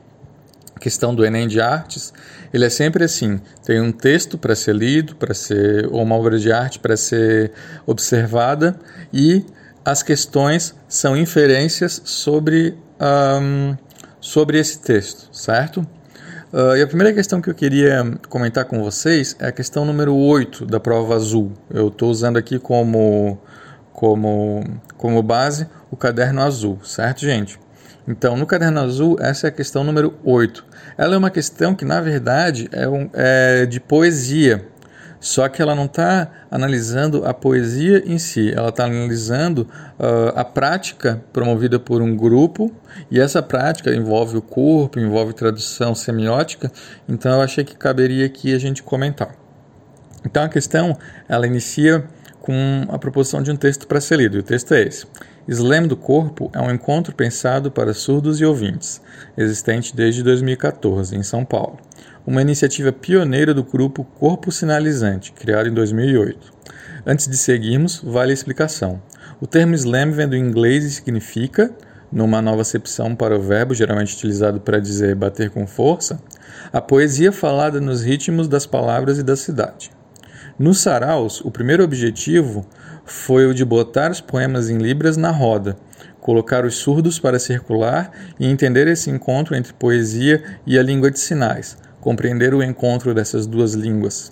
questão 0.82 1.14
do 1.14 1.24
Enem 1.24 1.48
de 1.48 1.62
Artes, 1.62 2.12
ele 2.52 2.66
é 2.66 2.70
sempre 2.70 3.06
assim: 3.06 3.40
tem 3.64 3.80
um 3.80 3.92
texto 3.92 4.38
para 4.38 4.56
ser 4.56 4.76
lido, 4.76 5.16
para 5.16 5.34
ser 5.34 5.86
ou 5.86 6.02
uma 6.02 6.16
obra 6.16 6.38
de 6.38 6.52
arte 6.52 6.80
para 6.80 6.98
ser 6.98 7.54
observada 7.86 8.78
e 9.14 9.46
as 9.86 10.04
questões 10.04 10.76
são 10.90 11.16
inferências 11.16 12.02
sobre 12.04 12.78
um, 13.00 13.76
sobre 14.20 14.60
esse 14.60 14.80
texto, 14.80 15.30
certo? 15.32 15.88
Uh, 16.52 16.76
e 16.76 16.82
a 16.82 16.88
primeira 16.88 17.14
questão 17.14 17.42
que 17.42 17.50
eu 17.50 17.56
queria 17.56 18.04
comentar 18.28 18.66
com 18.66 18.84
vocês 18.84 19.36
é 19.40 19.48
a 19.48 19.52
questão 19.52 19.86
número 19.86 20.14
8 20.14 20.66
da 20.66 20.80
prova 20.82 21.16
azul. 21.16 21.54
Eu 21.70 21.88
estou 21.88 22.12
usando 22.12 22.38
aqui 22.38 22.60
como, 22.60 23.40
como, 23.94 24.64
como 24.98 25.24
base 25.24 25.66
o 25.90 25.96
caderno 25.96 26.42
azul, 26.42 26.78
certo, 26.84 27.22
gente? 27.22 27.58
Então, 28.08 28.36
no 28.36 28.46
caderno 28.46 28.82
azul, 28.82 29.16
essa 29.20 29.48
é 29.48 29.50
a 29.50 29.52
questão 29.52 29.84
número 29.84 30.14
8. 30.24 30.66
Ela 31.02 31.16
é 31.16 31.18
uma 31.18 31.32
questão 31.32 31.74
que, 31.74 31.84
na 31.84 32.00
verdade, 32.00 32.70
é, 32.72 32.88
um, 32.88 33.10
é 33.12 33.66
de 33.66 33.80
poesia. 33.80 34.68
Só 35.20 35.50
que 35.50 35.60
ela 35.60 35.74
não 35.74 35.86
está 35.86 36.30
analisando 36.52 37.26
a 37.26 37.34
poesia 37.34 38.04
em 38.06 38.20
si, 38.20 38.54
ela 38.56 38.70
está 38.70 38.86
analisando 38.86 39.68
uh, 40.00 40.32
a 40.36 40.46
prática 40.46 41.20
promovida 41.34 41.80
por 41.80 42.04
um 42.04 42.16
grupo, 42.16 42.72
e 43.10 43.20
essa 43.20 43.42
prática 43.42 43.92
envolve 43.96 44.38
o 44.38 44.44
corpo, 44.44 45.00
envolve 45.00 45.34
tradução 45.34 45.96
semiótica, 45.96 46.72
então 47.10 47.34
eu 47.34 47.42
achei 47.42 47.64
que 47.64 47.76
caberia 47.76 48.28
aqui 48.28 48.54
a 48.54 48.60
gente 48.60 48.84
comentar. 48.84 49.34
Então 50.24 50.44
a 50.44 50.50
questão, 50.50 50.96
ela 51.28 51.48
inicia 51.48 52.04
com 52.40 52.86
a 52.90 53.00
proposição 53.00 53.42
de 53.42 53.50
um 53.50 53.56
texto 53.56 53.88
para 53.88 54.00
ser 54.00 54.18
lido, 54.18 54.38
e 54.38 54.40
o 54.42 54.44
texto 54.44 54.72
é 54.76 54.84
esse. 54.84 55.08
Slam 55.48 55.88
do 55.88 55.98
Corpo 55.98 56.52
é 56.54 56.62
um 56.62 56.70
encontro 56.70 57.16
pensado 57.16 57.72
para 57.72 57.96
surdos 57.96 58.40
e 58.40 58.46
ouvintes, 58.46 59.02
existente 59.36 59.96
desde 59.96 60.22
2014, 60.22 61.16
em 61.16 61.24
São 61.24 61.44
Paulo. 61.44 61.80
Uma 62.28 62.44
iniciativa 62.44 62.92
pioneira 62.92 63.52
do 63.52 63.64
grupo 63.64 64.04
Corpo 64.04 64.52
Sinalizante, 64.52 65.32
criado 65.32 65.68
em 65.68 65.74
2008. 65.74 66.54
Antes 67.08 67.28
de 67.28 67.36
seguirmos, 67.36 68.02
vale 68.04 68.30
a 68.30 68.34
explicação. 68.36 69.02
O 69.42 69.48
termo 69.48 69.74
slam 69.74 70.12
vem 70.12 70.28
do 70.28 70.38
inglês 70.38 70.86
e 70.86 70.92
significa, 70.92 71.72
numa 72.12 72.40
nova 72.40 72.62
acepção 72.62 73.16
para 73.16 73.36
o 73.36 73.42
verbo 73.42 73.74
geralmente 73.74 74.16
utilizado 74.16 74.62
para 74.62 74.80
dizer 74.80 75.16
bater 75.16 75.50
com 75.50 75.66
força, 75.66 76.22
a 76.72 76.80
poesia 76.80 77.32
falada 77.32 77.82
nos 77.82 78.04
ritmos 78.04 78.48
das 78.48 78.68
palavras 78.68 79.18
e 79.18 79.24
da 79.24 79.36
cidade. 79.36 79.92
Nos 80.60 80.80
saraus, 80.82 81.42
o 81.42 81.50
primeiro 81.50 81.84
objetivo 81.84 82.64
foi 83.12 83.46
o 83.46 83.54
de 83.54 83.66
botar 83.66 84.10
os 84.10 84.22
poemas 84.22 84.70
em 84.70 84.78
libras 84.78 85.18
na 85.18 85.32
roda, 85.32 85.76
colocar 86.20 86.66
os 86.66 86.76
surdos 86.76 87.20
para 87.20 87.38
circular 87.38 88.10
e 88.40 88.48
entender 88.48 88.88
esse 88.88 89.10
encontro 89.10 89.54
entre 89.54 89.74
poesia 89.74 90.42
e 90.66 90.80
a 90.80 90.82
língua 90.82 91.12
de 91.12 91.20
sinais, 91.20 91.78
compreender 92.00 92.54
o 92.54 92.64
encontro 92.64 93.14
dessas 93.14 93.46
duas 93.46 93.74
línguas. 93.74 94.32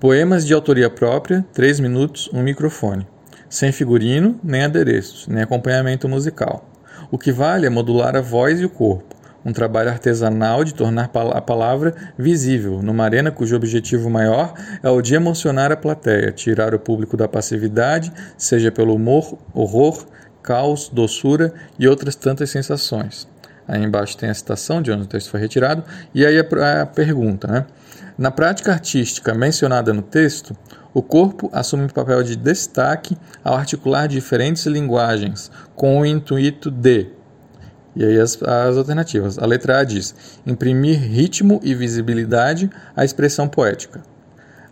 Poemas 0.00 0.46
de 0.46 0.54
autoria 0.54 0.88
própria, 0.88 1.44
3 1.52 1.80
minutos, 1.80 2.30
um 2.32 2.42
microfone. 2.42 3.06
Sem 3.48 3.70
figurino, 3.70 4.40
nem 4.42 4.64
adereços, 4.64 5.28
nem 5.28 5.42
acompanhamento 5.42 6.08
musical. 6.08 6.68
O 7.10 7.18
que 7.18 7.30
vale 7.30 7.66
é 7.66 7.70
modular 7.70 8.16
a 8.16 8.22
voz 8.22 8.60
e 8.60 8.64
o 8.64 8.70
corpo, 8.70 9.14
um 9.44 9.52
trabalho 9.52 9.90
artesanal 9.90 10.64
de 10.64 10.74
tornar 10.74 11.10
a 11.32 11.40
palavra 11.40 11.94
visível, 12.16 12.82
numa 12.82 13.04
arena 13.04 13.30
cujo 13.30 13.56
objetivo 13.56 14.08
maior 14.08 14.54
é 14.82 14.88
o 14.88 15.02
de 15.02 15.14
emocionar 15.14 15.72
a 15.72 15.76
plateia, 15.76 16.32
tirar 16.32 16.74
o 16.74 16.78
público 16.78 17.16
da 17.16 17.28
passividade, 17.28 18.12
seja 18.36 18.70
pelo 18.70 18.94
humor, 18.94 19.38
horror, 19.52 20.04
caos, 20.42 20.88
doçura 20.88 21.52
e 21.78 21.86
outras 21.86 22.14
tantas 22.14 22.50
sensações. 22.50 23.28
Aí 23.66 23.82
embaixo 23.82 24.16
tem 24.16 24.28
a 24.28 24.34
citação 24.34 24.82
de 24.82 24.90
onde 24.90 25.04
o 25.04 25.06
texto 25.06 25.30
foi 25.30 25.40
retirado, 25.40 25.84
e 26.14 26.26
aí 26.26 26.38
a, 26.38 26.82
a 26.82 26.86
pergunta. 26.86 27.46
Né? 27.46 27.66
Na 28.18 28.30
prática 28.30 28.72
artística 28.72 29.32
mencionada 29.34 29.92
no 29.92 30.02
texto, 30.02 30.56
o 30.92 31.02
corpo 31.02 31.48
assume 31.52 31.84
um 31.84 31.88
papel 31.88 32.22
de 32.22 32.36
destaque 32.36 33.16
ao 33.42 33.54
articular 33.54 34.06
diferentes 34.06 34.66
linguagens, 34.66 35.50
com 35.74 36.00
o 36.00 36.06
intuito 36.06 36.70
de 36.70 37.06
e 37.94 38.04
aí 38.04 38.18
as, 38.18 38.42
as 38.42 38.76
alternativas. 38.76 39.38
A 39.38 39.46
letra 39.46 39.78
A 39.78 39.84
diz: 39.84 40.14
imprimir 40.46 40.98
ritmo 40.98 41.60
e 41.62 41.74
visibilidade 41.74 42.70
à 42.96 43.04
expressão 43.04 43.48
poética. 43.48 44.02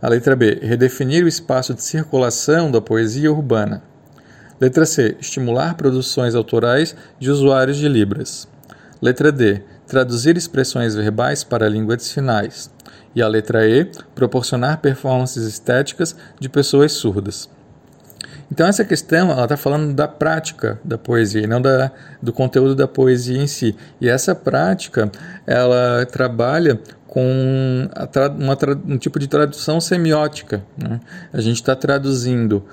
A 0.00 0.08
letra 0.08 0.34
B: 0.34 0.58
redefinir 0.62 1.24
o 1.24 1.28
espaço 1.28 1.74
de 1.74 1.82
circulação 1.82 2.70
da 2.70 2.80
poesia 2.80 3.30
urbana. 3.30 3.82
Letra 4.60 4.86
C: 4.86 5.16
estimular 5.20 5.74
produções 5.74 6.34
autorais 6.34 6.96
de 7.18 7.30
usuários 7.30 7.76
de 7.76 7.88
Libras. 7.88 8.48
Letra 9.00 9.30
D: 9.30 9.62
traduzir 9.86 10.36
expressões 10.36 10.94
verbais 10.94 11.44
para 11.44 11.66
a 11.66 11.68
língua 11.68 11.96
de 11.96 12.04
sinais. 12.04 12.70
E 13.14 13.20
a 13.20 13.26
letra 13.26 13.66
E, 13.66 13.90
proporcionar 14.14 14.78
performances 14.78 15.44
estéticas 15.44 16.14
de 16.38 16.48
pessoas 16.48 16.92
surdas. 16.92 17.50
Então 18.50 18.66
essa 18.66 18.84
questão 18.84 19.30
ela 19.30 19.44
está 19.44 19.56
falando 19.56 19.94
da 19.94 20.08
prática 20.08 20.80
da 20.84 20.98
poesia 20.98 21.42
e 21.42 21.46
não 21.46 21.60
da, 21.60 21.92
do 22.20 22.32
conteúdo 22.32 22.74
da 22.74 22.88
poesia 22.88 23.38
em 23.38 23.46
si. 23.46 23.76
E 24.00 24.08
essa 24.08 24.34
prática 24.34 25.10
ela 25.46 26.04
trabalha 26.06 26.80
com 27.06 27.88
uma, 28.38 28.56
um 28.86 28.98
tipo 28.98 29.18
de 29.18 29.28
tradução 29.28 29.80
semiótica. 29.80 30.62
Né? 30.76 31.00
A 31.32 31.40
gente 31.40 31.56
está 31.56 31.74
traduzindo 31.76 32.64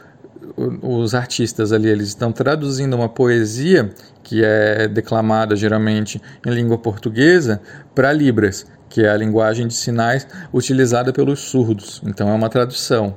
os 0.82 1.14
artistas 1.14 1.72
ali 1.72 1.88
eles 1.88 2.08
estão 2.08 2.32
traduzindo 2.32 2.96
uma 2.96 3.10
poesia 3.10 3.92
que 4.24 4.44
é 4.44 4.88
declamada 4.88 5.56
geralmente 5.56 6.22
em 6.46 6.52
língua 6.52 6.78
portuguesa 6.78 7.62
para 7.94 8.12
libras, 8.12 8.66
que 8.90 9.04
é 9.04 9.10
a 9.10 9.18
linguagem 9.18 9.68
de 9.68 9.74
sinais 9.74 10.28
utilizada 10.54 11.14
pelos 11.14 11.40
surdos. 11.40 12.02
Então 12.06 12.30
é 12.30 12.34
uma 12.34 12.50
tradução. 12.50 13.16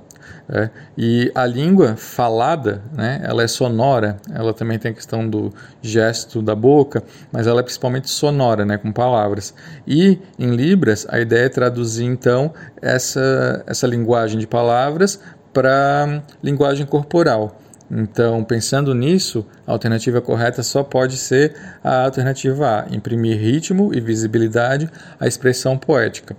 É, 0.49 0.68
e 0.97 1.31
a 1.35 1.47
língua 1.47 1.97
falada, 1.97 2.83
né, 2.93 3.20
ela 3.22 3.43
é 3.43 3.47
sonora, 3.47 4.16
ela 4.33 4.53
também 4.53 4.78
tem 4.78 4.91
a 4.91 4.95
questão 4.95 5.28
do 5.28 5.53
gesto 5.81 6.43
da 6.43 6.55
boca, 6.55 7.03
mas 7.31 7.47
ela 7.47 7.61
é 7.61 7.62
principalmente 7.62 8.11
sonora, 8.11 8.64
né, 8.64 8.76
com 8.76 8.93
palavras. 8.93 9.55
E 9.87 10.18
em 10.39 10.51
Libras, 10.51 11.07
a 11.09 11.20
ideia 11.20 11.47
é 11.47 11.49
traduzir 11.49 12.05
então 12.05 12.53
essa, 12.83 13.62
essa 13.66 13.87
linguagem 13.87 14.39
de 14.39 14.47
palavras 14.47 15.20
para 15.53 16.22
linguagem 16.43 16.87
corporal. 16.87 17.61
Então, 17.91 18.45
pensando 18.45 18.95
nisso, 18.95 19.45
a 19.66 19.72
alternativa 19.72 20.20
correta 20.20 20.62
só 20.62 20.85
pode 20.85 21.16
ser 21.16 21.57
a 21.83 22.05
alternativa 22.05 22.85
A, 22.85 22.95
imprimir 22.95 23.37
ritmo 23.37 23.93
e 23.93 24.01
visibilidade 24.01 24.89
à 25.18 25.26
expressão 25.26 25.76
poética. 25.76 26.37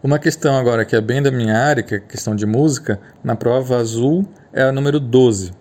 Uma 0.00 0.20
questão 0.20 0.56
agora 0.56 0.84
que 0.84 0.94
é 0.94 1.00
bem 1.00 1.20
da 1.20 1.28
minha 1.28 1.58
área, 1.58 1.82
que 1.82 1.96
é 1.96 1.98
questão 1.98 2.36
de 2.36 2.46
música, 2.46 3.00
na 3.22 3.34
prova 3.34 3.78
azul 3.78 4.24
é 4.52 4.62
a 4.62 4.70
número 4.70 5.00
12. 5.00 5.52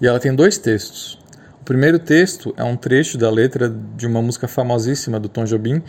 E 0.00 0.06
ela 0.06 0.18
tem 0.18 0.34
dois 0.34 0.58
textos. 0.58 1.16
O 1.60 1.64
primeiro 1.64 2.00
texto 2.00 2.52
é 2.56 2.64
um 2.64 2.76
trecho 2.76 3.16
da 3.16 3.30
letra 3.30 3.72
de 3.96 4.04
uma 4.04 4.20
música 4.20 4.48
famosíssima 4.48 5.20
do 5.20 5.28
Tom 5.28 5.44
Jobim, 5.44 5.80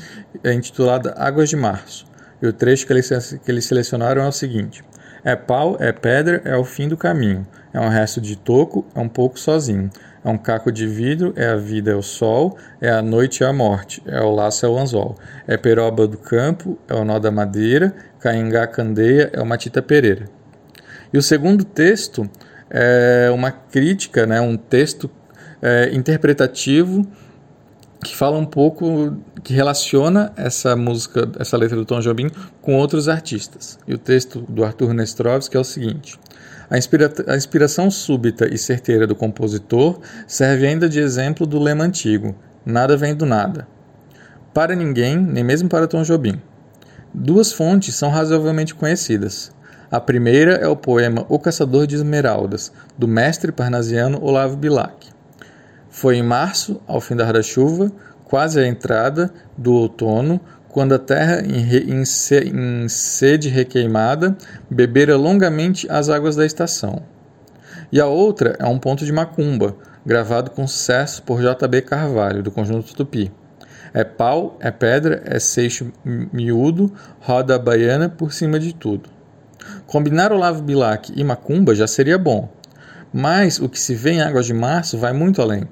é 0.44 0.54
intitulada 0.54 1.16
Águas 1.18 1.50
de 1.50 1.56
Março. 1.56 2.06
E 2.40 2.46
o 2.46 2.54
trecho 2.54 2.86
que 2.86 2.94
eles, 2.94 3.10
que 3.44 3.52
eles 3.52 3.66
selecionaram 3.66 4.22
é 4.22 4.28
o 4.28 4.32
seguinte: 4.32 4.84
é 5.24 5.36
pau, 5.36 5.76
é 5.80 5.92
pedra, 5.92 6.44
é 6.46 6.56
o 6.56 6.64
fim 6.64 6.88
do 6.88 6.96
caminho. 6.96 7.48
É 7.74 7.80
um 7.80 7.90
resto 7.90 8.22
de 8.22 8.36
toco, 8.36 8.86
é 8.94 9.00
um 9.00 9.10
pouco 9.10 9.40
sozinho. 9.40 9.90
É 10.24 10.30
um 10.30 10.38
caco 10.38 10.72
de 10.72 10.86
vidro, 10.86 11.34
é 11.36 11.48
a 11.48 11.56
vida, 11.56 11.92
é 11.92 11.96
o 11.96 12.02
sol, 12.02 12.58
é 12.82 12.90
a 12.90 13.02
noite, 13.02 13.44
é 13.44 13.48
a 13.48 13.54
morte, 13.54 14.02
é 14.06 14.22
o 14.22 14.32
laço, 14.32 14.66
é 14.66 14.70
o 14.70 14.78
anzol. 14.78 15.16
É 15.48 15.56
peroba 15.56 16.08
do 16.08 16.18
campo, 16.18 16.78
é 16.88 16.94
o 16.94 17.06
nó 17.06 17.20
da 17.20 17.32
madeira, 17.32 17.96
caingá, 18.20 18.68
candeia, 18.68 19.30
é 19.32 19.42
o 19.42 19.46
matita 19.46 19.82
pereira. 19.82 20.26
E 21.14 21.18
o 21.18 21.22
segundo 21.22 21.64
texto 21.64 22.30
é 22.70 23.32
uma 23.34 23.52
crítica, 23.52 24.26
né, 24.26 24.40
um 24.42 24.58
texto 24.58 25.10
é, 25.62 25.90
interpretativo 25.94 27.08
que 28.04 28.16
fala 28.16 28.38
um 28.38 28.46
pouco, 28.46 29.18
que 29.44 29.54
relaciona 29.54 30.32
essa 30.38 30.76
música, 30.76 31.30
essa 31.38 31.58
letra 31.58 31.76
do 31.76 31.86
Tom 31.86 32.00
Jobim 32.00 32.30
com 32.62 32.76
outros 32.76 33.10
artistas. 33.10 33.78
E 33.88 33.94
o 33.94 33.98
texto 33.98 34.46
do 34.48 34.64
Arthur 34.64 34.94
Nestrovski 34.94 35.58
é 35.58 35.60
o 35.60 35.64
seguinte: 35.64 36.18
a, 36.70 36.78
inspira 36.78 37.12
a 37.28 37.36
inspiração 37.36 37.90
súbita 37.90 38.48
e 38.54 38.58
certeira 38.58 39.08
do 39.08 39.16
compositor 39.16 40.00
serve 40.28 40.68
ainda 40.68 40.88
de 40.88 41.00
exemplo 41.00 41.46
do 41.46 41.58
lema 41.58 41.84
antigo: 41.84 42.36
nada 42.66 42.96
vem 42.96 43.16
do 43.16 43.26
nada. 43.26 43.68
Para 44.54 44.76
ninguém, 44.76 45.18
nem 45.18 45.44
mesmo 45.44 45.68
para 45.68 45.88
Tom 45.88 46.04
Jobim. 46.04 46.42
Duas 47.14 47.52
fontes 47.52 47.96
são 47.96 48.10
razoavelmente 48.10 48.76
conhecidas. 48.76 49.52
A 49.92 50.00
primeira 50.00 50.54
é 50.54 50.68
o 50.68 50.76
poema 50.76 51.26
O 51.28 51.40
Caçador 51.40 51.88
de 51.88 51.96
Esmeraldas, 51.96 52.72
do 52.96 53.08
mestre 53.08 53.52
parnasiano 53.52 54.24
Olavo 54.24 54.56
Bilac. 54.56 55.08
Foi 55.90 56.18
em 56.18 56.24
março, 56.24 56.80
ao 56.86 57.02
fim 57.02 57.16
da 57.16 57.42
chuva, 57.42 57.92
quase 58.26 58.60
à 58.60 58.68
entrada 58.68 59.34
do 59.58 59.74
outono, 59.74 60.40
quando 60.70 60.94
a 60.94 61.00
terra, 61.00 61.42
em, 61.42 62.06
sede 62.88 63.50
requeimada, 63.50 64.38
bebera 64.70 65.18
longamente 65.18 65.90
as 65.90 66.10
águas 66.10 66.36
da 66.36 66.46
estação. 66.46 67.02
E 67.92 68.00
a 68.00 68.06
outra 68.06 68.56
é 68.60 68.66
um 68.66 68.78
ponto 68.78 69.04
de 69.04 69.12
macumba, 69.12 69.76
gravado 70.06 70.52
com 70.52 70.68
sucesso 70.68 71.24
por 71.24 71.42
J.B. 71.42 71.82
Carvalho, 71.82 72.44
do 72.44 72.52
Conjunto 72.52 72.94
Tupi. 72.96 73.32
É 73.92 74.04
pau, 74.04 74.58
é 74.60 74.70
pedra, 74.70 75.24
é 75.26 75.40
seixo 75.40 75.92
miúdo, 76.06 76.94
roda 77.20 77.56
a 77.56 77.60
baiana 77.60 78.08
por 78.08 78.32
cima 78.32 78.60
de 78.60 78.74
tudo. 78.74 79.10
Combinar 79.88 80.32
Olavo 80.32 80.62
Bilac 80.62 81.12
e 81.16 81.24
macumba 81.24 81.74
já 81.74 81.88
seria 81.88 82.18
bom, 82.18 82.48
mas 83.12 83.60
o 83.60 83.68
que 83.68 83.80
se 83.80 83.96
vê 83.96 84.12
em 84.12 84.22
Águas 84.22 84.46
de 84.46 84.54
Março 84.54 85.00
vai 85.00 85.14
muito 85.14 85.42
além. 85.42 85.68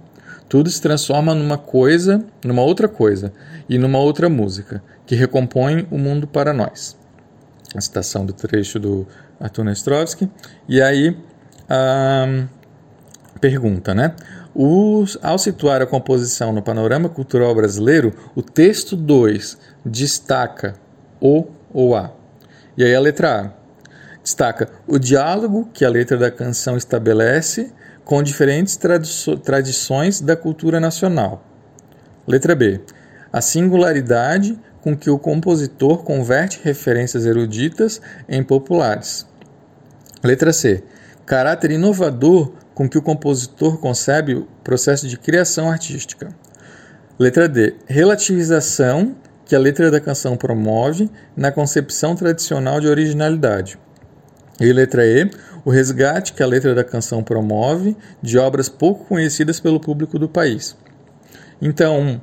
Tudo 0.49 0.69
se 0.69 0.81
transforma 0.81 1.35
numa 1.35 1.57
coisa, 1.57 2.23
numa 2.43 2.61
outra 2.61 2.87
coisa 2.87 3.33
e 3.67 3.77
numa 3.77 3.99
outra 3.99 4.29
música, 4.29 4.81
que 5.05 5.15
recompõe 5.15 5.87
o 5.91 5.97
mundo 5.97 6.25
para 6.25 6.53
nós. 6.53 6.97
A 7.75 7.81
citação 7.81 8.25
do 8.25 8.33
trecho 8.33 8.79
do 8.79 9.05
Arthur 9.39 9.65
Nestrovsky. 9.65 10.29
E 10.67 10.81
aí, 10.81 11.17
a 11.69 12.45
pergunta, 13.39 13.93
né? 13.93 14.15
Os, 14.55 15.19
ao 15.21 15.37
situar 15.37 15.81
a 15.81 15.85
composição 15.85 16.51
no 16.51 16.63
panorama 16.63 17.09
cultural 17.09 17.53
brasileiro, 17.53 18.13
o 18.35 18.41
texto 18.41 18.95
2 18.95 19.57
destaca 19.85 20.75
o 21.21 21.45
ou 21.71 21.95
a. 21.95 22.11
E 22.75 22.83
aí 22.83 22.95
a 22.95 22.99
letra 22.99 23.41
A 23.41 23.67
destaca 24.23 24.67
o 24.85 24.99
diálogo 24.99 25.69
que 25.73 25.85
a 25.85 25.89
letra 25.89 26.17
da 26.17 26.29
canção 26.29 26.75
estabelece 26.75 27.71
com 28.07 28.23
diferentes 28.23 28.79
tradições 29.43 30.21
da 30.21 30.33
cultura 30.33 30.79
nacional. 30.79 31.43
Letra 32.25 32.55
B. 32.55 32.79
A 33.33 33.41
singularidade 33.41 34.57
com 34.79 34.95
que 34.95 35.09
o 35.09 35.19
compositor 35.19 36.05
converte 36.05 36.61
referências 36.63 37.25
eruditas 37.25 38.01
em 38.29 38.41
populares. 38.41 39.27
Letra 40.23 40.53
C. 40.53 40.85
Caráter 41.25 41.71
inovador 41.71 42.53
com 42.73 42.87
que 42.87 42.97
o 42.97 43.01
compositor 43.01 43.77
concebe 43.77 44.35
o 44.35 44.47
processo 44.63 45.05
de 45.05 45.17
criação 45.17 45.69
artística. 45.69 46.29
Letra 47.19 47.49
D. 47.49 47.75
Relativização 47.87 49.17
que 49.43 49.53
a 49.53 49.59
letra 49.59 49.91
da 49.91 49.99
canção 49.99 50.37
promove 50.37 51.11
na 51.35 51.51
concepção 51.51 52.15
tradicional 52.15 52.79
de 52.79 52.87
originalidade. 52.87 53.77
E 54.61 54.71
letra 54.71 55.05
E, 55.05 55.29
o 55.67 55.69
resgate 55.69 56.31
que 56.31 56.41
a 56.41 56.47
letra 56.47 56.73
da 56.73 56.81
canção 56.81 57.21
promove 57.21 57.93
de 58.21 58.37
obras 58.37 58.69
pouco 58.69 59.03
conhecidas 59.03 59.59
pelo 59.59 59.81
público 59.81 60.17
do 60.17 60.29
país. 60.29 60.77
Então, 61.61 62.21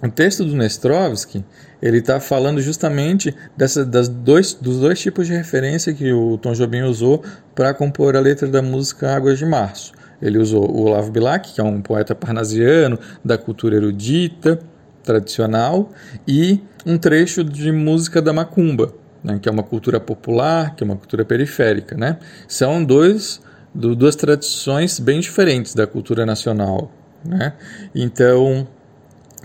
o 0.00 0.08
texto 0.08 0.44
do 0.44 0.54
Nestrovsky 0.54 1.44
ele 1.82 1.98
está 1.98 2.20
falando 2.20 2.60
justamente 2.60 3.34
dessa, 3.56 3.84
das 3.84 4.08
dois, 4.08 4.54
dos 4.54 4.78
dois 4.78 5.00
tipos 5.00 5.26
de 5.26 5.32
referência 5.32 5.92
que 5.92 6.12
o 6.12 6.38
Tom 6.38 6.52
Jobim 6.52 6.82
usou 6.82 7.24
para 7.52 7.74
compor 7.74 8.14
a 8.14 8.20
letra 8.20 8.46
da 8.46 8.62
música 8.62 9.12
Águas 9.12 9.40
de 9.40 9.44
Março. 9.44 9.92
Ele 10.22 10.38
usou 10.38 10.70
o 10.70 10.82
Olavo 10.82 11.10
Bilac, 11.10 11.52
que 11.52 11.60
é 11.60 11.64
um 11.64 11.82
poeta 11.82 12.14
parnasiano 12.14 12.96
da 13.24 13.36
cultura 13.36 13.74
erudita, 13.74 14.60
tradicional, 15.02 15.90
e 16.28 16.60
um 16.86 16.96
trecho 16.96 17.42
de 17.42 17.72
música 17.72 18.22
da 18.22 18.32
macumba, 18.32 18.94
né, 19.28 19.38
que 19.38 19.48
é 19.48 19.52
uma 19.52 19.62
cultura 19.62 20.00
popular, 20.00 20.74
que 20.74 20.82
é 20.82 20.86
uma 20.86 20.96
cultura 20.96 21.24
periférica. 21.24 21.96
Né? 21.96 22.18
São 22.46 22.82
dois, 22.82 23.40
do, 23.74 23.94
duas 23.94 24.16
tradições 24.16 24.98
bem 24.98 25.20
diferentes 25.20 25.74
da 25.74 25.86
cultura 25.86 26.24
nacional. 26.24 26.90
Né? 27.24 27.52
Então, 27.94 28.66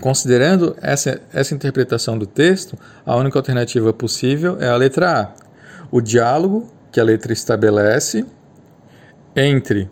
considerando 0.00 0.76
essa, 0.80 1.20
essa 1.32 1.54
interpretação 1.54 2.18
do 2.18 2.26
texto, 2.26 2.78
a 3.04 3.14
única 3.16 3.38
alternativa 3.38 3.92
possível 3.92 4.56
é 4.60 4.68
a 4.68 4.76
letra 4.76 5.22
A. 5.22 5.32
O 5.90 6.00
diálogo 6.00 6.72
que 6.90 6.98
a 6.98 7.04
letra 7.04 7.32
estabelece 7.32 8.24
entre 9.36 9.90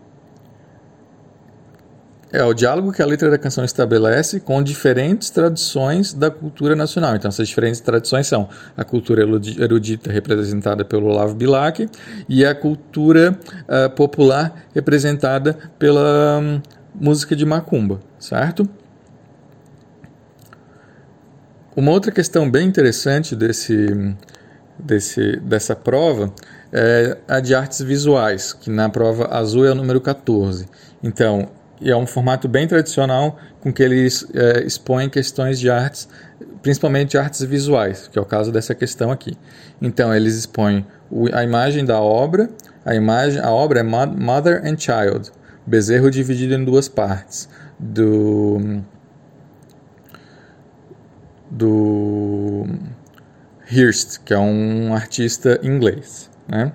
é 2.33 2.43
o 2.43 2.55
diálogo 2.55 2.91
que 2.93 3.03
a 3.03 3.07
letra 3.07 3.31
da 3.31 3.37
canção 3.37 3.63
estabelece 3.63 4.41
com 4.41 4.63
diferentes 4.63 5.29
tradições 5.29 6.15
da 6.15 6.31
cultura 6.31 6.75
nacional. 6.75 7.15
Então, 7.15 7.29
essas 7.29 7.47
diferentes 7.47 7.81
tradições 7.81 8.27
são 8.27 8.49
a 8.75 8.83
cultura 8.83 9.23
erudita 9.23 10.11
representada 10.11 10.83
pelo 10.83 11.09
Olavo 11.09 11.35
Bilac 11.35 11.87
e 12.27 12.45
a 12.45 12.55
cultura 12.55 13.39
uh, 13.69 13.91
popular 13.91 14.65
representada 14.75 15.59
pela 15.79 16.39
um, 16.39 16.63
música 16.95 17.37
de 17.37 17.45
macumba, 17.45 18.01
certo? 18.19 18.67
Uma 21.77 21.91
outra 21.93 22.11
questão 22.11 22.51
bem 22.51 22.67
interessante 22.67 23.37
desse, 23.37 24.15
desse, 24.79 25.37
dessa 25.37 25.77
prova 25.77 26.33
é 26.73 27.19
a 27.29 27.41
de 27.41 27.55
artes 27.55 27.83
visuais, 27.83 28.55
que 28.55 28.71
na 28.71 28.89
prova 28.89 29.29
azul 29.35 29.67
é 29.67 29.73
o 29.73 29.75
número 29.75 30.01
14. 30.01 30.67
Então, 31.03 31.49
e 31.83 31.91
é 31.91 31.97
um 31.97 32.07
formato 32.07 32.47
bem 32.47 32.67
tradicional 32.67 33.37
com 33.61 33.73
que 33.73 33.83
eles 33.83 34.27
é, 34.33 34.63
expõem 34.65 35.09
questões 35.09 35.59
de 35.59 35.69
artes, 35.69 36.09
principalmente 36.63 37.19
artes 37.19 37.43
visuais, 37.43 38.09
que 38.09 38.19
é 38.19 38.23
o 38.23 38.25
caso 38.25 38.53
dessa 38.53 38.75
questão 38.75 39.11
aqui. 39.11 39.37
Então 39.81 40.15
eles 40.15 40.37
expõem 40.37 40.87
a 41.33 41.43
imagem 41.43 41.85
da 41.85 42.01
obra, 42.01 42.49
a 42.85 42.95
imagem, 42.95 43.41
a 43.41 43.51
obra 43.51 43.81
é 43.81 43.83
Mother 43.83 44.63
and 44.65 44.79
Child, 44.79 45.33
bezerro 45.67 46.11
dividido 46.11 46.55
em 46.55 46.65
duas 46.65 46.89
partes, 46.89 47.49
do 47.79 48.81
do 51.51 52.65
Hirst, 53.71 54.21
que 54.25 54.33
é 54.33 54.39
um 54.39 54.95
artista 54.95 55.61
inglês. 55.63 56.31
Né? 56.49 56.73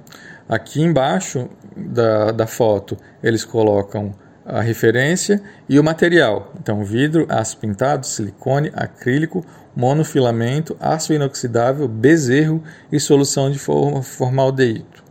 Aqui 0.48 0.82
embaixo 0.82 1.50
da, 1.76 2.32
da 2.32 2.46
foto 2.46 2.98
eles 3.24 3.44
colocam 3.44 4.14
a 4.48 4.62
referência 4.62 5.42
e 5.68 5.78
o 5.78 5.84
material. 5.84 6.54
Então, 6.60 6.84
vidro, 6.84 7.26
aço 7.30 7.58
pintado, 7.58 8.06
silicone, 8.08 8.72
acrílico, 8.74 9.46
monofilamento, 9.76 10.78
aço 10.80 11.14
inoxidável, 11.14 11.88
bezerro 11.88 12.64
e 12.92 13.00
solução 13.00 13.52
de 13.52 13.60
formaldeído. 13.60 15.04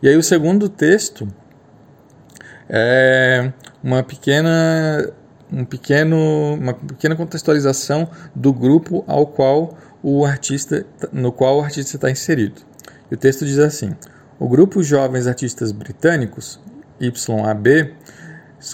E 0.00 0.08
aí 0.08 0.16
o 0.16 0.22
segundo 0.22 0.68
texto 0.68 1.28
é 2.68 3.52
uma 3.82 4.02
pequena 4.02 5.12
um 5.50 5.64
pequeno, 5.64 6.54
uma 6.54 6.74
pequena 6.74 7.16
contextualização 7.16 8.08
do 8.34 8.52
grupo 8.52 9.02
ao 9.06 9.26
qual 9.26 9.76
o 10.02 10.24
artista, 10.24 10.84
no 11.10 11.32
qual 11.32 11.58
o 11.58 11.62
artista 11.62 11.96
está 11.96 12.10
inserido. 12.10 12.60
E 13.10 13.14
o 13.14 13.16
texto 13.16 13.44
diz 13.44 13.58
assim: 13.58 13.96
o 14.38 14.48
grupo 14.48 14.82
Jovens 14.82 15.26
Artistas 15.26 15.72
Britânicos, 15.72 16.60
YAB, 17.00 17.94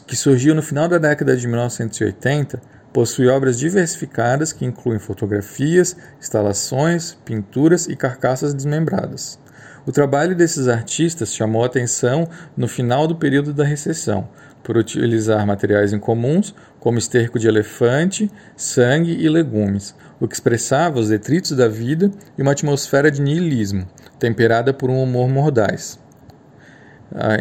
que 0.06 0.16
surgiu 0.16 0.54
no 0.54 0.62
final 0.62 0.88
da 0.88 0.98
década 0.98 1.36
de 1.36 1.46
1980, 1.46 2.60
possui 2.92 3.28
obras 3.28 3.58
diversificadas 3.58 4.52
que 4.52 4.64
incluem 4.64 4.98
fotografias, 4.98 5.96
instalações, 6.20 7.18
pinturas 7.24 7.86
e 7.86 7.96
carcaças 7.96 8.54
desmembradas. 8.54 9.38
O 9.86 9.92
trabalho 9.92 10.34
desses 10.34 10.68
artistas 10.68 11.34
chamou 11.34 11.64
atenção 11.64 12.28
no 12.56 12.66
final 12.66 13.06
do 13.06 13.16
período 13.16 13.52
da 13.52 13.64
recessão, 13.64 14.28
por 14.62 14.78
utilizar 14.78 15.46
materiais 15.46 15.92
incomuns 15.92 16.54
como 16.80 16.98
esterco 16.98 17.38
de 17.38 17.46
elefante, 17.46 18.30
sangue 18.56 19.12
e 19.12 19.28
legumes, 19.28 19.94
o 20.18 20.26
que 20.26 20.34
expressava 20.34 20.98
os 20.98 21.08
detritos 21.08 21.50
da 21.50 21.68
vida 21.68 22.10
e 22.38 22.42
uma 22.42 22.52
atmosfera 22.52 23.10
de 23.10 23.20
niilismo, 23.20 23.86
temperada 24.18 24.72
por 24.72 24.88
um 24.88 25.02
humor 25.02 25.28
mordaz. 25.28 25.98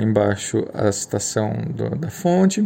Embaixo 0.01 0.66
a 0.74 0.91
citação 0.91 1.53
do, 1.70 1.95
da 1.95 2.09
fonte. 2.09 2.64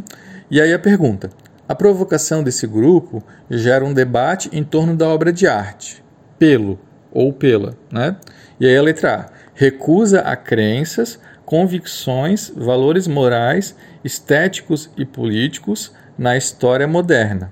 E 0.50 0.60
aí 0.60 0.74
a 0.74 0.80
pergunta: 0.80 1.30
a 1.68 1.76
provocação 1.76 2.44
desse 2.44 2.68
grupo 2.68 3.24
gera 3.50 3.84
um 3.84 3.94
debate 3.94 4.50
em 4.52 4.64
torno 4.64 4.96
da 4.96 5.08
obra 5.08 5.32
de 5.32 5.48
arte, 5.48 6.04
pelo 6.38 6.80
ou 7.12 7.32
pela, 7.34 7.76
né? 7.92 8.18
E 8.60 8.66
aí 8.66 8.78
a 8.78 8.82
letra 8.82 9.14
A 9.16 9.38
recusa 9.54 10.22
a 10.22 10.36
crenças, 10.36 11.20
convicções, 11.44 12.52
valores 12.56 13.08
morais, 13.08 13.76
estéticos 14.04 14.90
e 14.96 15.04
políticos 15.04 15.92
na 16.18 16.38
história 16.38 16.88
moderna. 16.88 17.52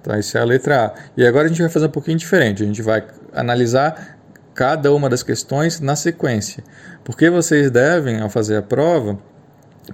Então, 0.00 0.14
essa 0.14 0.38
é 0.38 0.42
a 0.42 0.44
letra 0.44 0.86
A. 0.86 0.94
E 1.16 1.26
agora 1.26 1.46
a 1.46 1.48
gente 1.48 1.60
vai 1.60 1.70
fazer 1.70 1.86
um 1.86 1.90
pouquinho 1.90 2.18
diferente. 2.18 2.62
A 2.62 2.66
gente 2.66 2.82
vai 2.82 3.04
analisar 3.32 4.18
cada 4.54 4.92
uma 4.92 5.08
das 5.08 5.22
questões 5.22 5.80
na 5.80 5.96
sequência. 5.96 6.62
Porque 7.04 7.30
vocês 7.30 7.70
devem, 7.70 8.20
ao 8.20 8.28
fazer 8.28 8.56
a 8.56 8.62
prova, 8.62 9.18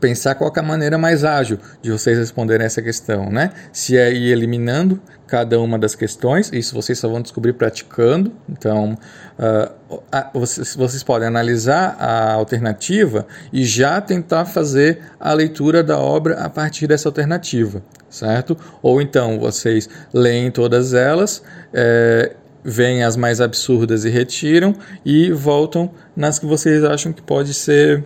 pensar 0.00 0.34
qual 0.34 0.52
é 0.54 0.60
a 0.60 0.62
maneira 0.62 0.98
mais 0.98 1.24
ágil 1.24 1.58
de 1.80 1.90
vocês 1.90 2.18
responderem 2.18 2.66
essa 2.66 2.82
questão, 2.82 3.30
né? 3.30 3.52
Se 3.72 3.96
é 3.96 4.12
ir 4.12 4.30
eliminando 4.32 5.00
cada 5.26 5.60
uma 5.60 5.78
das 5.78 5.94
questões, 5.94 6.52
isso 6.52 6.74
vocês 6.74 6.98
só 6.98 7.08
vão 7.08 7.20
descobrir 7.20 7.52
praticando. 7.54 8.32
Então, 8.48 8.96
uh, 9.38 10.30
vocês, 10.38 10.74
vocês 10.74 11.02
podem 11.02 11.26
analisar 11.26 11.96
a 11.98 12.32
alternativa 12.32 13.26
e 13.52 13.64
já 13.64 14.00
tentar 14.00 14.44
fazer 14.44 15.00
a 15.18 15.32
leitura 15.32 15.82
da 15.82 15.98
obra 15.98 16.40
a 16.40 16.50
partir 16.50 16.86
dessa 16.86 17.08
alternativa, 17.08 17.82
certo? 18.08 18.56
Ou 18.82 19.00
então 19.00 19.38
vocês 19.38 19.88
leem 20.12 20.50
todas 20.50 20.94
elas. 20.94 21.42
É, 21.72 22.34
veem 22.66 23.04
as 23.04 23.16
mais 23.16 23.40
absurdas 23.40 24.04
e 24.04 24.10
retiram 24.10 24.74
e 25.04 25.30
voltam 25.30 25.90
nas 26.16 26.38
que 26.38 26.46
vocês 26.46 26.82
acham 26.82 27.12
que 27.12 27.22
pode 27.22 27.54
ser 27.54 28.04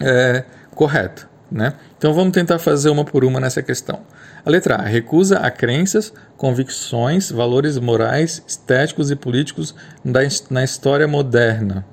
é, 0.00 0.44
correta. 0.74 1.28
Né? 1.50 1.74
Então 1.98 2.14
vamos 2.14 2.32
tentar 2.32 2.58
fazer 2.58 2.88
uma 2.88 3.04
por 3.04 3.24
uma 3.24 3.40
nessa 3.40 3.62
questão. 3.62 4.00
A 4.44 4.50
letra 4.50 4.76
A 4.76 4.82
recusa 4.82 5.38
a 5.38 5.50
crenças, 5.50 6.12
convicções, 6.36 7.30
valores 7.30 7.78
morais, 7.78 8.42
estéticos 8.46 9.10
e 9.10 9.16
políticos 9.16 9.74
na 10.50 10.62
história 10.62 11.08
moderna. 11.08 11.84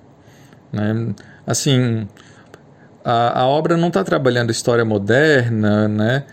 Né? 0.71 1.13
Assim, 1.45 2.07
a, 3.03 3.41
a 3.41 3.47
obra 3.47 3.75
não 3.75 3.88
está 3.88 4.03
trabalhando 4.03 4.51
história 4.51 4.86
moderna, 4.86 5.88
né? 5.88 6.23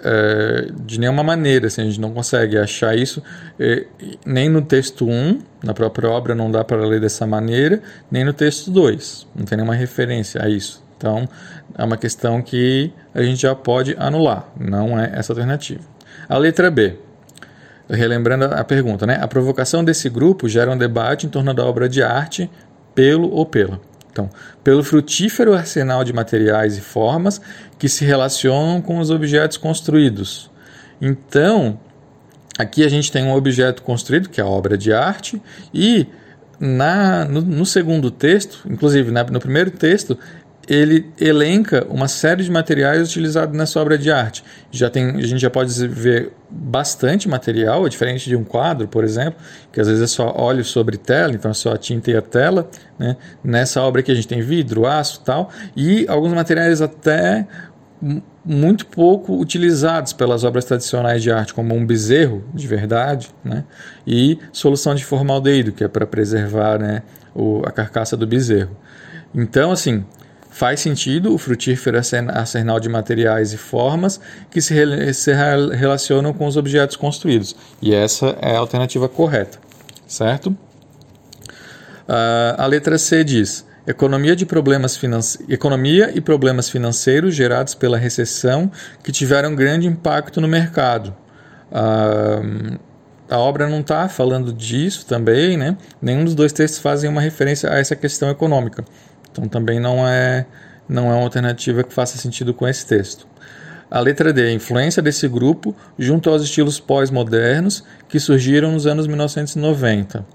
É, 0.00 0.68
de 0.84 1.00
nenhuma 1.00 1.24
maneira, 1.24 1.66
assim, 1.66 1.82
a 1.82 1.84
gente 1.84 2.00
não 2.00 2.12
consegue 2.12 2.56
achar 2.56 2.96
isso 2.96 3.20
é, 3.58 3.84
nem 4.24 4.48
no 4.48 4.62
texto 4.62 5.08
1, 5.08 5.40
na 5.64 5.74
própria 5.74 6.08
obra 6.08 6.36
não 6.36 6.50
dá 6.50 6.62
para 6.62 6.86
ler 6.86 7.00
dessa 7.00 7.26
maneira, 7.26 7.82
nem 8.08 8.24
no 8.24 8.32
texto 8.32 8.70
2, 8.70 9.26
não 9.34 9.44
tem 9.44 9.58
nenhuma 9.58 9.74
referência 9.74 10.40
a 10.42 10.48
isso. 10.48 10.84
Então, 10.96 11.28
é 11.76 11.84
uma 11.84 11.96
questão 11.96 12.40
que 12.40 12.92
a 13.14 13.22
gente 13.22 13.42
já 13.42 13.54
pode 13.54 13.96
anular, 13.98 14.48
não 14.58 14.98
é 14.98 15.10
essa 15.14 15.32
alternativa. 15.32 15.80
A 16.28 16.36
letra 16.38 16.70
B. 16.70 16.96
Relembrando 17.88 18.44
a 18.44 18.62
pergunta, 18.62 19.06
né? 19.06 19.18
A 19.20 19.26
provocação 19.26 19.82
desse 19.82 20.10
grupo 20.10 20.46
gera 20.46 20.70
um 20.70 20.76
debate 20.76 21.26
em 21.26 21.30
torno 21.30 21.54
da 21.54 21.64
obra 21.64 21.88
de 21.88 22.02
arte 22.02 22.50
pelo 22.94 23.30
ou 23.30 23.46
pela. 23.46 23.80
Então, 24.18 24.30
pelo 24.64 24.82
frutífero 24.82 25.54
arsenal 25.54 26.02
de 26.02 26.12
materiais 26.12 26.76
e 26.76 26.80
formas 26.80 27.40
que 27.78 27.88
se 27.88 28.04
relacionam 28.04 28.82
com 28.82 28.98
os 28.98 29.10
objetos 29.10 29.56
construídos. 29.56 30.50
Então, 31.00 31.78
aqui 32.58 32.84
a 32.84 32.88
gente 32.88 33.12
tem 33.12 33.22
um 33.22 33.32
objeto 33.32 33.80
construído, 33.84 34.28
que 34.28 34.40
é 34.40 34.44
a 34.44 34.46
obra 34.46 34.76
de 34.76 34.92
arte, 34.92 35.40
e 35.72 36.04
na, 36.58 37.24
no, 37.24 37.40
no 37.40 37.64
segundo 37.64 38.10
texto, 38.10 38.66
inclusive 38.68 39.12
né, 39.12 39.24
no 39.30 39.38
primeiro 39.38 39.70
texto, 39.70 40.18
ele 40.68 41.06
elenca 41.18 41.86
uma 41.88 42.06
série 42.06 42.44
de 42.44 42.50
materiais 42.50 43.08
utilizados 43.08 43.56
nessa 43.56 43.80
obra 43.80 43.96
de 43.96 44.10
arte. 44.12 44.44
Já 44.70 44.90
tem, 44.90 45.16
a 45.16 45.26
gente 45.26 45.40
já 45.40 45.48
pode 45.48 45.72
ver 45.88 46.30
bastante 46.50 47.26
material, 47.26 47.86
é 47.86 47.88
diferente 47.88 48.28
de 48.28 48.36
um 48.36 48.44
quadro, 48.44 48.86
por 48.86 49.02
exemplo, 49.02 49.40
que 49.72 49.80
às 49.80 49.86
vezes 49.88 50.02
é 50.02 50.06
só 50.06 50.34
óleo 50.36 50.62
sobre 50.62 50.98
tela, 50.98 51.32
então 51.32 51.50
é 51.50 51.54
só 51.54 51.72
a 51.72 51.78
tinta 51.78 52.10
e 52.10 52.16
a 52.16 52.20
tela. 52.20 52.68
Né? 52.98 53.16
Nessa 53.42 53.80
obra 53.80 54.02
aqui 54.02 54.12
a 54.12 54.14
gente 54.14 54.28
tem 54.28 54.42
vidro, 54.42 54.86
aço 54.86 55.22
tal, 55.24 55.50
e 55.74 56.06
alguns 56.06 56.34
materiais 56.34 56.82
até 56.82 57.46
muito 58.44 58.86
pouco 58.86 59.40
utilizados 59.40 60.12
pelas 60.12 60.44
obras 60.44 60.66
tradicionais 60.66 61.22
de 61.22 61.32
arte, 61.32 61.54
como 61.54 61.74
um 61.74 61.84
bezerro 61.84 62.44
de 62.52 62.66
verdade, 62.66 63.30
né? 63.42 63.64
e 64.06 64.38
solução 64.52 64.94
de 64.94 65.04
formaldeído, 65.04 65.72
que 65.72 65.82
é 65.82 65.88
para 65.88 66.06
preservar 66.06 66.78
né, 66.78 67.02
o, 67.34 67.62
a 67.64 67.70
carcaça 67.70 68.16
do 68.16 68.26
bezerro. 68.26 68.76
Então, 69.34 69.70
assim, 69.70 70.04
Faz 70.58 70.80
sentido 70.80 71.32
o 71.32 71.38
frutífero 71.38 71.96
arsenal 71.96 72.80
de 72.80 72.88
materiais 72.88 73.52
e 73.52 73.56
formas 73.56 74.20
que 74.50 74.60
se, 74.60 75.14
se 75.14 75.32
relacionam 75.32 76.32
com 76.32 76.48
os 76.48 76.56
objetos 76.56 76.96
construídos. 76.96 77.54
E 77.80 77.94
essa 77.94 78.36
é 78.42 78.56
a 78.56 78.58
alternativa 78.58 79.08
correta, 79.08 79.60
certo? 80.04 80.48
Uh, 80.48 82.58
a 82.58 82.66
letra 82.66 82.98
C 82.98 83.22
diz: 83.22 83.64
economia, 83.86 84.34
de 84.34 84.44
problemas 84.44 84.96
finance... 84.96 85.38
economia 85.48 86.10
e 86.12 86.20
problemas 86.20 86.68
financeiros 86.68 87.36
gerados 87.36 87.76
pela 87.76 87.96
recessão 87.96 88.68
que 89.04 89.12
tiveram 89.12 89.54
grande 89.54 89.86
impacto 89.86 90.40
no 90.40 90.48
mercado. 90.48 91.14
Uh, 91.70 92.76
a 93.30 93.38
obra 93.38 93.68
não 93.68 93.78
está 93.78 94.08
falando 94.08 94.52
disso 94.52 95.06
também, 95.06 95.56
né? 95.56 95.76
Nenhum 96.02 96.24
dos 96.24 96.34
dois 96.34 96.52
textos 96.52 96.80
fazem 96.80 97.08
uma 97.08 97.20
referência 97.20 97.70
a 97.70 97.78
essa 97.78 97.94
questão 97.94 98.28
econômica. 98.28 98.84
Então 99.30 99.48
também 99.48 99.78
não 99.80 100.06
é, 100.06 100.46
não 100.88 101.10
é 101.10 101.14
uma 101.14 101.24
alternativa 101.24 101.82
que 101.82 101.92
faça 101.92 102.18
sentido 102.18 102.52
com 102.54 102.66
esse 102.66 102.86
texto. 102.86 103.26
A 103.90 104.00
letra 104.00 104.32
D, 104.32 104.42
a 104.42 104.52
influência 104.52 105.02
desse 105.02 105.26
grupo 105.26 105.74
junto 105.98 106.28
aos 106.28 106.42
estilos 106.42 106.78
pós-modernos 106.78 107.82
que 108.08 108.20
surgiram 108.20 108.72
nos 108.72 108.86
anos 108.86 109.06
1990. 109.06 110.26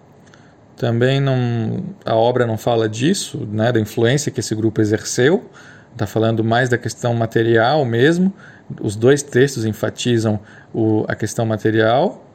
Também 0.75 1.21
não, 1.21 1.83
a 2.03 2.15
obra 2.15 2.47
não 2.47 2.57
fala 2.57 2.89
disso, 2.89 3.47
né, 3.51 3.71
da 3.71 3.79
influência 3.79 4.31
que 4.31 4.39
esse 4.39 4.55
grupo 4.55 4.81
exerceu, 4.81 5.49
está 5.91 6.07
falando 6.07 6.43
mais 6.43 6.67
da 6.67 6.79
questão 6.79 7.13
material 7.13 7.85
mesmo. 7.85 8.33
Os 8.81 8.95
dois 8.95 9.21
textos 9.21 9.65
enfatizam 9.65 10.39
o, 10.73 11.05
a 11.07 11.15
questão 11.15 11.45
material. 11.45 12.25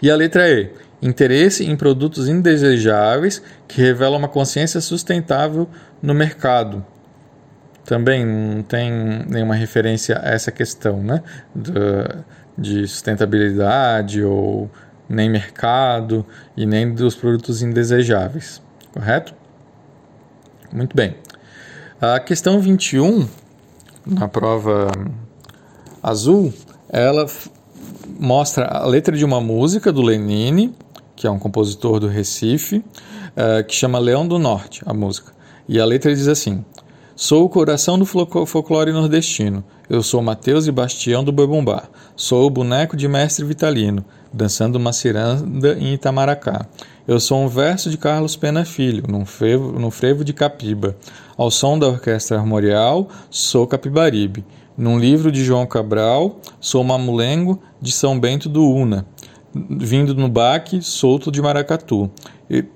E 0.00 0.10
a 0.10 0.16
letra 0.16 0.48
E, 0.48 0.70
interesse 1.00 1.64
em 1.64 1.76
produtos 1.76 2.28
indesejáveis 2.28 3.42
que 3.68 3.80
revelam 3.80 4.18
uma 4.18 4.28
consciência 4.28 4.80
sustentável 4.80 5.68
no 6.02 6.14
mercado. 6.14 6.84
também 7.84 8.26
não 8.26 8.62
tem 8.62 8.90
nenhuma 9.28 9.54
referência 9.54 10.20
a 10.20 10.30
essa 10.30 10.50
questão, 10.50 11.02
né? 11.02 11.22
de 12.58 12.86
sustentabilidade 12.88 14.24
ou 14.24 14.70
nem 15.08 15.30
mercado 15.30 16.24
e 16.56 16.66
nem 16.66 16.92
dos 16.92 17.14
produtos 17.14 17.62
indesejáveis, 17.62 18.60
correto? 18.92 19.34
Muito 20.72 20.96
bem. 20.96 21.16
A 22.00 22.18
questão 22.18 22.60
21, 22.60 23.28
na 24.06 24.28
prova 24.28 24.90
azul, 26.02 26.52
ela 26.88 27.26
mostra 28.18 28.66
a 28.66 28.86
letra 28.86 29.16
de 29.16 29.24
uma 29.24 29.40
música 29.40 29.92
do 29.92 30.02
Lenine, 30.02 30.74
que 31.16 31.26
é 31.26 31.30
um 31.30 31.38
compositor 31.38 31.98
do 31.98 32.06
Recife, 32.06 32.76
uh, 32.76 33.64
que 33.66 33.74
chama 33.74 33.98
Leão 33.98 34.28
do 34.28 34.38
Norte, 34.38 34.82
a 34.86 34.92
música. 34.92 35.32
E 35.68 35.80
a 35.80 35.84
letra 35.84 36.14
diz 36.14 36.28
assim: 36.28 36.64
Sou 37.16 37.44
o 37.44 37.48
coração 37.48 37.98
do 37.98 38.04
folclore 38.04 38.92
nordestino. 38.92 39.64
Eu 39.88 40.02
sou 40.02 40.20
Mateus 40.20 40.66
e 40.66 40.70
Bastião 40.70 41.24
do 41.24 41.32
Boi 41.32 41.48
Sou 42.14 42.46
o 42.46 42.50
boneco 42.50 42.96
de 42.96 43.08
mestre 43.08 43.44
Vitalino, 43.44 44.04
dançando 44.32 44.76
uma 44.76 44.92
ciranda 44.92 45.78
em 45.78 45.94
Itamaracá. 45.94 46.66
Eu 47.08 47.18
sou 47.18 47.38
um 47.38 47.48
verso 47.48 47.88
de 47.88 47.96
Carlos 47.96 48.36
Pena 48.36 48.64
Filho, 48.64 49.04
num 49.08 49.24
num 49.78 49.90
frevo 49.90 50.24
de 50.24 50.32
Capiba. 50.32 50.96
Ao 51.36 51.50
som 51.50 51.78
da 51.78 51.86
orquestra 51.86 52.36
armorial, 52.36 53.08
sou 53.30 53.66
Capibaribe. 53.66 54.44
Num 54.76 54.98
livro 54.98 55.32
de 55.32 55.42
João 55.42 55.66
Cabral, 55.66 56.38
sou 56.60 56.84
Mamulengo 56.84 57.58
de 57.80 57.92
São 57.92 58.18
Bento 58.20 58.46
do 58.48 58.62
Una. 58.68 59.06
Vindo 59.70 60.14
no 60.14 60.28
baque, 60.28 60.82
solto 60.82 61.32
de 61.32 61.40
Maracatu. 61.40 62.10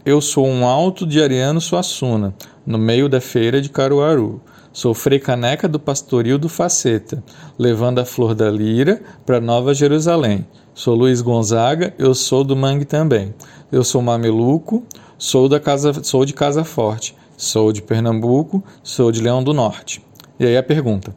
Eu 0.02 0.22
sou 0.22 0.46
um 0.46 0.66
alto 0.66 1.06
de 1.06 1.22
Ariano 1.22 1.60
Suassuna, 1.60 2.34
no 2.64 2.78
meio 2.78 3.06
da 3.06 3.20
feira 3.20 3.60
de 3.60 3.68
Caruaru. 3.68 4.40
Sou 4.72 4.94
Caneca 5.22 5.68
do 5.68 5.78
Pastoril 5.78 6.38
do 6.38 6.48
Faceta, 6.48 7.22
levando 7.58 7.98
a 7.98 8.04
flor 8.06 8.34
da 8.34 8.50
lira 8.50 9.02
para 9.26 9.40
Nova 9.40 9.74
Jerusalém. 9.74 10.46
Sou 10.72 10.94
Luiz 10.94 11.20
Gonzaga, 11.20 11.92
eu 11.98 12.14
sou 12.14 12.42
do 12.42 12.56
Mangue 12.56 12.86
também. 12.86 13.34
Eu 13.70 13.84
sou 13.84 14.00
mameluco, 14.00 14.82
sou 15.18 15.50
da 15.50 15.60
casa, 15.60 16.02
sou 16.02 16.24
de 16.24 16.32
Casa 16.32 16.64
Forte, 16.64 17.14
sou 17.36 17.72
de 17.72 17.82
Pernambuco, 17.82 18.64
sou 18.82 19.12
de 19.12 19.20
Leão 19.20 19.44
do 19.44 19.52
Norte. 19.52 20.02
E 20.38 20.46
aí 20.46 20.56
a 20.56 20.62
pergunta: 20.62 21.14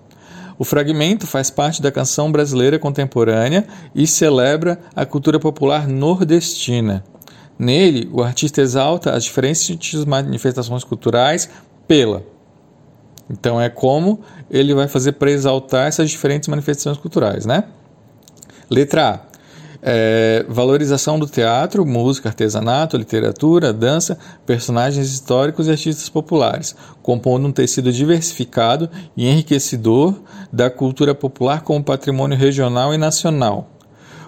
o 0.57 0.63
fragmento 0.63 1.25
faz 1.25 1.49
parte 1.49 1.81
da 1.81 1.91
canção 1.91 2.31
brasileira 2.31 2.79
contemporânea 2.79 3.65
e 3.93 4.05
celebra 4.05 4.79
a 4.95 5.05
cultura 5.05 5.39
popular 5.39 5.87
nordestina. 5.87 7.03
Nele, 7.57 8.09
o 8.11 8.23
artista 8.23 8.61
exalta 8.61 9.11
as 9.11 9.23
diferentes 9.23 10.05
manifestações 10.05 10.83
culturais 10.83 11.49
pela. 11.87 12.25
Então 13.29 13.59
é 13.59 13.69
como 13.69 14.21
ele 14.49 14.73
vai 14.73 14.87
fazer 14.87 15.13
para 15.13 15.31
exaltar 15.31 15.87
essas 15.87 16.09
diferentes 16.09 16.47
manifestações 16.47 16.97
culturais, 16.97 17.45
né? 17.45 17.63
Letra 18.69 19.09
A. 19.09 19.32
É, 19.85 20.45
valorização 20.47 21.19
do 21.19 21.27
teatro, 21.27 21.85
música, 21.85 22.29
artesanato, 22.29 22.95
literatura, 22.95 23.73
dança, 23.73 24.17
personagens 24.45 25.09
históricos 25.09 25.67
e 25.67 25.71
artistas 25.71 26.07
populares, 26.07 26.73
compondo 27.01 27.49
um 27.49 27.51
tecido 27.51 27.91
diversificado 27.91 28.89
e 29.17 29.27
enriquecedor 29.27 30.15
da 30.53 30.69
cultura 30.69 31.13
popular 31.13 31.63
como 31.63 31.83
patrimônio 31.83 32.37
regional 32.37 32.93
e 32.93 32.97
nacional. 32.97 33.69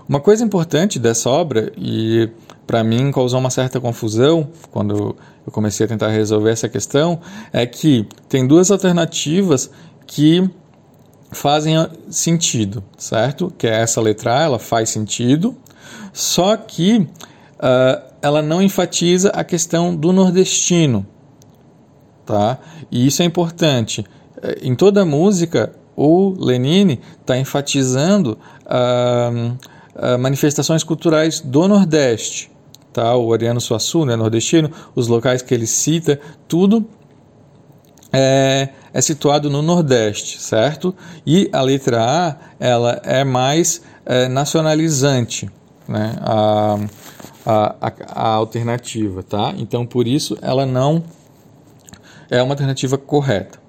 Uma 0.10 0.20
coisa 0.20 0.44
importante 0.44 1.00
dessa 1.00 1.30
obra, 1.30 1.72
e 1.78 2.30
para 2.68 2.84
mim 2.84 3.10
causou 3.12 3.40
uma 3.40 3.50
certa 3.50 3.80
confusão 3.80 4.50
quando 4.72 5.16
eu 5.48 5.52
comecei 5.54 5.86
a 5.86 5.90
tentar 5.90 6.10
resolver 6.10 6.52
essa 6.52 6.68
questão, 6.68 7.22
é 7.54 7.66
que 7.66 8.06
tem 8.28 8.46
duas 8.46 8.72
alternativas 8.72 9.72
que 10.06 10.48
fazem 11.36 11.76
sentido, 12.10 12.84
certo? 12.98 13.54
Que 13.58 13.68
é 13.68 13.82
essa 13.82 14.02
letra 14.02 14.40
A, 14.40 14.44
ela 14.44 14.60
faz 14.60 14.90
sentido, 14.90 15.56
só 16.14 16.56
que 16.56 16.98
uh, 16.98 18.02
ela 18.22 18.42
não 18.42 18.62
enfatiza 18.62 19.30
a 19.30 19.44
questão 19.44 19.96
do 19.96 20.12
nordestino, 20.12 21.06
tá? 22.26 22.58
E 22.90 23.06
isso 23.06 23.22
é 23.22 23.26
importante. 23.26 24.04
Eh, 24.42 24.60
em 24.64 24.76
toda 24.76 25.02
a 25.02 25.06
música, 25.06 25.74
o 25.96 26.34
Lenine 26.38 27.00
está 27.20 27.38
enfatizando 27.38 28.38
uh, 28.66 29.52
uh, 29.96 30.18
manifestações 30.18 30.84
culturais 30.84 31.40
do 31.40 31.68
Nordeste, 31.68 32.52
tá? 32.92 33.16
O 33.16 33.32
Ariano 33.34 33.62
Suassuna 33.62 34.14
é 34.14 34.16
nordestino, 34.16 34.72
os 34.96 35.08
locais 35.08 35.42
que 35.42 35.54
ele 35.54 35.68
cita, 35.68 36.20
tudo 36.48 36.88
é, 38.18 38.70
é 38.96 39.02
situado 39.02 39.50
no 39.50 39.62
Nordeste, 39.62 40.42
certo? 40.42 40.96
E 41.28 41.50
a 41.52 41.60
letra 41.62 42.02
A 42.02 42.36
ela 42.58 43.02
é 43.04 43.26
mais 43.26 43.82
é, 44.06 44.30
nacionalizante, 44.30 45.50
né? 45.86 46.16
A, 46.22 46.80
a, 47.46 47.76
a, 47.82 47.94
a 48.08 48.30
alternativa, 48.30 49.22
tá? 49.22 49.54
Então 49.58 49.86
por 49.86 50.08
isso 50.08 50.38
ela 50.42 50.66
não 50.66 51.04
é 52.32 52.42
uma 52.42 52.54
alternativa 52.54 52.98
correta. 52.98 53.60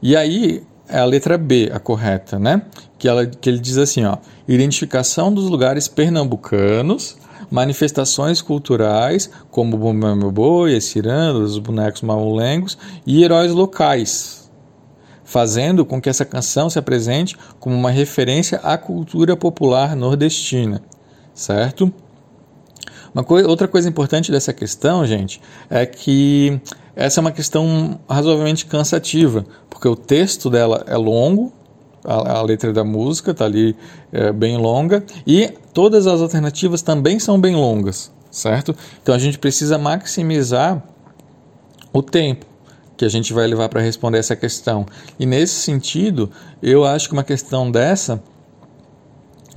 E 0.00 0.14
aí 0.14 0.62
é 0.88 1.00
a 1.00 1.04
letra 1.04 1.36
B 1.36 1.68
a 1.74 1.80
correta, 1.80 2.38
né? 2.38 2.62
Que, 2.96 3.08
ela, 3.08 3.26
que 3.26 3.50
ele 3.50 3.58
diz 3.58 3.78
assim, 3.78 4.04
ó, 4.04 4.18
identificação 4.46 5.34
dos 5.34 5.50
lugares 5.50 5.88
pernambucanos 5.88 7.18
manifestações 7.50 8.42
culturais, 8.42 9.30
como 9.50 9.74
o 9.74 9.78
Bumba 9.78 10.14
Meu 10.14 10.30
Boi, 10.30 10.76
as 10.76 10.94
os 11.34 11.58
bonecos 11.58 12.02
mamulengos 12.02 12.76
e 13.06 13.24
heróis 13.24 13.52
locais, 13.52 14.47
fazendo 15.28 15.84
com 15.84 16.00
que 16.00 16.08
essa 16.08 16.24
canção 16.24 16.70
se 16.70 16.78
apresente 16.78 17.36
como 17.60 17.76
uma 17.76 17.90
referência 17.90 18.58
à 18.62 18.78
cultura 18.78 19.36
popular 19.36 19.94
nordestina, 19.94 20.80
certo? 21.34 21.92
Outra 23.46 23.68
coisa 23.68 23.86
importante 23.86 24.32
dessa 24.32 24.54
questão, 24.54 25.04
gente, 25.04 25.38
é 25.68 25.84
que 25.84 26.58
essa 26.96 27.20
é 27.20 27.22
uma 27.22 27.30
questão 27.30 28.00
razoavelmente 28.08 28.64
cansativa, 28.64 29.44
porque 29.68 29.86
o 29.86 29.94
texto 29.94 30.48
dela 30.48 30.82
é 30.86 30.96
longo, 30.96 31.52
a, 32.02 32.38
a 32.38 32.42
letra 32.42 32.72
da 32.72 32.82
música 32.82 33.32
está 33.32 33.44
ali 33.44 33.76
é, 34.10 34.32
bem 34.32 34.56
longa 34.56 35.04
e 35.26 35.52
todas 35.74 36.06
as 36.06 36.22
alternativas 36.22 36.80
também 36.80 37.18
são 37.18 37.38
bem 37.38 37.54
longas, 37.54 38.10
certo? 38.30 38.74
Então 39.02 39.14
a 39.14 39.18
gente 39.18 39.38
precisa 39.38 39.76
maximizar 39.76 40.82
o 41.92 42.02
tempo 42.02 42.46
que 42.98 43.04
a 43.04 43.08
gente 43.08 43.32
vai 43.32 43.46
levar 43.46 43.68
para 43.68 43.80
responder 43.80 44.18
essa 44.18 44.36
questão. 44.36 44.84
E 45.18 45.24
nesse 45.24 45.54
sentido, 45.54 46.30
eu 46.60 46.84
acho 46.84 47.08
que 47.08 47.14
uma 47.14 47.24
questão 47.24 47.70
dessa 47.70 48.22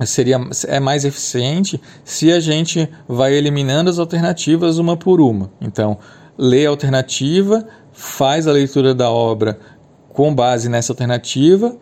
seria 0.06 0.40
é 0.68 0.80
mais 0.80 1.04
eficiente 1.04 1.80
se 2.04 2.32
a 2.32 2.40
gente 2.40 2.88
vai 3.06 3.34
eliminando 3.34 3.90
as 3.90 3.98
alternativas 3.98 4.78
uma 4.78 4.96
por 4.96 5.20
uma. 5.20 5.50
Então, 5.60 5.98
lê 6.38 6.64
a 6.66 6.70
alternativa, 6.70 7.66
faz 7.92 8.46
a 8.46 8.52
leitura 8.52 8.94
da 8.94 9.10
obra 9.10 9.58
com 10.08 10.34
base 10.34 10.68
nessa 10.68 10.92
alternativa 10.92 11.76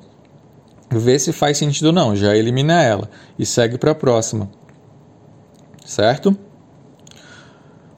vê 0.91 1.19
se 1.19 1.33
faz 1.33 1.59
sentido 1.59 1.87
ou 1.87 1.93
não, 1.93 2.17
já 2.17 2.35
elimina 2.35 2.83
ela 2.83 3.09
e 3.39 3.47
segue 3.47 3.79
para 3.79 3.93
a 3.93 3.95
próxima. 3.95 4.51
Certo? 5.85 6.37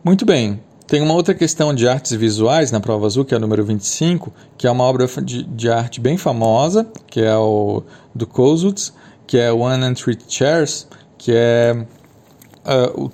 Muito 0.04 0.26
bem. 0.26 0.60
Tem 0.92 1.00
uma 1.00 1.14
outra 1.14 1.32
questão 1.32 1.72
de 1.72 1.88
artes 1.88 2.12
visuais 2.12 2.70
na 2.70 2.78
prova 2.78 3.06
azul, 3.06 3.24
que 3.24 3.32
é 3.32 3.38
o 3.38 3.40
número 3.40 3.64
25, 3.64 4.30
que 4.58 4.66
é 4.66 4.70
uma 4.70 4.84
obra 4.84 5.06
de, 5.24 5.42
de 5.42 5.70
arte 5.70 5.98
bem 5.98 6.18
famosa, 6.18 6.86
que 7.06 7.18
é 7.18 7.34
o 7.34 7.82
do 8.14 8.26
Kosuts, 8.26 8.92
que 9.26 9.38
é 9.38 9.50
One 9.50 9.82
and 9.82 9.94
Three 9.94 10.18
Chairs, 10.28 10.86
que 11.16 11.32
é, 11.34 11.86
uh, 12.66 13.10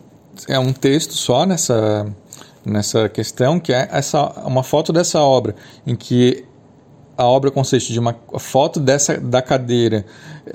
é 0.49 0.59
um 0.59 0.73
texto 0.73 1.13
só 1.13 1.47
nessa, 1.47 2.13
nessa 2.67 3.09
questão, 3.09 3.61
que 3.61 3.73
é 3.73 3.89
essa, 3.93 4.25
uma 4.45 4.65
foto 4.65 4.93
dessa 4.93 5.21
obra, 5.21 5.55
em 5.87 5.95
que 5.95 6.48
a 7.19 7.25
obra 7.25 7.51
consiste 7.51 7.93
de 7.93 7.99
uma 7.99 8.17
foto 8.39 8.79
dessa 8.79 9.21
da 9.21 9.43
cadeira 9.43 10.07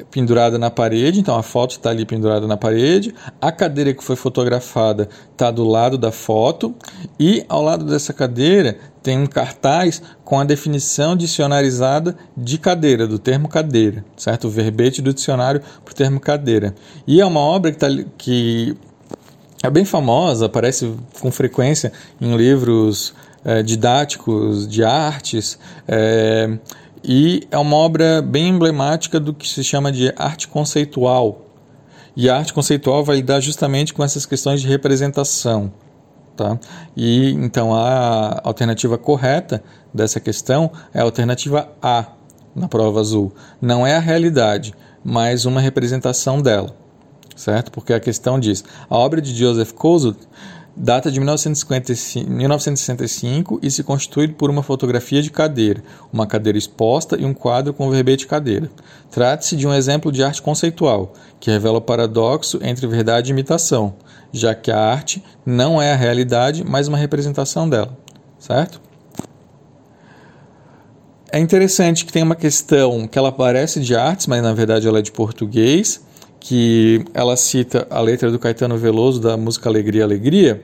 pendurada 0.09 0.57
na 0.57 0.71
parede, 0.71 1.19
então 1.19 1.35
a 1.35 1.43
foto 1.43 1.71
está 1.71 1.89
ali 1.89 2.05
pendurada 2.05 2.47
na 2.47 2.55
parede, 2.55 3.13
a 3.41 3.51
cadeira 3.51 3.93
que 3.93 4.01
foi 4.01 4.15
fotografada 4.15 5.09
está 5.33 5.51
do 5.51 5.65
lado 5.65 5.97
da 5.97 6.09
foto 6.09 6.73
e 7.19 7.45
ao 7.49 7.61
lado 7.61 7.83
dessa 7.83 8.13
cadeira 8.13 8.77
tem 9.03 9.19
um 9.19 9.27
cartaz 9.27 10.01
com 10.23 10.39
a 10.39 10.45
definição 10.45 11.17
dicionarizada 11.17 12.15
de 12.35 12.57
cadeira, 12.57 13.05
do 13.05 13.19
termo 13.19 13.49
cadeira, 13.49 14.05
certo? 14.15 14.47
O 14.47 14.49
verbete 14.49 15.01
do 15.01 15.13
dicionário 15.13 15.61
para 15.83 15.91
o 15.91 15.95
termo 15.95 16.21
cadeira. 16.21 16.73
E 17.05 17.19
é 17.19 17.25
uma 17.25 17.41
obra 17.41 17.73
que, 17.73 17.77
tá, 17.77 17.87
que 18.17 18.77
é 19.61 19.69
bem 19.69 19.83
famosa, 19.83 20.45
aparece 20.45 20.95
com 21.19 21.29
frequência 21.29 21.91
em 22.21 22.37
livros 22.37 23.13
é, 23.43 23.63
didáticos 23.63 24.67
de 24.67 24.83
artes, 24.83 25.59
é, 25.87 26.57
e 27.03 27.45
é 27.51 27.57
uma 27.57 27.75
obra 27.75 28.21
bem 28.21 28.49
emblemática 28.49 29.19
do 29.19 29.33
que 29.33 29.47
se 29.47 29.63
chama 29.63 29.91
de 29.91 30.13
arte 30.15 30.47
conceitual. 30.47 31.41
E 32.15 32.29
a 32.29 32.37
arte 32.37 32.53
conceitual 32.53 33.03
vai 33.03 33.17
lidar 33.17 33.41
justamente 33.41 33.93
com 33.93 34.03
essas 34.03 34.25
questões 34.25 34.61
de 34.61 34.67
representação. 34.67 35.71
Tá? 36.35 36.57
E 36.95 37.31
então 37.31 37.75
a 37.75 38.41
alternativa 38.43 38.97
correta 38.97 39.63
dessa 39.93 40.19
questão 40.19 40.71
é 40.93 40.99
a 40.99 41.03
alternativa 41.03 41.69
A, 41.81 42.07
na 42.55 42.67
prova 42.67 42.99
azul. 42.99 43.33
Não 43.61 43.85
é 43.85 43.95
a 43.95 43.99
realidade, 43.99 44.73
mas 45.03 45.45
uma 45.45 45.61
representação 45.61 46.41
dela, 46.41 46.75
certo? 47.35 47.71
Porque 47.71 47.93
a 47.93 47.99
questão 47.99 48.39
diz: 48.39 48.63
a 48.89 48.97
obra 48.97 49.21
de 49.21 49.35
Joseph 49.35 49.73
Kosuth 49.73 50.27
data 50.75 51.11
de 51.11 51.19
1965 51.19 53.59
e 53.61 53.69
se 53.69 53.83
constitui 53.83 54.27
por 54.27 54.49
uma 54.49 54.63
fotografia 54.63 55.21
de 55.21 55.29
cadeira, 55.29 55.83
uma 56.11 56.25
cadeira 56.25 56.57
exposta 56.57 57.15
e 57.15 57.23
um 57.25 57.33
quadro 57.33 57.71
com 57.73 57.89
verbete 57.89 58.27
cadeira. 58.27 58.69
Trata-se 59.11 59.55
de 59.55 59.67
um 59.67 59.73
exemplo 59.73 60.11
de 60.11 60.23
arte 60.23 60.41
conceitual, 60.41 61.13
que 61.39 61.51
revela 61.51 61.77
o 61.77 61.81
paradoxo 61.81 62.59
entre 62.63 62.87
verdade 62.87 63.29
e 63.29 63.33
imitação, 63.33 63.93
já 64.31 64.55
que 64.55 64.71
a 64.71 64.79
arte 64.79 65.23
não 65.45 65.79
é 65.81 65.93
a 65.93 65.95
realidade, 65.95 66.63
mas 66.63 66.87
uma 66.87 66.97
representação 66.97 67.69
dela, 67.69 67.95
certo? 68.39 68.81
É 71.31 71.39
interessante 71.39 72.05
que 72.05 72.13
tem 72.13 72.21
uma 72.21 72.35
questão 72.35 73.07
que 73.07 73.17
ela 73.17 73.31
parece 73.31 73.79
de 73.79 73.95
artes, 73.95 74.27
mas 74.27 74.43
na 74.43 74.53
verdade 74.53 74.87
ela 74.87 74.99
é 74.99 75.01
de 75.01 75.11
português, 75.11 75.99
que 76.43 77.05
ela 77.13 77.37
cita 77.37 77.87
a 77.89 78.01
letra 78.01 78.29
do 78.29 78.37
Caetano 78.37 78.77
Veloso 78.77 79.21
da 79.21 79.37
música 79.37 79.69
Alegria, 79.69 80.03
Alegria, 80.03 80.61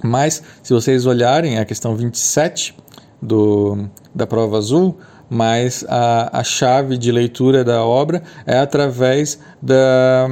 mas 0.00 0.40
se 0.62 0.72
vocês 0.72 1.06
olharem 1.06 1.58
a 1.58 1.64
questão 1.64 1.96
27 1.96 2.72
do, 3.20 3.88
da 4.14 4.28
prova 4.28 4.56
azul, 4.58 4.96
mas 5.28 5.84
a, 5.88 6.38
a 6.38 6.44
chave 6.44 6.96
de 6.96 7.10
leitura 7.10 7.64
da 7.64 7.84
obra 7.84 8.22
é 8.46 8.56
através 8.58 9.40
da, 9.60 10.28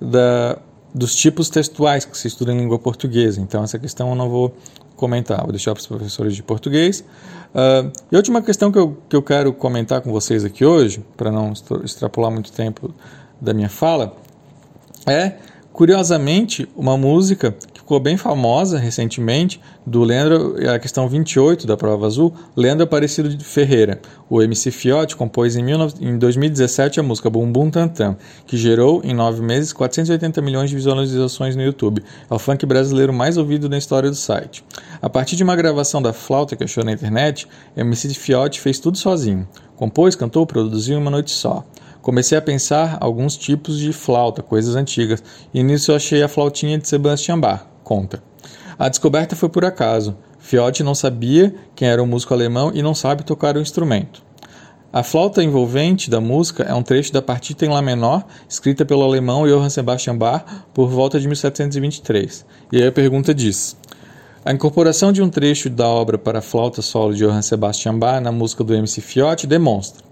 da, 0.00 0.58
dos 0.94 1.16
tipos 1.16 1.50
textuais 1.50 2.04
que 2.04 2.16
se 2.16 2.28
estuda 2.28 2.52
em 2.52 2.58
língua 2.58 2.78
portuguesa. 2.78 3.40
Então, 3.40 3.64
essa 3.64 3.80
questão 3.80 4.10
eu 4.10 4.14
não 4.14 4.30
vou 4.30 4.54
comentar, 4.94 5.42
vou 5.42 5.50
deixar 5.50 5.72
para 5.72 5.80
os 5.80 5.86
professores 5.88 6.36
de 6.36 6.42
português. 6.44 7.00
Uh, 7.00 7.90
e 8.12 8.14
a 8.14 8.18
última 8.18 8.42
questão 8.42 8.70
que 8.70 8.78
eu, 8.78 8.96
que 9.08 9.16
eu 9.16 9.22
quero 9.22 9.52
comentar 9.52 10.02
com 10.02 10.12
vocês 10.12 10.44
aqui 10.44 10.64
hoje, 10.64 11.04
para 11.16 11.32
não 11.32 11.52
extrapolar 11.82 12.30
muito 12.30 12.52
tempo 12.52 12.94
da 13.40 13.54
minha 13.54 13.68
fala, 13.68 14.16
é, 15.06 15.34
curiosamente, 15.72 16.68
uma 16.76 16.96
música 16.96 17.52
que 17.72 17.80
ficou 17.80 18.00
bem 18.00 18.16
famosa 18.16 18.78
recentemente, 18.78 19.60
do 19.86 20.02
Leandro, 20.02 20.56
a 20.68 20.78
questão 20.78 21.08
28 21.08 21.66
da 21.66 21.76
prova 21.76 22.06
azul, 22.06 22.34
Leandro 22.56 22.84
Aparecido 22.84 23.28
de 23.28 23.44
Ferreira. 23.44 24.00
O 24.28 24.42
MC 24.42 24.70
Fiote 24.70 25.16
compôs 25.16 25.56
em, 25.56 25.64
19, 25.64 26.04
em 26.04 26.18
2017 26.18 27.00
a 27.00 27.02
música 27.02 27.30
Bum 27.30 27.50
Bum 27.50 27.70
Tantam, 27.70 28.16
que 28.46 28.56
gerou 28.56 29.00
em 29.02 29.14
nove 29.14 29.40
meses 29.40 29.72
480 29.72 30.42
milhões 30.42 30.68
de 30.68 30.76
visualizações 30.76 31.56
no 31.56 31.62
YouTube. 31.62 32.02
É 32.30 32.34
o 32.34 32.38
funk 32.38 32.66
brasileiro 32.66 33.12
mais 33.12 33.36
ouvido 33.36 33.68
na 33.68 33.78
história 33.78 34.10
do 34.10 34.16
site. 34.16 34.64
A 35.00 35.08
partir 35.08 35.36
de 35.36 35.42
uma 35.42 35.56
gravação 35.56 36.02
da 36.02 36.12
flauta 36.12 36.56
que 36.56 36.64
achou 36.64 36.84
na 36.84 36.92
internet, 36.92 37.46
MC 37.76 38.12
Fiote 38.14 38.60
fez 38.60 38.78
tudo 38.78 38.98
sozinho. 38.98 39.48
Compôs, 39.76 40.14
cantou, 40.16 40.44
produziu 40.44 40.98
em 40.98 41.00
uma 41.00 41.10
noite 41.10 41.30
só. 41.30 41.64
Comecei 42.08 42.38
a 42.38 42.40
pensar 42.40 42.96
alguns 43.02 43.36
tipos 43.36 43.78
de 43.78 43.92
flauta, 43.92 44.42
coisas 44.42 44.74
antigas, 44.74 45.22
e 45.52 45.62
nisso 45.62 45.90
eu 45.90 45.96
achei 45.96 46.22
a 46.22 46.26
flautinha 46.26 46.78
de 46.78 46.88
Sebastian 46.88 47.38
Bach, 47.38 47.66
conta. 47.84 48.22
A 48.78 48.88
descoberta 48.88 49.36
foi 49.36 49.50
por 49.50 49.62
acaso. 49.62 50.16
Fiote 50.38 50.82
não 50.82 50.94
sabia 50.94 51.54
quem 51.76 51.86
era 51.86 52.02
o 52.02 52.06
músico 52.06 52.32
alemão 52.32 52.72
e 52.74 52.80
não 52.80 52.94
sabe 52.94 53.24
tocar 53.24 53.58
o 53.58 53.60
instrumento. 53.60 54.22
A 54.90 55.02
flauta 55.02 55.44
envolvente 55.44 56.08
da 56.08 56.18
música 56.18 56.62
é 56.62 56.72
um 56.72 56.82
trecho 56.82 57.12
da 57.12 57.20
partita 57.20 57.66
em 57.66 57.68
Lá 57.68 57.82
menor, 57.82 58.24
escrita 58.48 58.86
pelo 58.86 59.02
alemão 59.02 59.46
Johann 59.46 59.68
Sebastian 59.68 60.16
Bach 60.16 60.46
por 60.72 60.88
volta 60.88 61.20
de 61.20 61.28
1723. 61.28 62.46
E 62.72 62.78
aí 62.78 62.88
a 62.88 62.92
pergunta 62.92 63.34
diz: 63.34 63.76
A 64.42 64.50
incorporação 64.50 65.12
de 65.12 65.20
um 65.20 65.28
trecho 65.28 65.68
da 65.68 65.86
obra 65.86 66.16
para 66.16 66.40
flauta 66.40 66.80
solo 66.80 67.12
de 67.12 67.22
Johann 67.22 67.42
Sebastian 67.42 67.98
Bach 67.98 68.22
na 68.22 68.32
música 68.32 68.64
do 68.64 68.74
MC 68.74 69.02
Fiote 69.02 69.46
demonstra 69.46 70.08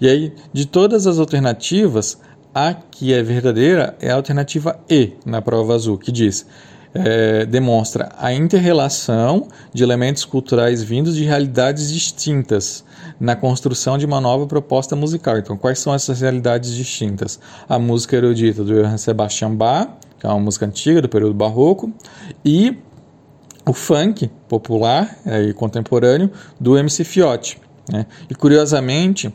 e 0.00 0.08
aí, 0.08 0.32
de 0.52 0.66
todas 0.66 1.06
as 1.06 1.18
alternativas, 1.18 2.18
a 2.54 2.74
que 2.74 3.12
é 3.12 3.22
verdadeira 3.22 3.96
é 4.00 4.10
a 4.10 4.14
alternativa 4.14 4.80
E 4.88 5.12
na 5.24 5.42
prova 5.42 5.74
azul, 5.74 5.98
que 5.98 6.10
diz 6.10 6.46
é, 6.94 7.44
demonstra 7.46 8.10
a 8.18 8.32
interrelação 8.32 9.48
de 9.72 9.82
elementos 9.82 10.24
culturais 10.24 10.82
vindos 10.82 11.14
de 11.14 11.24
realidades 11.24 11.92
distintas 11.92 12.84
na 13.20 13.36
construção 13.36 13.98
de 13.98 14.06
uma 14.06 14.20
nova 14.20 14.46
proposta 14.46 14.96
musical. 14.96 15.38
Então, 15.38 15.56
quais 15.56 15.78
são 15.78 15.94
essas 15.94 16.20
realidades 16.20 16.74
distintas? 16.74 17.38
A 17.68 17.78
música 17.78 18.16
erudita 18.16 18.64
do 18.64 18.74
Johann 18.74 18.98
Sebastian 18.98 19.54
Bach, 19.54 19.90
que 20.18 20.26
é 20.26 20.28
uma 20.28 20.40
música 20.40 20.66
antiga 20.66 21.02
do 21.02 21.08
período 21.08 21.34
barroco, 21.34 21.92
e 22.44 22.76
o 23.66 23.72
funk 23.72 24.30
popular 24.48 25.18
e 25.46 25.52
contemporâneo 25.52 26.30
do 26.58 26.78
MC 26.78 27.04
Fiote. 27.04 27.60
Né? 27.92 28.06
E 28.30 28.34
curiosamente, 28.34 29.32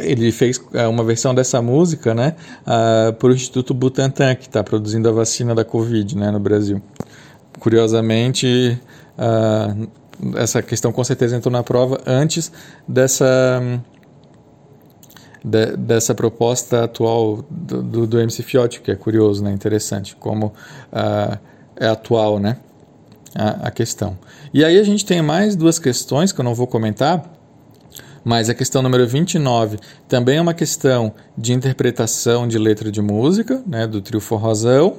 ele 0.00 0.30
fez 0.30 0.60
é, 0.72 0.86
uma 0.86 1.02
versão 1.04 1.34
dessa 1.34 1.60
música, 1.60 2.14
né, 2.14 2.34
uh, 2.62 3.12
para 3.12 3.28
o 3.28 3.32
Instituto 3.32 3.74
Butantan, 3.74 4.34
que 4.34 4.46
está 4.46 4.62
produzindo 4.62 5.08
a 5.08 5.12
vacina 5.12 5.54
da 5.54 5.64
Covid, 5.64 6.16
né, 6.16 6.30
no 6.30 6.40
Brasil. 6.40 6.80
Curiosamente, 7.58 8.78
uh, 9.18 9.88
essa 10.36 10.62
questão 10.62 10.92
com 10.92 11.02
certeza 11.02 11.36
entrou 11.36 11.52
na 11.52 11.62
prova 11.62 12.00
antes 12.06 12.52
dessa 12.86 13.60
de, 15.44 15.76
dessa 15.76 16.14
proposta 16.14 16.84
atual 16.84 17.44
do, 17.50 17.82
do, 17.82 18.06
do, 18.06 18.20
MC 18.20 18.42
Fiotti, 18.42 18.80
que 18.80 18.90
é 18.90 18.96
curioso, 18.96 19.44
né, 19.44 19.52
interessante, 19.52 20.16
como 20.16 20.46
uh, 20.46 21.38
é 21.76 21.86
atual, 21.86 22.38
né, 22.38 22.56
a, 23.34 23.68
a 23.68 23.70
questão. 23.70 24.16
E 24.52 24.64
aí 24.64 24.78
a 24.78 24.84
gente 24.84 25.04
tem 25.04 25.20
mais 25.20 25.54
duas 25.54 25.78
questões 25.78 26.32
que 26.32 26.40
eu 26.40 26.44
não 26.44 26.54
vou 26.54 26.66
comentar, 26.66 27.30
mas 28.24 28.48
a 28.48 28.54
questão 28.54 28.80
número 28.80 29.06
29 29.06 29.78
também 30.08 30.38
é 30.38 30.40
uma 30.40 30.54
questão 30.54 31.12
de 31.36 31.52
interpretação 31.52 32.48
de 32.48 32.56
letra 32.56 32.90
de 32.90 33.02
música, 33.02 33.62
né, 33.66 33.86
do 33.86 34.00
trio 34.00 34.20
forrozão. 34.20 34.96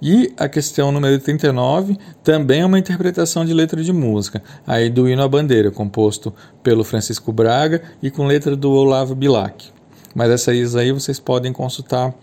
E 0.00 0.32
a 0.38 0.48
questão 0.48 0.90
número 0.90 1.18
39 1.18 1.98
também 2.24 2.62
é 2.62 2.66
uma 2.66 2.78
interpretação 2.78 3.44
de 3.44 3.52
letra 3.52 3.84
de 3.84 3.92
música, 3.92 4.42
aí 4.66 4.88
do 4.88 5.08
hino 5.08 5.22
à 5.22 5.28
bandeira, 5.28 5.70
composto 5.70 6.32
pelo 6.62 6.82
Francisco 6.82 7.30
Braga 7.30 7.82
e 8.02 8.10
com 8.10 8.26
letra 8.26 8.56
do 8.56 8.72
Olavo 8.72 9.14
Bilac. 9.14 9.70
Mas 10.14 10.30
essas 10.30 10.74
aí 10.74 10.92
vocês 10.92 11.20
podem 11.20 11.52
consultar 11.52 12.14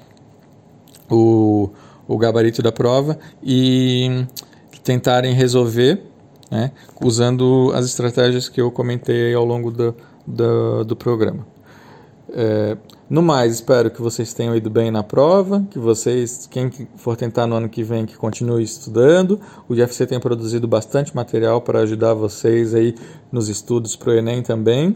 o, 1.09 1.69
o 2.07 2.17
gabarito 2.17 2.61
da 2.61 2.71
prova 2.71 3.17
e 3.43 4.25
tentarem 4.83 5.33
resolver 5.33 6.03
né, 6.49 6.71
usando 7.01 7.71
as 7.75 7.85
estratégias 7.85 8.49
que 8.49 8.59
eu 8.59 8.71
comentei 8.71 9.33
ao 9.33 9.45
longo 9.45 9.71
do, 9.71 9.95
do, 10.29 10.83
do 10.83 10.95
programa. 10.95 11.45
É, 12.31 12.77
no 13.09 13.23
mais, 13.23 13.55
espero 13.55 13.89
que 13.89 14.01
vocês 14.01 14.33
tenham 14.33 14.55
ido 14.55 14.69
bem 14.69 14.91
na 14.91 15.01
prova, 15.01 15.65
que 15.71 15.79
vocês, 15.79 16.47
quem 16.49 16.69
for 16.95 17.17
tentar 17.17 17.47
no 17.47 17.55
ano 17.55 17.67
que 17.67 17.81
vem, 17.83 18.05
que 18.05 18.15
continue 18.15 18.63
estudando. 18.63 19.39
O 19.67 19.73
IFC 19.73 20.05
tem 20.05 20.19
produzido 20.19 20.67
bastante 20.67 21.15
material 21.15 21.61
para 21.61 21.79
ajudar 21.79 22.13
vocês 22.13 22.75
aí 22.75 22.93
nos 23.31 23.49
estudos 23.49 23.95
para 23.95 24.11
o 24.11 24.13
Enem 24.13 24.43
também. 24.43 24.95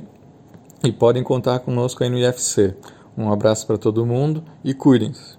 E 0.84 0.92
podem 0.92 1.24
contar 1.24 1.60
conosco 1.60 2.04
aí 2.04 2.10
no 2.10 2.18
IFC. 2.20 2.76
Um 3.18 3.32
abraço 3.32 3.66
para 3.66 3.78
todo 3.78 4.06
mundo 4.06 4.44
e 4.64 4.74
cuidem-se. 4.74 5.33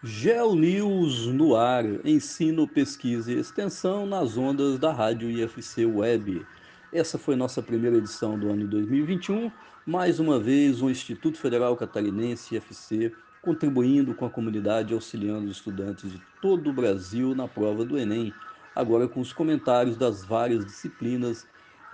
GeoNews 0.00 1.26
no 1.26 1.56
ar, 1.56 1.84
ensino, 2.06 2.68
pesquisa 2.68 3.32
e 3.32 3.38
extensão 3.40 4.06
nas 4.06 4.36
ondas 4.36 4.78
da 4.78 4.92
rádio 4.92 5.28
IFC 5.28 5.84
Web. 5.86 6.46
Essa 6.92 7.18
foi 7.18 7.34
nossa 7.34 7.60
primeira 7.60 7.96
edição 7.96 8.38
do 8.38 8.48
ano 8.48 8.64
2021. 8.68 9.50
Mais 9.84 10.20
uma 10.20 10.38
vez, 10.38 10.80
o 10.80 10.88
Instituto 10.88 11.36
Federal 11.36 11.76
Catarinense 11.76 12.54
IFC 12.54 13.12
contribuindo 13.42 14.14
com 14.14 14.24
a 14.24 14.30
comunidade, 14.30 14.94
auxiliando 14.94 15.46
os 15.46 15.56
estudantes 15.56 16.12
de 16.12 16.22
todo 16.40 16.70
o 16.70 16.72
Brasil 16.72 17.34
na 17.34 17.48
prova 17.48 17.84
do 17.84 17.98
Enem. 17.98 18.32
Agora 18.76 19.08
com 19.08 19.18
os 19.18 19.32
comentários 19.32 19.96
das 19.96 20.24
várias 20.24 20.64
disciplinas 20.64 21.44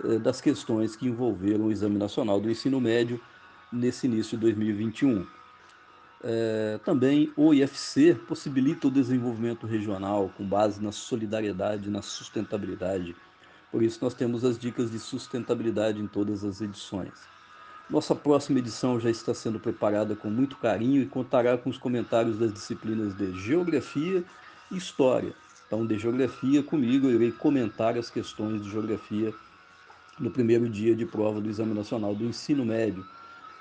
eh, 0.03 0.19
das 0.19 0.39
questões 0.39 0.95
que 0.95 1.07
envolveram 1.07 1.65
o 1.65 1.71
Exame 1.71 1.97
Nacional 1.97 2.39
do 2.39 2.51
Ensino 2.51 2.79
Médio 2.79 3.19
nesse 3.73 4.05
início 4.05 4.37
de 4.37 4.41
2021. 4.41 5.25
É, 6.27 6.79
também 6.83 7.31
o 7.37 7.53
IFC 7.53 8.15
possibilita 8.27 8.87
o 8.87 8.91
desenvolvimento 8.91 9.67
regional 9.67 10.31
com 10.35 10.43
base 10.43 10.83
na 10.83 10.91
solidariedade 10.91 11.87
e 11.87 11.91
na 11.91 12.01
sustentabilidade. 12.01 13.15
Por 13.71 13.83
isso, 13.83 13.99
nós 14.01 14.15
temos 14.15 14.43
as 14.43 14.57
dicas 14.57 14.89
de 14.89 14.97
sustentabilidade 14.97 16.01
em 16.01 16.07
todas 16.07 16.43
as 16.43 16.61
edições. 16.61 17.13
Nossa 17.87 18.15
próxima 18.15 18.57
edição 18.57 18.99
já 18.99 19.11
está 19.11 19.35
sendo 19.35 19.59
preparada 19.59 20.15
com 20.15 20.27
muito 20.27 20.57
carinho 20.57 21.03
e 21.03 21.05
contará 21.05 21.55
com 21.59 21.69
os 21.69 21.77
comentários 21.77 22.39
das 22.39 22.51
disciplinas 22.51 23.15
de 23.15 23.31
Geografia 23.39 24.23
e 24.71 24.77
História. 24.77 25.31
Então, 25.67 25.85
de 25.85 25.95
Geografia, 25.95 26.63
comigo, 26.63 27.07
eu 27.07 27.15
irei 27.15 27.31
comentar 27.31 27.99
as 27.99 28.09
questões 28.09 28.63
de 28.63 28.71
Geografia 28.71 29.31
no 30.19 30.31
primeiro 30.31 30.67
dia 30.67 30.95
de 30.95 31.05
prova 31.05 31.39
do 31.39 31.47
Exame 31.47 31.75
Nacional 31.75 32.15
do 32.15 32.23
Ensino 32.23 32.65
Médio. 32.65 33.05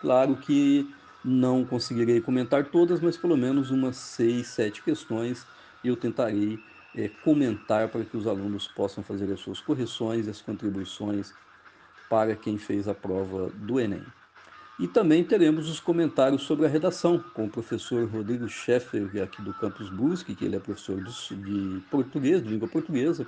Claro 0.01 0.37
que 0.37 0.89
Não 1.25 1.65
conseguirei 1.65 2.21
comentar 2.21 2.67
todas, 2.67 3.01
mas 3.01 3.17
pelo 3.17 3.37
menos 3.37 3.71
umas 3.71 3.97
seis, 3.97 4.49
sete 4.49 4.83
questões 4.83 5.47
eu 5.83 5.97
tentarei 5.97 6.59
é, 6.95 7.09
comentar 7.09 7.89
para 7.89 8.05
que 8.05 8.17
os 8.17 8.27
alunos 8.27 8.69
possam 8.69 9.03
fazer 9.03 9.33
as 9.33 9.41
suas 9.41 9.61
correções 9.61 10.29
as 10.29 10.41
contribuições 10.41 11.33
para 12.09 12.37
quem 12.37 12.59
fez 12.59 12.87
a 12.87 12.95
prova 12.95 13.51
do 13.55 13.81
Enem. 13.81 14.05
E 14.79 14.89
também 14.89 15.23
teremos 15.23 15.69
os 15.71 15.79
comentários 15.79 16.43
sobre 16.43 16.67
a 16.67 16.69
redação 16.69 17.19
com 17.33 17.47
o 17.47 17.51
professor 17.51 18.09
Rodrigo 18.09 18.49
Scheffer, 18.49 19.09
aqui 19.23 19.41
do 19.41 19.55
Campus 19.55 19.89
Brusque, 19.89 20.35
que 20.35 20.45
ele 20.45 20.57
é 20.57 20.59
professor 20.59 21.01
de 21.03 21.81
português, 21.91 22.43
de 22.43 22.49
língua 22.49 22.67
portuguesa. 22.67 23.27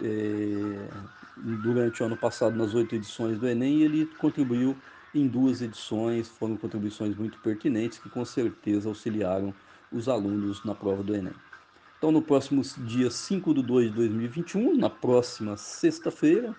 É, 0.00 0.88
durante 1.36 2.02
o 2.02 2.06
ano 2.06 2.16
passado, 2.16 2.56
nas 2.56 2.74
oito 2.74 2.94
edições 2.94 3.38
do 3.38 3.48
Enem, 3.48 3.82
ele 3.82 4.06
contribuiu 4.18 4.76
em 5.14 5.26
duas 5.26 5.60
edições, 5.60 6.28
foram 6.28 6.56
contribuições 6.56 7.14
muito 7.16 7.38
pertinentes 7.38 7.98
que 7.98 8.08
com 8.08 8.24
certeza 8.24 8.88
auxiliaram 8.88 9.54
os 9.90 10.08
alunos 10.08 10.64
na 10.64 10.74
prova 10.74 11.02
do 11.02 11.14
Enem. 11.14 11.34
Então, 11.98 12.10
no 12.10 12.22
próximo 12.22 12.62
dia 12.78 13.10
5 13.10 13.54
de 13.54 13.62
2 13.62 13.90
de 13.90 13.96
2021, 13.96 14.76
na 14.76 14.90
próxima 14.90 15.56
sexta-feira, 15.56 16.54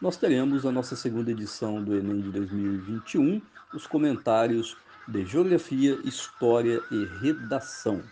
nós 0.00 0.16
teremos 0.16 0.66
a 0.66 0.72
nossa 0.72 0.96
segunda 0.96 1.30
edição 1.30 1.82
do 1.82 1.96
Enem 1.96 2.20
de 2.20 2.30
2021, 2.30 3.40
os 3.72 3.86
comentários 3.86 4.76
de 5.06 5.24
Geografia, 5.24 5.98
História 6.04 6.82
e 6.90 7.04
Redação. 7.20 8.02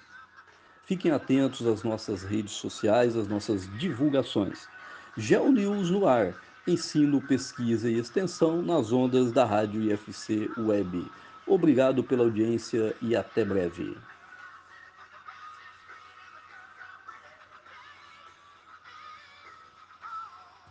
Fiquem 0.85 1.11
atentos 1.11 1.67
às 1.67 1.83
nossas 1.83 2.23
redes 2.23 2.53
sociais, 2.53 3.17
às 3.17 3.27
nossas 3.27 3.69
divulgações. 3.79 4.69
GeoNews 5.17 5.91
no 5.91 6.07
ar, 6.07 6.35
ensino, 6.67 7.21
pesquisa 7.21 7.91
e 7.91 7.99
extensão 7.99 8.63
nas 8.63 8.93
ondas 8.93 9.33
da 9.33 9.45
Rádio 9.45 9.83
IFC 9.83 10.51
Web. 10.57 11.11
Obrigado 11.47 12.05
pela 12.05 12.23
audiência 12.23 12.95
e 13.03 13.17
até 13.17 13.45
breve. 13.45 14.12